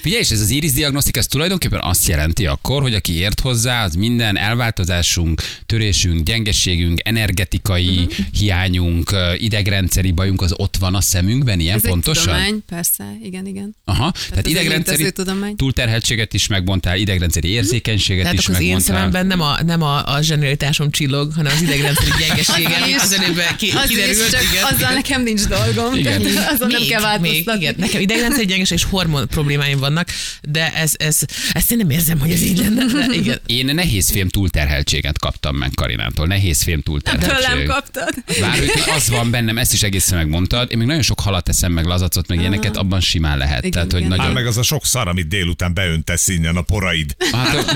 Figyelj, 0.00 0.20
és 0.22 0.30
ez 0.30 0.40
az 0.40 0.50
iris 0.50 0.72
diagnosztika, 0.72 1.18
ez 1.18 1.26
tulajdonképpen 1.26 1.80
azt 1.82 2.08
jelenti 2.08 2.46
akkor, 2.46 2.82
hogy 2.82 2.94
aki 2.94 3.12
ért 3.12 3.40
hozzá, 3.40 3.84
az 3.84 3.94
minden 3.94 4.36
elváltozásunk, 4.36 5.42
törésünk, 5.66 6.22
gyengességünk, 6.26 7.00
energetikai 7.04 7.75
Mhm. 7.82 8.02
uh-huh. 8.02 8.26
hiányunk, 8.38 9.10
ö, 9.10 9.32
idegrendszeri 9.34 10.10
bajunk, 10.10 10.42
az 10.42 10.52
ott 10.56 10.76
van 10.76 10.94
a 10.94 11.00
szemünkben, 11.00 11.60
ilyen 11.60 11.76
Ez 11.76 11.82
pontosan? 11.82 12.22
egy 12.34 12.40
tudomány, 12.40 12.62
persze, 12.68 13.04
igen, 13.22 13.46
igen. 13.46 13.74
Aha, 13.84 14.12
tehát, 14.28 14.46
egy 14.46 14.50
idegrendszeri 14.50 15.12
túlterheltséget 15.56 16.34
is 16.34 16.46
megbontál, 16.46 16.96
idegrendszeri 16.98 17.48
érzékenységet 17.48 18.22
Tehát 18.22 18.38
is 18.38 18.44
akkor 18.44 18.54
az 18.54 18.60
én 18.60 18.66
megmondtál. 18.66 18.96
szememben 18.96 19.26
nem 19.26 19.40
a, 19.40 19.62
nem 19.62 19.82
a, 19.82 20.14
a 20.14 20.22
zsenialitásom 20.22 20.90
csillog, 20.90 21.32
hanem 21.34 21.52
az 21.54 21.62
idegrendszeri 21.62 22.10
gyengeségem, 22.26 22.82
mint 22.88 23.00
az 23.00 23.12
előbb 23.12 23.40
ki, 23.56 23.70
Az 23.70 23.88
kiderült. 23.88 24.30
csak 24.30 24.42
igen. 24.52 24.64
azzal 24.64 24.92
nekem 24.92 25.22
nincs 25.22 25.42
dolgom, 25.42 25.94
Igen. 25.94 26.22
tehát 26.22 26.52
azon 26.52 26.68
nem 26.68 26.82
kell 26.88 27.00
változtatni. 27.00 27.60
igen, 27.60 27.74
nekem 27.78 28.00
idegrendszeri 28.00 28.46
gyengeség 28.46 28.78
és 28.78 28.84
hormon 28.84 29.28
problémáim 29.28 29.78
vannak, 29.78 30.08
de 30.48 30.72
ez, 30.74 30.92
ez, 30.96 31.18
ezt 31.52 31.70
én 31.70 31.76
nem 31.76 31.90
érzem, 31.90 32.18
hogy 32.18 32.30
ez 32.30 32.42
így 32.42 32.58
lenne. 32.58 32.84
Igen. 33.20 33.38
Én 33.46 33.74
nehézfém 33.74 34.28
túlterheltséget 34.28 35.18
kaptam 35.18 35.56
meg 35.56 35.70
Karinától. 35.74 36.26
Nehézfém 36.26 36.80
túlterheltség. 36.82 37.38
Tőlem 37.48 37.65
kaptad. 37.66 38.14
Várj, 38.40 38.58
hogy 38.58 38.82
az 38.96 39.08
van 39.08 39.30
bennem, 39.30 39.58
ezt 39.58 39.72
is 39.72 39.82
egészen 39.82 40.18
megmondtad. 40.18 40.70
Én 40.70 40.78
még 40.78 40.86
nagyon 40.86 41.02
sok 41.02 41.20
halat 41.20 41.48
eszem, 41.48 41.72
meg 41.72 41.84
lazacot, 41.84 42.28
meg 42.28 42.40
ilyeneket, 42.40 42.76
abban 42.76 43.00
simán 43.00 43.38
lehet. 43.38 43.58
Igen, 43.58 43.70
Tehát, 43.70 43.92
hogy 43.92 44.00
igen. 44.00 44.16
Nagyon... 44.16 44.32
meg 44.32 44.46
az 44.46 44.56
a 44.56 44.62
sok 44.62 44.84
szar, 44.84 45.08
amit 45.08 45.28
délután 45.28 45.74
beöntesz 45.74 46.28
innen 46.28 46.56
a 46.56 46.62
poraid. 46.62 47.16
Hát 47.32 47.72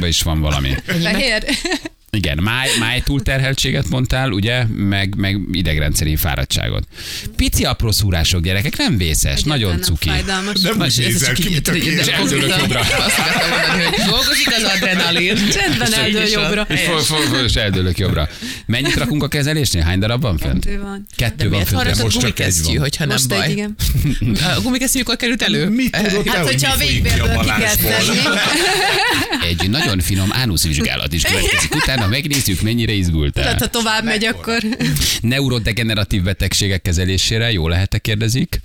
Na, 0.00 0.06
is 0.06 0.22
van 0.22 0.40
valami. 0.40 0.74
Fehér. 0.86 1.44
Igen, 2.14 2.38
máj, 2.42 2.68
máj 2.78 3.00
túlterheltséget 3.00 3.88
mondtál, 3.88 4.30
ugye, 4.30 4.64
meg, 4.66 5.14
meg 5.16 5.38
idegrendszeri 5.52 6.16
fáradtságot. 6.16 6.86
Pici 7.36 7.64
apró 7.64 7.90
szúrások, 7.90 8.42
gyerekek, 8.42 8.76
nem 8.76 8.96
vészes, 8.96 9.42
nagyon 9.42 9.70
nem 9.70 9.80
cuki. 9.80 10.08
Fájdalmas. 10.08 10.60
Nem 10.60 10.80
úgy 10.80 10.94
nézel 10.98 11.34
ki, 11.34 11.48
mint 11.48 11.68
a 11.68 11.74
jobbra. 12.58 12.80
Dolgozik 14.06 14.46
az 14.56 14.62
adrenalin. 14.74 15.36
Csendben 15.50 15.92
eldől 15.92 16.26
jobbra. 16.28 16.66
És 17.46 17.54
eldőlök 17.54 17.98
jobbra. 17.98 18.28
Mennyit 18.66 18.94
rakunk 18.94 19.22
a 19.22 19.28
kezelésnél? 19.28 19.82
Hány 19.82 19.98
darab 19.98 20.22
van 20.22 20.38
fent? 20.38 20.64
Kettő 20.64 20.80
van. 20.80 21.06
Kettő 21.16 21.48
van 21.48 21.64
fent. 21.64 22.02
most 22.02 22.18
csak 22.18 22.38
egy 22.38 22.60
van. 22.64 22.78
hogyha 22.78 23.04
nem 23.04 23.18
baj? 23.28 23.50
igen. 23.50 23.74
A 24.56 24.60
gumikesztyű 24.62 24.98
mikor 24.98 25.16
került 25.16 25.42
elő? 25.42 25.68
Mit 25.68 25.96
tudod 25.96 26.26
Hát, 26.26 26.36
hogy 26.36 26.52
hogyha 26.52 26.72
a 26.72 26.76
végbérből 26.76 27.38
ki 27.38 27.46
kell. 27.46 27.94
Egy 29.48 29.70
nagyon 29.70 30.00
finom 30.00 30.28
ánuszvizsgálat 30.32 31.12
is 31.12 31.22
következik. 31.22 31.74
Utána 31.74 32.03
megnézzük, 32.08 32.60
mennyire 32.60 32.92
izgultál. 32.92 33.44
Tehát, 33.44 33.60
ha 33.60 33.66
tovább 33.68 34.04
megy, 34.04 34.24
akkor 34.24 34.62
Neurodegeneratív 35.20 36.22
betegségek 36.22 36.82
kezelésére 36.82 37.52
jó 37.52 37.68
lehet-e 37.68 37.98
kérdezik? 37.98 38.60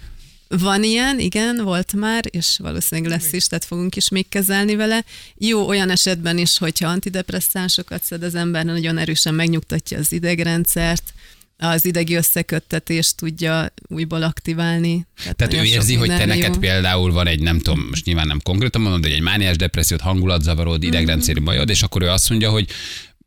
van 0.58 0.84
ilyen, 0.84 1.20
igen, 1.20 1.62
volt 1.64 1.94
már, 1.94 2.24
és 2.30 2.58
valószínűleg 2.58 3.12
lesz 3.12 3.34
is, 3.34 3.48
tehát 3.48 3.66
fogunk 3.66 3.96
is 3.96 4.10
még 4.10 4.30
kezelni 4.30 4.76
vele. 4.76 5.04
Jó 5.36 5.68
olyan 5.68 5.90
esetben 5.90 6.38
is, 6.38 6.58
hogyha 6.58 6.88
antidepresszánsokat 6.88 8.04
szed 8.04 8.24
az 8.24 8.36
ember, 8.36 8.66
nagyon 8.66 8.98
erősen 8.98 9.34
megnyugtatja 9.34 9.98
az 9.98 10.12
idegrendszert, 10.12 11.14
az 11.58 11.86
idegi 11.86 12.16
összeköttetést 12.16 13.16
tudja 13.16 13.74
újból 13.88 14.24
aktiválni. 14.24 15.06
Tehát 15.36 15.54
ő 15.54 15.56
nagyon 15.56 15.66
sok 15.66 15.76
érzi, 15.76 15.96
hogy 15.96 16.08
te 16.08 16.26
neked 16.26 16.54
jó. 16.54 16.60
például 16.60 17.12
van 17.12 17.28
egy, 17.28 17.42
nem 17.42 17.60
tudom, 17.60 17.88
most 17.90 18.06
nyilván 18.06 18.28
nem 18.28 18.40
konkrétan 18.44 18.82
mondom, 18.82 19.02
de 19.02 19.08
egy 19.08 19.22
mániás 19.22 19.56
depressziót, 19.56 20.02
hangulatzavarod, 20.02 20.84
idegrendszeri 20.84 21.40
bajod, 21.40 21.70
és 21.70 21.82
akkor 21.82 22.02
ő 22.02 22.08
azt 22.08 22.30
mondja, 22.30 22.50
hogy 22.50 22.68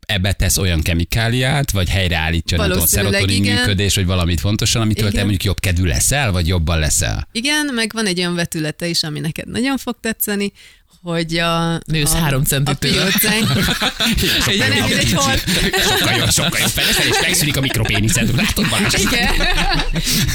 ebbe 0.05 0.33
tesz 0.33 0.57
olyan 0.57 0.81
kemikáliát, 0.81 1.71
vagy 1.71 1.89
helyreállítja 1.89 2.57
nem 2.57 2.65
tudom, 2.65 2.79
Valószínűleg 2.79 3.13
szerotonin 3.13 3.43
igen. 3.43 3.57
működés, 3.57 3.95
vagy 3.95 4.05
valamit 4.05 4.39
fontosan, 4.39 4.81
amitől 4.81 5.05
te 5.05 5.11
Igen. 5.11 5.19
mondjuk 5.19 5.43
jobb 5.43 5.59
kedvű 5.59 5.83
leszel, 5.83 6.31
vagy 6.31 6.47
jobban 6.47 6.79
leszel. 6.79 7.27
Igen, 7.31 7.73
meg 7.73 7.91
van 7.93 8.05
egy 8.05 8.19
olyan 8.19 8.35
vetülete 8.35 8.87
is, 8.87 9.03
ami 9.03 9.19
neked 9.19 9.49
nagyon 9.49 9.77
fog 9.77 9.95
tetszeni, 10.01 10.51
hogy 11.03 11.37
a... 11.37 11.79
Nősz 11.85 12.13
a, 12.13 12.17
három 12.17 12.43
centitől. 12.43 12.91
piócány. 12.91 13.43
De 14.59 14.67
nem 14.67 14.87
mindegy, 14.87 15.13
hol. 15.13 15.33
Sokkal 15.89 16.15
jobb, 16.17 16.31
sokkal 16.31 16.59
jobb. 16.59 16.69
Feleszel, 16.69 17.07
és 17.07 17.15
megszűnik 17.21 17.57
a 17.57 17.61
mikropéniszed. 17.61 18.35
Látod, 18.35 18.69
Balázs? 18.69 18.93
Igen. 18.93 19.33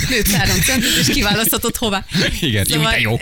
Nőtt 0.09 0.29
három 0.29 0.61
centit, 0.61 0.97
és 1.01 1.07
kiválaszthatod 1.07 1.77
hova. 1.77 2.05
Igen, 2.41 2.67
jó, 2.69 2.75
Szóval- 2.77 2.93
de 2.93 3.01
jó. 3.01 3.19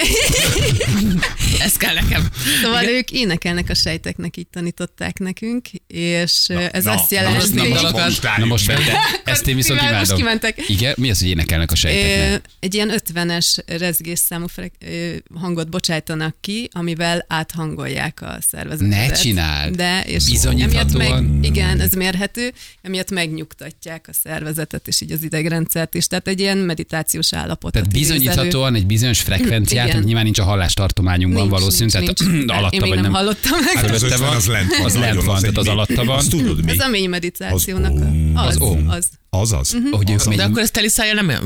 Ez 1.59 1.77
kell 1.77 1.95
nekem. 1.95 2.29
Szóval 2.63 2.85
ők 2.85 3.11
énekelnek 3.11 3.71
a 3.71 3.75
sejteknek, 3.75 4.37
így 4.37 4.47
tanították 4.53 5.19
nekünk, 5.19 5.69
és 5.87 6.47
na, 6.47 6.69
ez 6.69 6.85
na, 6.85 6.93
azt 6.93 7.11
na, 7.11 7.17
jelenti, 7.17 7.37
most 7.39 7.55
nem 7.55 7.69
Na, 7.69 8.05
most 8.05 8.23
Na 8.37 8.45
most 8.45 8.67
meg. 8.67 8.77
vette. 8.77 9.01
Ezt 9.25 9.47
én 9.47 9.57
viszont 9.57 9.81
Kivel 9.81 9.99
most 9.99 10.11
imádom. 10.11 10.27
kimentek? 10.27 10.69
Igen, 10.69 10.95
mi 10.99 11.11
az, 11.11 11.19
hogy 11.21 11.29
énekelnek 11.29 11.73
a 11.73 11.75
sejteknek? 11.75 12.45
egy 12.61 12.75
ilyen 12.75 12.93
50-es 13.15 13.59
rezgésszámú 13.67 14.45
ö, 14.81 15.15
hangot 15.35 15.69
bocsájtanak 15.69 16.37
ki, 16.41 16.69
amivel 16.73 17.25
áthangolják 17.37 18.23
a 18.23 18.37
szervezetet. 18.51 18.89
Ne 18.89 19.13
csináld! 19.13 19.75
De, 19.77 20.03
és 20.07 20.25
Bizonyíthatóan? 20.25 21.03
emiatt 21.07 21.21
meg, 21.33 21.45
igen, 21.45 21.81
ez 21.81 21.93
mérhető, 21.93 22.53
emiatt 22.83 23.11
megnyugtatják 23.11 24.05
a 24.09 24.13
szervezetet, 24.23 24.89
és 24.89 25.01
így 25.01 25.13
az 25.13 25.23
idegrendszert 25.23 25.95
is. 25.95 26.07
Tehát 26.07 26.29
egy 26.29 26.41
ilyen 26.41 26.59
meditációs 26.59 27.33
állapot. 27.33 27.73
Tehát 27.73 27.89
bizonyíthatóan 27.93 28.75
egy 28.75 28.87
bizonyos 28.87 29.21
frekvenciát, 29.21 29.89
Igen. 29.89 30.03
nyilván 30.03 30.25
nincs 30.25 30.39
a 30.39 30.45
hallástartományunkban 30.45 31.47
Nincs, 31.47 31.59
valószínűleg, 31.59 32.03
nincs, 32.03 32.19
tehát 32.19 32.33
nincs. 32.33 32.51
alatta 32.59 32.75
Én 32.75 32.81
vagy 32.81 32.91
nem 32.91 33.03
nem. 33.03 33.13
hallottam 33.13 33.59
meg. 33.65 33.75
Hát, 33.75 33.91
Az 33.91 33.99
Fölötte 34.01 34.07
50 34.15 34.29
van. 34.29 34.37
az 34.37 34.47
lent 34.47 34.77
van. 34.77 34.85
Az 34.87 34.95
lent 34.97 35.23
van, 35.23 35.35
az 35.35 35.41
tehát 35.41 35.57
az 35.57 35.67
alatta 35.69 36.05
van. 36.05 36.29
Tudod 36.29 36.65
mi? 36.65 36.71
Ez 36.71 36.79
a 36.79 36.89
mély 36.89 37.07
meditációnak. 37.07 37.93
Az. 37.93 38.01
Az, 38.35 38.57
Az 38.57 38.61
az. 38.61 38.77
Az 38.89 39.09
az? 39.41 39.77
Hogy 39.91 40.11
ők 40.11 40.35
De 40.35 40.43
akkor 40.43 40.63
ez 40.63 40.71
teli 40.71 40.89
szájjal 40.89 41.15
nem 41.15 41.29
olyan. 41.29 41.43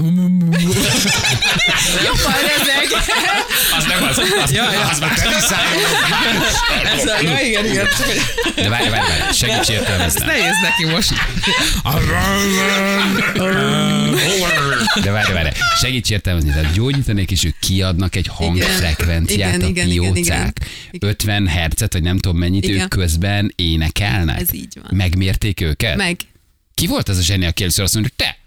Jobban 2.05 2.35
rezeg. 2.48 2.87
az 3.76 3.85
nem 3.85 4.03
az, 4.09 4.18
az, 4.44 4.53
Ja, 4.53 4.72
ja. 4.72 4.88
az 4.88 4.98
más. 5.00 5.20
Ez 6.98 7.07
a, 7.07 7.20
ja, 7.22 7.40
igen, 7.46 7.64
igen. 7.66 7.87
De 8.55 8.68
várj, 8.68 8.88
várj, 8.88 9.07
várj, 9.09 9.33
segíts 9.33 9.59
Ez 9.59 9.68
értelmezni. 9.70 10.24
nehéz 10.24 10.55
neki 10.62 10.85
most. 10.94 11.12
De 15.03 15.11
várj, 15.11 15.33
várj, 15.33 15.48
segíts 15.81 16.11
értelmezni. 16.11 16.50
Tehát 16.50 16.72
gyógyítanék, 16.72 17.31
és 17.31 17.44
ők 17.44 17.55
kiadnak 17.59 18.16
egy 18.16 18.26
hangfrekvenciát 18.31 19.55
Igen, 19.55 19.66
a 19.66 19.68
igen, 19.68 19.88
piócák. 19.88 20.57
igen. 20.90 21.11
50 21.11 21.46
hercet, 21.46 21.92
vagy 21.92 22.03
nem 22.03 22.18
tudom 22.18 22.38
mennyit, 22.38 22.64
Igen. 22.64 22.81
ők 22.81 22.88
közben 22.88 23.53
énekelnek. 23.57 24.40
Ez 24.40 24.55
így 24.55 24.79
van. 24.83 24.90
Megmérték 24.96 25.61
őket? 25.61 25.96
Meg. 25.96 26.16
Ki 26.80 26.86
volt 26.86 27.08
az 27.08 27.18
a 27.18 27.22
zseni, 27.22 27.46
aki 27.46 27.62
először 27.62 27.84
azt 27.84 27.94
mondja, 27.94 28.12
hogy 28.16 28.26
te, 28.26 28.38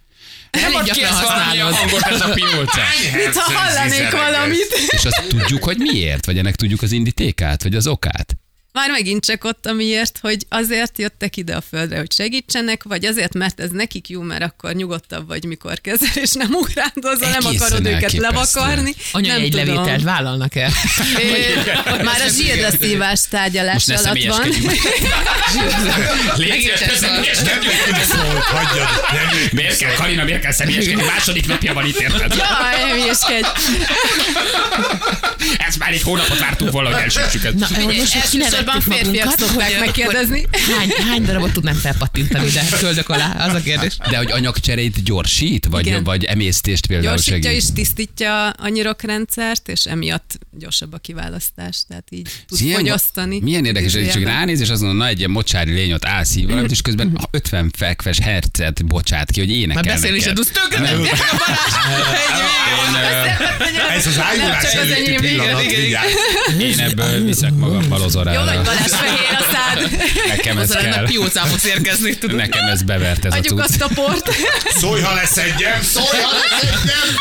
Elég 0.59 0.75
ad 0.75 0.83
ki 0.83 0.99
gyakran 0.99 1.17
ezt 1.17 1.21
valamilyen 1.27 1.65
használod. 1.65 1.91
hangot 1.91 2.01
ez 2.13 2.21
a 2.21 2.33
pióca. 2.33 2.81
Mint 3.15 3.35
ha 3.35 3.53
hallanék 3.59 4.11
valamit. 4.11 4.73
És 4.87 5.05
azt 5.05 5.23
tudjuk, 5.27 5.63
hogy 5.63 5.77
miért? 5.77 6.25
Vagy 6.25 6.37
ennek 6.37 6.55
tudjuk 6.55 6.81
az 6.81 6.91
indítékát, 6.91 7.63
vagy 7.63 7.75
az 7.75 7.87
okát? 7.87 8.35
Már 8.73 8.89
megint 8.89 9.25
csak 9.25 9.43
ott, 9.43 9.65
amiért, 9.65 10.17
hogy 10.21 10.45
azért 10.49 10.97
jöttek 10.97 11.37
ide 11.37 11.55
a 11.55 11.61
földre, 11.61 11.97
hogy 11.97 12.11
segítsenek, 12.11 12.83
vagy 12.83 13.05
azért, 13.05 13.33
mert 13.33 13.59
ez 13.59 13.69
nekik 13.69 14.09
jó, 14.09 14.21
mert 14.21 14.43
akkor 14.43 14.73
nyugodtabb 14.73 15.27
vagy, 15.27 15.43
mikor 15.43 15.81
kezel, 15.81 16.09
és 16.13 16.31
nem 16.31 16.53
ugrándozol, 16.53 17.29
nem 17.29 17.45
akarod 17.45 17.85
őket 17.85 18.11
levakarni. 18.13 18.95
Anyai 19.11 19.31
nem 19.31 19.41
egy 19.41 19.51
tudom. 19.51 19.65
levételt 19.65 20.03
vállalnak 20.03 20.55
el. 20.55 20.69
Ö, 21.17 22.03
Már 22.03 22.21
a 22.21 22.27
zsírra 22.27 22.69
szívás 22.81 23.21
tárgyalás 23.29 23.85
Most 23.85 24.05
alatt 24.05 24.23
van. 24.23 24.47
Miért 29.51 29.77
kell, 29.77 29.93
Karina, 29.93 30.23
miért 30.23 30.41
kell 30.41 30.51
személyeskedni? 30.51 31.03
Második 31.03 31.47
napja 31.47 31.73
van 31.73 31.85
itt, 31.85 31.99
érted? 31.99 32.35
Jaj, 32.35 32.91
hülyeskedj. 32.91 33.47
Ez 35.57 35.75
Más 35.75 35.77
már 35.77 35.91
egy 35.91 36.01
hónapot 36.01 36.39
vártunk 36.39 36.71
valahogy 36.71 37.01
elsüssük 37.01 37.43
ezt. 37.43 37.57
Na, 37.57 37.67
most 37.85 38.62
elsősorban 38.67 38.97
férfiak 38.97 39.39
szokták 39.39 39.71
hogy- 39.71 39.79
megkérdezni. 39.79 40.45
Hány, 40.77 40.89
hány 41.09 41.23
darabot 41.25 41.51
tudnánk 41.53 41.77
felpattintani, 41.77 42.49
de 42.49 42.63
köldök 42.79 43.09
alá, 43.09 43.45
az 43.47 43.53
a 43.53 43.61
kérdés. 43.61 43.97
De 44.09 44.17
hogy 44.17 44.31
anyagcserét 44.31 45.03
gyorsít, 45.03 45.65
vagy, 45.65 45.85
Igen. 45.85 46.03
vagy 46.03 46.23
emésztést 46.23 46.85
például 46.85 47.09
Gyorsítja 47.15 47.43
segít? 47.43 47.61
és 47.61 47.65
tisztítja 47.73 48.49
a 48.49 48.67
nyirokrendszert, 48.67 49.67
és 49.69 49.85
emiatt 49.85 50.39
gyorsabb 50.59 50.93
a 50.93 50.97
kiválasztás, 50.97 51.77
tehát 51.87 52.07
így 52.09 52.29
tud 52.47 52.59
ilyen- 52.61 52.75
fogyasztani. 52.79 53.39
Milyen 53.41 53.65
érdekes, 53.65 53.93
hogy 53.93 54.09
csak 54.09 54.23
ránéz, 54.23 54.59
és 54.61 54.69
azt 54.69 54.81
mondja, 54.81 54.99
na 54.99 55.07
egy 55.07 55.17
ilyen 55.17 55.29
mocsári 55.31 55.71
lény 55.73 55.93
ott 55.93 56.05
álszív 56.05 56.47
valamit, 56.47 56.71
és 56.71 56.81
közben 56.81 57.19
50 57.31 57.71
fekves 57.77 58.19
hercet 58.19 58.85
bocsát 58.85 59.31
ki, 59.31 59.39
hogy 59.39 59.49
énekel 59.51 59.83
Már 59.83 59.93
beszélni 59.93 60.19
sem 60.19 60.33
neked. 60.33 60.45
tudsz, 60.53 60.61
tökre 60.69 60.79
nem. 60.91 61.01
Ez 63.97 64.07
az 64.07 64.17
az 64.17 64.91
előtti 64.91 65.15
pillanat. 65.27 65.61
Én 66.59 66.79
ebből 66.79 67.23
viszek 67.23 67.53
magammal 67.53 67.99
Jó, 67.99 68.05
ozorára. 68.05 68.39
Hogy 68.55 68.65
Balázs 68.65 68.91
fehér 68.91 69.37
a 69.39 69.43
szád. 69.53 69.91
Nekem 70.27 70.57
ez 70.57 70.69
Az 70.69 70.81
kell. 70.81 71.03
a 71.03 71.03
piócám 71.07 71.45
fogsz 71.47 71.63
érkezni, 71.63 72.17
tudod. 72.17 72.35
Nekem 72.35 72.67
ez 72.67 72.81
bevert 72.81 73.25
ez 73.25 73.33
a 73.33 73.37
Adjuk 73.37 73.59
cucc. 73.61 73.69
azt 73.69 73.81
a 73.81 74.01
port. 74.01 74.29
Szólj, 74.79 75.01
ha 75.01 75.13
leszedjem, 75.13 75.81
szólj, 75.81 76.21
ha 76.21 76.31
leszedjem. 76.51 77.15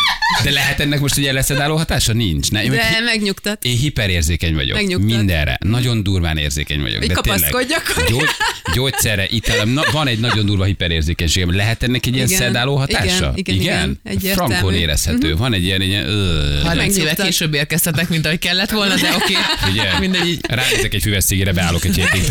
De 0.44 0.50
lehet 0.50 0.80
ennek 0.80 1.00
most 1.00 1.16
egy 1.16 1.32
leszedáló 1.32 1.76
hatása? 1.76 2.12
Nincs. 2.12 2.50
Ne, 2.50 2.66
De 2.68 3.00
megnyugtat. 3.04 3.64
Én 3.64 3.76
hiperérzékeny 3.76 4.54
vagyok. 4.54 4.76
Megnyugtat. 4.76 5.16
Mindenre. 5.16 5.58
Nagyon 5.64 6.02
durván 6.02 6.36
érzékeny 6.36 6.80
vagyok. 6.80 6.98
Hogy 6.98 7.08
de 7.08 7.14
tényleg. 7.20 7.40
kapaszkodj 7.40 7.72
akkor. 7.72 8.06
Gyógy, 8.10 8.28
gyógyszerre, 8.74 9.26
italom, 9.28 9.68
na, 9.68 9.82
van 9.92 10.06
egy 10.06 10.18
nagyon 10.18 10.46
durva 10.46 10.64
hiperérzékenységem. 10.64 11.56
Lehet 11.56 11.82
ennek 11.82 12.06
egy 12.06 12.14
ilyen 12.14 12.26
Igen. 12.26 12.38
szedáló 12.38 12.76
hatása? 12.76 13.32
Igen, 13.34 13.54
igen, 13.54 14.00
igen. 14.10 14.34
Frankon 14.34 14.74
érezhető. 14.74 15.36
Van 15.36 15.54
egy 15.54 15.64
ilyen, 15.64 15.80
egy 15.80 15.88
ilyen 15.88 16.06
ö, 16.08 16.60
30 16.62 16.76
éve 16.96 17.04
Megnyugtat. 17.04 17.26
később 17.26 17.54
érkeztetek, 17.54 18.08
mint 18.08 18.26
ahogy 18.26 18.38
kellett 18.38 18.70
volna, 18.70 18.94
de 18.94 19.14
oké. 19.14 19.34
Ugye? 19.70 19.98
Mindegy. 19.98 20.38
Ránézek 20.48 20.94
egy 20.94 21.02
füves 21.02 21.24
cigére, 21.24 21.52
beállok 21.52 21.84
egy 21.84 21.94
hétig. 21.94 22.22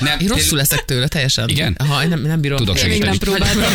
Nem, 0.00 0.18
Én 0.20 0.28
rosszul 0.28 0.58
leszek 0.58 0.84
tőle, 0.84 1.08
teljesen. 1.08 1.48
Igen? 1.48 1.76
Ha, 1.88 2.04
nem, 2.04 2.20
nem 2.20 2.40
bírom. 2.40 2.56
Tudok 2.56 2.78
Én 2.82 2.88
még 2.88 3.00
nem 3.02 3.12
segíteni. 3.12 3.36
próbáltam. 3.38 3.72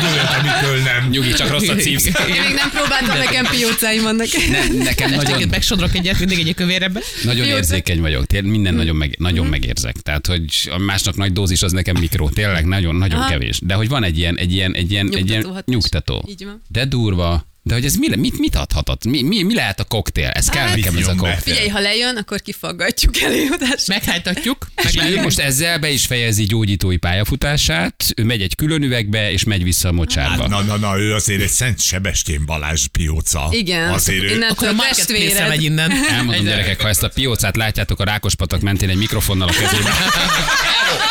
Tudod, 0.00 0.28
amitől 0.38 0.82
nem. 0.82 1.08
Nyugi, 1.10 1.32
csak 1.32 1.48
rossz 1.50 1.68
a 1.68 1.74
szívsz. 1.78 2.06
Én 2.06 2.12
még 2.46 2.54
nem 2.54 2.70
próbáltam, 2.70 2.99
nekem 3.06 3.46
piócáim 3.50 4.02
vannak. 4.02 4.26
Ne, 4.50 4.84
nekem 4.84 5.10
Nagyon... 5.10 5.48
Megsodrok 5.48 5.94
egyet, 5.94 6.18
mindig 6.18 6.46
egy 6.48 6.54
kövérebbe. 6.54 7.00
nagyon 7.24 7.46
Jó, 7.46 7.56
érzékeny 7.56 8.00
vagyok. 8.00 8.26
Tényleg 8.26 8.50
minden 8.50 8.74
nagyon, 8.74 8.96
meg, 8.96 9.14
nagyon 9.18 9.42
Mhm. 9.42 9.50
megérzek. 9.50 9.96
Tehát, 9.96 10.26
hogy 10.26 10.44
a 10.70 10.78
másnak 10.78 11.16
nagy 11.16 11.32
dózis 11.32 11.62
az 11.62 11.72
nekem 11.72 11.96
mikró. 12.00 12.28
Tényleg 12.28 12.64
nagyon, 12.64 12.94
nagyon 12.96 13.18
Aha. 13.18 13.28
kevés. 13.28 13.58
De 13.62 13.74
hogy 13.74 13.88
van 13.88 14.04
egy 14.04 14.18
ilyen, 14.18 14.36
egy 14.38 14.52
ilyen, 14.52 14.74
egy 14.74 14.90
ilyen, 14.90 15.06
egy 15.06 15.12
Nyugtató 15.12 15.48
ilyen 15.50 15.62
nyugtató. 15.66 16.24
Így 16.28 16.44
van. 16.44 16.62
De 16.68 16.84
durva. 16.84 17.48
De 17.62 17.74
hogy 17.74 17.84
ez 17.84 17.94
mi, 17.94 18.16
mit, 18.16 18.38
mit 18.38 18.56
adhatott? 18.56 19.04
Mi, 19.04 19.22
mi, 19.22 19.42
mi 19.42 19.54
lehet 19.54 19.80
a 19.80 19.84
koktél? 19.84 20.28
Ez 20.28 20.46
kell 20.48 20.66
Hát, 20.66 20.76
nekem 20.76 20.96
ez 20.96 21.06
a 21.06 21.14
koktél. 21.14 21.36
Figyelj, 21.36 21.68
ha 21.68 21.80
lejön, 21.80 22.16
akkor 22.16 22.40
kifaggatjuk 22.40 23.20
előadást. 23.20 23.86
Meghánytatjuk. 23.86 24.66
És 24.88 24.98
most 25.22 25.38
ezzel 25.38 25.78
be 25.78 25.90
is 25.90 26.06
fejezi 26.06 26.44
gyógyítói 26.44 26.96
pályafutását, 26.96 28.04
ő 28.16 28.24
megy 28.24 28.42
egy 28.42 28.54
külön 28.54 28.82
üvegbe, 28.82 29.32
és 29.32 29.44
megy 29.44 29.62
vissza 29.62 29.88
a 29.88 29.92
mocsárba. 29.92 30.40
Hát, 30.42 30.48
na, 30.50 30.60
na, 30.62 30.76
na, 30.76 30.98
ő 30.98 31.14
azért 31.14 31.40
egy 31.42 31.48
Szent 31.48 31.80
Sebestyén 31.80 32.44
Balázs 32.46 32.86
pióca. 32.86 33.48
Igen, 33.50 33.90
Azért 33.92 34.22
ő... 34.22 34.46
Akkor 34.50 34.68
a 34.68 34.72
marketplace-re 34.72 35.24
megy 35.26 35.34
testvéred. 35.34 35.62
innen. 35.62 35.90
Elmondom, 36.10 36.44
gyerekek, 36.44 36.80
ha 36.80 36.88
ezt 36.88 37.02
a 37.02 37.08
piócát 37.08 37.56
látjátok 37.56 38.00
a 38.00 38.04
Rákospatak 38.04 38.60
mentén 38.60 38.88
egy 38.88 38.96
mikrofonnal 38.96 39.48
a 39.48 39.52
kezében, 39.52 39.92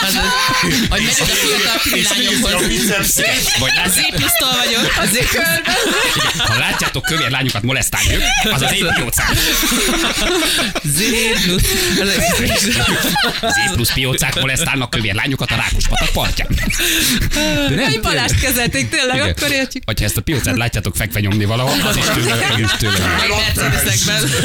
Az, 0.02 0.16
hogy 0.90 1.02
megy 1.02 1.02
fiatal 1.14 1.74
a 1.76 1.80
pililányokhoz. 1.84 2.68
bicepszét. 2.68 3.58
vagy 3.60 3.72
Az 3.86 3.98
épisztol 3.98 4.50
vagyok. 4.64 4.94
Azért 4.98 5.28
körben. 5.30 5.76
Ha 6.40 6.58
látjátok 6.58 7.04
kövér 7.04 7.30
lányokat 7.30 7.64
molesztálni, 7.64 8.14
ők, 8.14 8.54
az 8.54 8.62
az 8.62 8.74
én 8.74 8.88
piócám. 8.96 9.34
Z 10.84 11.02
plusz. 13.74 13.94
Piócák 13.94 14.40
molesztálnak 14.40 14.90
kövér 14.90 15.14
lányokat 15.14 15.52
a 15.52 15.56
Rákospatak 15.56 16.10
partján. 16.14 16.48
De 17.70 17.76
nem, 17.76 17.86
Egy 17.86 18.00
Balást 18.02 18.40
kezelték, 18.40 18.90
tényleg, 18.90 19.16
Igen. 19.16 19.30
akkor 19.30 19.52
értjük. 19.52 19.84
Hogyha 19.86 20.06
ezt 20.06 20.18
a 20.18 20.22
piócát 20.22 20.58
látjátok 20.58 20.96
fekve 20.96 21.20
nyomni 21.20 21.46
valahol, 21.46 21.88
az 21.88 21.96
is 21.96 22.04
tőle, 22.06 22.36
is 22.58 22.72
tőle. 22.78 22.98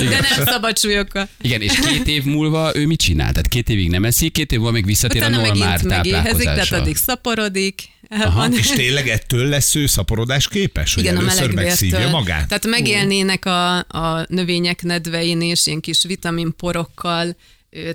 De 0.08 0.20
nem 0.36 0.44
szabad 0.46 0.78
súlyokkal. 0.78 1.28
Igen, 1.40 1.60
és 1.60 1.72
két 1.86 2.06
év 2.06 2.24
múlva 2.24 2.70
ő 2.74 2.86
mit 2.86 3.00
csinál? 3.00 3.30
Tehát 3.30 3.48
két 3.48 3.68
évig 3.68 3.90
nem 3.90 4.04
eszik, 4.04 4.32
két 4.32 4.52
év 4.52 4.58
múlva 4.58 4.72
még 4.72 4.84
visszatér 4.84 5.20
Utána 5.22 5.36
a 5.36 5.40
normál 5.40 5.56
megéhezik, 5.58 5.88
tehát 5.88 6.04
táplálkozásra. 6.04 6.76
addig 6.78 6.96
szaporodik. 6.96 7.82
Aha. 8.08 8.46
És 8.46 8.66
tényleg 8.66 9.08
ettől 9.08 9.48
lesz 9.48 9.74
ő 9.74 9.86
szaporodás 9.86 10.48
képes? 10.48 10.94
Hogy 10.94 11.02
Igen, 11.02 11.16
a 11.16 11.20
először 11.20 11.54
melegvértől. 11.90 12.20
magát? 12.20 12.48
Tehát 12.48 12.66
megélnének 12.66 13.44
a, 13.44 13.76
a 13.78 14.24
növények 14.28 14.82
nedvein 14.82 15.40
és 15.42 15.66
ilyen 15.66 15.80
kis 15.80 16.02
vitaminporokkal 16.02 17.36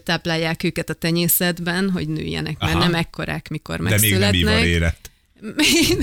táplálják 0.03 0.63
őket 0.63 0.89
a 0.89 0.93
tenyészetben, 0.93 1.89
hogy 1.89 2.07
nőjenek, 2.07 2.59
mert 2.59 2.73
Aha. 2.73 2.83
nem 2.83 2.95
ekkorák, 2.95 3.49
mikor 3.49 3.75
De 3.77 3.81
még 3.81 3.91
nem 3.91 3.99
megszületnek. 3.99 4.35
ivar 4.35 4.65
érett. 4.65 5.08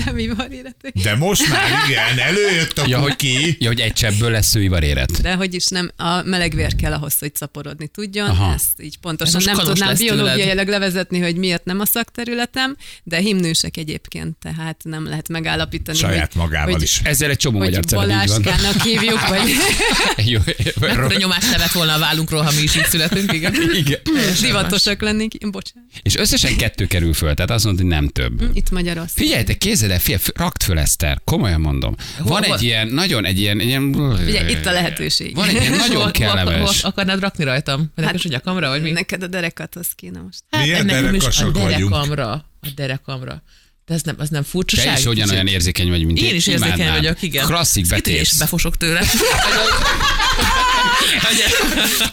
Nem 0.05 0.17
ivar 0.17 0.51
életek. 0.51 0.93
De 1.03 1.15
most 1.15 1.49
már 1.49 1.69
igen, 1.87 2.19
előjött 2.19 2.77
a 2.77 2.83
Ja, 2.87 2.99
hogy, 2.99 3.09
kuki. 3.09 3.55
ja, 3.59 3.67
hogy 3.67 3.79
egy 3.79 3.93
csebből 3.93 4.31
lesz 4.31 4.55
ő 4.55 4.63
ivaréret. 4.63 5.21
De 5.21 5.33
hogy 5.33 5.53
is 5.53 5.67
nem, 5.67 5.91
a 5.95 6.21
meleg 6.21 6.55
vér 6.55 6.75
kell 6.75 6.93
ahhoz, 6.93 7.19
hogy 7.19 7.35
szaporodni 7.35 7.87
tudjon. 7.87 8.29
Aha. 8.29 8.53
Ezt 8.53 8.81
így 8.81 8.97
pontosan 8.97 9.39
Ez 9.39 9.45
nem 9.45 9.57
tudnám 9.57 9.95
biológiailag 9.97 10.67
levezetni, 10.67 11.19
hogy 11.19 11.35
miért 11.35 11.65
nem 11.65 11.79
a 11.79 11.85
szakterületem, 11.85 12.75
de 13.03 13.17
himnősek 13.17 13.77
egyébként, 13.77 14.37
tehát 14.41 14.81
nem 14.83 15.05
lehet 15.05 15.27
megállapítani, 15.27 15.97
Saját 15.97 16.33
hogy, 16.33 16.41
magával 16.41 16.71
hogy, 16.73 16.81
is. 16.81 17.01
Ezzel 17.03 17.29
egy 17.29 17.37
csomó 17.37 17.57
magyar 17.57 17.83
hogy 17.83 17.91
van. 17.91 18.07
Balázskának 18.07 18.81
hívjuk, 18.81 19.27
vagy 19.29 19.49
Jó, 20.31 20.39
Mekkora 20.79 21.17
nyomást 21.17 21.51
levett 21.51 21.71
volna 21.71 21.93
a 21.93 21.99
vállunkról, 21.99 22.41
ha 22.41 22.51
mi 22.55 22.61
is 22.61 22.75
így 22.75 22.85
születünk, 22.85 23.33
igen. 23.33 23.53
Igen. 23.85 23.99
divatosak 24.41 25.01
lennénk. 25.01 25.33
Bocsánat. 25.51 25.89
És 26.01 26.15
összesen 26.15 26.57
kettő 26.57 26.85
kerül 26.85 27.13
föl, 27.13 27.33
tehát 27.33 27.51
azt 27.51 27.65
mondod, 27.65 27.81
hogy 27.81 27.91
nem 27.91 28.07
több. 28.07 28.49
Itt 28.53 28.71
Magyarország. 28.71 29.26
Figyeljetek, 29.27 29.57
kézzel 29.57 29.91
el, 29.91 29.99
figyelj, 29.99 30.21
rakd 30.35 30.61
föl 30.63 30.79
Eszter, 30.79 31.21
komolyan 31.25 31.61
mondom. 31.61 31.95
Van 32.17 32.43
Hol- 32.43 32.55
egy 32.55 32.63
ilyen, 32.63 32.87
nagyon 32.87 33.25
egy 33.25 33.39
ilyen, 33.39 33.59
egy 33.59 33.67
ilyen 33.67 33.83
Ugye 33.83 34.49
itt 34.49 34.65
a 34.65 34.71
lehetőség. 34.71 35.35
Van 35.35 35.47
egy 35.47 35.53
ilyen 35.53 35.67
Hol- 35.71 35.77
nagyon 35.87 36.01
hol- 36.01 36.11
kellemes. 36.11 36.81
hol 36.81 36.89
akarnád 36.91 37.19
rakni 37.19 37.43
rajtam? 37.43 37.91
Hát, 37.95 38.15
a 38.15 38.27
nyakamra, 38.27 38.69
vagy 38.69 38.81
mi? 38.81 38.91
Neked 38.91 39.23
a 39.23 39.27
derekathoz 39.27 39.87
kéne 39.95 40.19
most. 40.19 40.39
Hát 40.49 40.61
Milyen 40.61 40.85
is 40.85 40.91
a 40.93 41.01
derekasok 41.01 41.53
vagyunk. 41.57 41.89
derekamra. 41.91 42.31
A 42.61 42.67
derekamra. 42.75 43.43
De 43.85 43.93
ez 43.93 44.01
nem, 44.01 44.15
az 44.17 44.29
nem 44.29 44.43
furcsaság? 44.43 44.93
Te 44.93 44.99
is 44.99 45.05
ugyanolyan 45.05 45.47
érzékeny 45.47 45.89
vagy, 45.89 46.05
mint 46.05 46.19
Én 46.19 46.35
is 46.35 46.47
érzékeny 46.47 46.91
vagyok, 46.91 47.21
igen. 47.21 47.45
Klasszik 47.45 47.83
Ezt 47.83 47.93
kitűnés 47.93 48.19
betész. 48.27 48.37
befosok 48.39 48.77
tőle. 48.77 49.01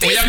Olyan 0.06 0.24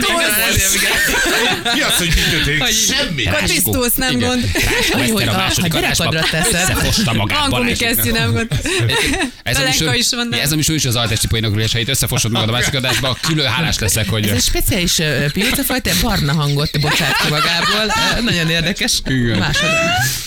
Mi 1.74 1.82
az, 1.82 1.98
hogy 1.98 2.08
mit 2.16 2.30
történik? 2.30 2.62
Hogy- 2.62 2.74
Semmi. 2.74 3.26
Akkor 3.26 3.42
tisztulsz, 3.42 3.96
nem 3.96 4.20
gond. 4.20 4.52
Hogy, 4.92 5.28
a 5.28 5.32
második 5.32 5.74
adásban 5.74 6.16
összefosta 6.16 7.14
magát 7.14 7.50
Balázsiknak. 7.50 7.96
kesztyű, 7.96 8.12
nem 8.12 8.32
gond. 8.34 8.48
Ez 9.44 9.60
a 9.60 9.64
műsor, 9.64 9.96
is 9.96 10.10
van, 10.10 10.34
ez 10.34 10.52
a 10.52 10.56
műsor 10.56 10.76
is 10.76 10.86
az 10.86 10.96
altesti 10.96 11.28
poénok 11.28 11.54
üléseit 11.56 11.90
összefosod 11.90 12.32
magad 12.32 12.50
a 12.50 12.52
másik 12.52 12.74
adásba, 12.74 13.18
külön 13.22 13.48
hálás 13.48 13.80
leszek, 13.80 14.10
hogy 14.10 14.28
Ez 14.28 14.32
egy 14.32 14.42
speciális 14.42 15.02
piócafajta, 15.32 15.92
barna 16.02 16.34
hangot 16.34 16.80
bocsát 16.82 17.18
ki 17.22 17.30
magából. 17.30 17.94
Nagyon 18.24 18.50
érdekes. 18.50 19.02
Igen. 19.06 19.38
Másod. 19.38 19.70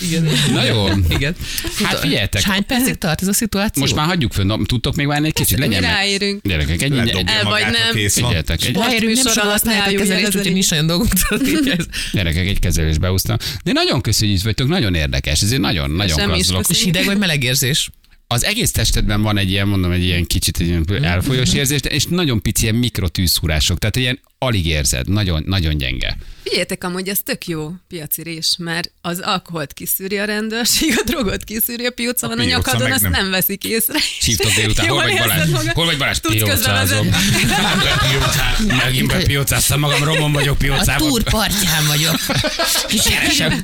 Igen. 0.00 0.28
Na 0.52 0.64
jó. 0.64 0.88
Igen. 1.08 1.36
Hát 1.84 1.98
figyeljetek. 1.98 2.42
Hány 2.42 2.66
percig 2.66 2.94
tart 2.94 3.22
ez 3.22 3.28
a 3.28 3.32
szituáció? 3.32 3.82
most 3.82 3.94
már 3.94 4.06
hagyjuk 4.06 4.32
föl, 4.32 4.58
tudtok 4.66 4.94
még 4.94 5.06
várni 5.06 5.26
egy 5.26 5.32
kicsit? 5.32 5.58
Legyen 5.58 5.80
Mi 5.80 5.86
meg. 5.86 5.94
ráérünk. 5.94 6.40
Gyerekek, 6.42 6.80
Ledobja 6.80 7.22
El 7.26 7.44
vagy 7.44 7.62
nem. 7.62 7.96
Figyeljetek, 8.28 8.64
egy, 8.64 8.74
nem 8.74 9.14
soha 9.14 9.40
alatt 9.40 9.44
ne 9.44 9.50
használják 9.50 9.82
a 9.82 9.86
álljunk 9.86 10.02
kezelést, 10.02 10.32
el 10.32 10.38
úgyhogy 10.38 10.52
nincs 10.52 10.70
nagyon 10.70 10.86
dolgunk. 10.86 11.12
Gyerekek, 12.12 12.46
egy 12.46 12.58
kezelésbe 12.58 13.06
beúsztam. 13.06 13.36
De 13.64 13.72
nagyon 13.72 14.00
köszönjük, 14.00 14.36
hogy 14.36 14.44
vagytok, 14.44 14.68
nagyon 14.68 14.94
érdekes. 14.94 15.42
Ez 15.42 15.52
egy 15.52 15.60
nagyon, 15.60 15.90
nagyon 15.90 16.16
köszönjük. 16.16 16.68
És 16.68 16.82
hideg 16.82 17.04
vagy 17.04 17.18
meleg 17.18 17.42
érzés? 17.42 17.90
Az 18.30 18.44
egész 18.44 18.70
testedben 18.70 19.22
van 19.22 19.38
egy 19.38 19.50
ilyen, 19.50 19.68
mondom, 19.68 19.90
egy 19.90 20.04
ilyen 20.04 20.26
kicsit 20.26 20.60
egy 20.60 20.66
ilyen 20.66 21.04
elfolyós 21.04 21.52
érzés, 21.54 21.80
és 21.88 22.04
nagyon 22.06 22.42
pici 22.42 22.62
ilyen 22.62 22.74
mikrotűzhúrások, 22.74 23.78
tehát 23.78 23.96
ilyen 23.96 24.20
alig 24.38 24.66
érzed, 24.66 25.08
nagyon, 25.08 25.42
nagyon 25.46 25.76
gyenge. 25.76 26.16
Figyeljetek, 26.42 26.84
amúgy 26.84 27.08
ez 27.08 27.18
tök 27.24 27.46
jó 27.46 27.70
piaci 27.88 28.22
rés, 28.22 28.54
mert 28.58 28.90
az 29.00 29.20
alkoholt 29.20 29.72
kiszűri 29.72 30.18
a 30.18 30.24
rendőrség, 30.24 30.94
a 30.96 31.02
drogot 31.04 31.44
kiszűri 31.44 31.86
a 31.86 31.90
pióca, 31.90 32.28
van 32.28 32.38
a 32.38 32.42
pióca 32.42 32.56
nyakadon, 32.56 32.82
meg 32.82 32.92
azt 32.92 33.02
nem. 33.02 33.10
nem 33.10 33.30
veszik 33.30 33.64
észre. 33.64 33.98
Hívtok 34.20 34.52
délután, 34.52 34.88
hol 34.88 35.02
vagy 35.02 35.18
Balázs? 35.18 35.50
magad? 35.50 35.72
Hol 35.72 35.84
vagy 35.84 35.98
Balázs? 35.98 36.18
Piócázom. 36.18 37.08
Megint 38.84 39.06
bepiócáztam 39.06 39.80
magam, 39.80 40.04
romon 40.04 40.32
vagyok 40.32 40.54
A 40.54 40.58
piócában. 40.58 41.08
túr 41.08 41.22
partján 41.22 41.86
vagyok. 41.86 42.16
Keresem. 43.04 43.62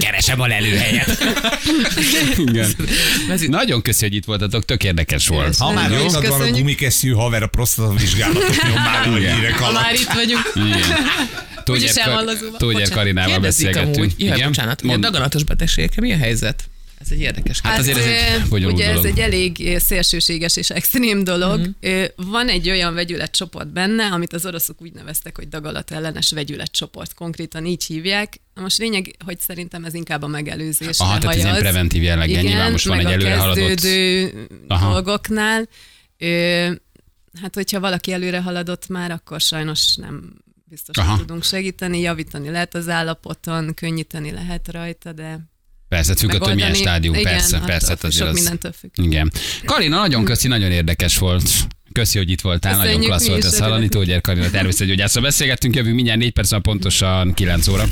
Keresem 0.00 0.40
a 0.40 0.46
lelőhelyet. 0.46 1.24
Igen. 2.36 2.74
Nagyon 3.48 3.82
köszi, 3.82 4.04
hogy 4.04 4.14
itt 4.14 4.24
voltatok, 4.24 4.64
tök 4.64 4.84
érdekes 4.84 5.28
volt. 5.28 5.56
Ha 5.56 5.72
már 5.72 5.90
rajtad 5.90 6.28
van 6.28 6.40
a 6.40 6.50
gumikesztyű 6.50 7.10
haver 7.10 7.42
a 7.42 7.46
prostata 7.46 7.92
vizsgálatot 7.94 8.62
nyomál, 8.62 9.10
hogy 9.10 9.20
hírek 9.20 9.58
Ha 9.58 9.72
már 9.72 9.94
itt 9.94 10.12
vagyunk. 10.12 10.52
Tógyer, 11.66 11.90
elvallazóban. 11.98 12.58
Tógyer. 12.58 12.88
Karinával 12.88 13.32
Kérdezik 13.32 13.66
beszélgettünk. 13.66 13.96
amúgy, 13.96 14.14
jaj, 14.18 14.42
bocsánat, 14.42 14.80
hogy 14.80 14.88
a 14.88 14.92
Mond- 14.92 15.04
daganatos 15.04 15.44
betegségekkel 15.44 16.02
mi 16.04 16.12
a 16.12 16.16
helyzet? 16.16 16.64
Ez 17.00 17.10
egy 17.10 17.20
érdekes 17.20 17.60
Hát 17.60 17.78
azért 17.78 17.98
ez 17.98 18.04
egy 18.04 18.48
bonyolult 18.48 18.76
ugye 18.76 18.86
ez 18.88 18.94
dolog. 18.94 19.06
egy 19.10 19.18
elég 19.18 19.78
szélsőséges 19.78 20.56
és 20.56 20.70
extrém 20.70 21.24
dolog. 21.24 21.58
Mm-hmm. 21.58 22.04
Van 22.16 22.48
egy 22.48 22.70
olyan 22.70 22.94
vegyületcsoport 22.94 23.68
benne, 23.72 24.04
amit 24.06 24.32
az 24.32 24.46
oroszok 24.46 24.82
úgy 24.82 24.92
neveztek, 24.92 25.36
hogy 25.36 25.48
dagalat 25.48 25.90
ellenes 25.90 26.30
vegyületcsoport. 26.30 27.14
Konkrétan 27.14 27.66
így 27.66 27.84
hívják. 27.84 28.40
Most 28.54 28.78
lényeg, 28.78 29.10
hogy 29.24 29.40
szerintem 29.40 29.84
ez 29.84 29.94
inkább 29.94 30.22
a 30.22 30.26
megelőzés. 30.26 30.98
Aha, 30.98 31.18
tehát 31.18 31.36
ez 31.36 31.42
ilyen 31.42 31.56
preventív 31.58 32.02
jelleggel. 32.02 32.42
Nyilván 32.42 32.70
most 32.70 32.86
van 32.86 32.98
egy 32.98 33.06
előre 33.12 33.36
haladott- 33.36 33.86
Aha. 34.68 34.90
dolgoknál. 34.92 35.68
Hát, 37.42 37.54
hogyha 37.54 37.80
valaki 37.80 38.12
előre 38.12 38.40
haladott 38.40 38.88
már, 38.88 39.10
akkor 39.10 39.40
sajnos 39.40 39.94
nem 39.96 40.32
biztos, 40.68 40.96
Aha. 40.96 41.18
tudunk 41.18 41.44
segíteni, 41.44 42.00
javítani 42.00 42.50
lehet 42.50 42.74
az 42.74 42.88
állapoton, 42.88 43.74
könnyíteni 43.74 44.30
lehet 44.30 44.72
rajta, 44.72 45.12
de 45.12 45.38
Persze, 45.88 46.14
függ 46.14 46.34
attól, 46.34 46.54
milyen 46.54 46.74
stádium. 46.74 47.14
igen, 47.14 47.32
persze, 47.32 47.56
attól 47.56 47.68
persze. 47.68 47.86
függ, 47.86 48.04
azért 48.04 48.14
sok 48.14 48.28
az... 48.28 48.34
mindentől 48.34 48.72
függ. 48.72 48.90
Igen. 48.94 49.32
Karina, 49.64 49.98
nagyon 49.98 50.24
köszi, 50.24 50.48
nagyon 50.48 50.70
érdekes 50.70 51.18
volt. 51.18 51.50
Köszi, 51.92 52.18
hogy 52.18 52.30
itt 52.30 52.40
voltál, 52.40 52.70
nagyon 52.72 52.86
Köszönjük 52.86 53.10
klassz 53.10 53.24
mi 53.24 53.30
volt 53.30 53.44
ezt 53.44 53.58
hallani. 53.58 53.88
Tógyár 53.88 54.20
Karina 54.20 54.50
természetgyógyászra 54.50 55.20
beszélgettünk, 55.20 55.74
jövünk 55.74 55.94
mindjárt 55.94 56.18
4 56.18 56.32
perc, 56.32 56.60
pontosan 56.62 57.34
9 57.34 57.68
óra. 57.68 57.84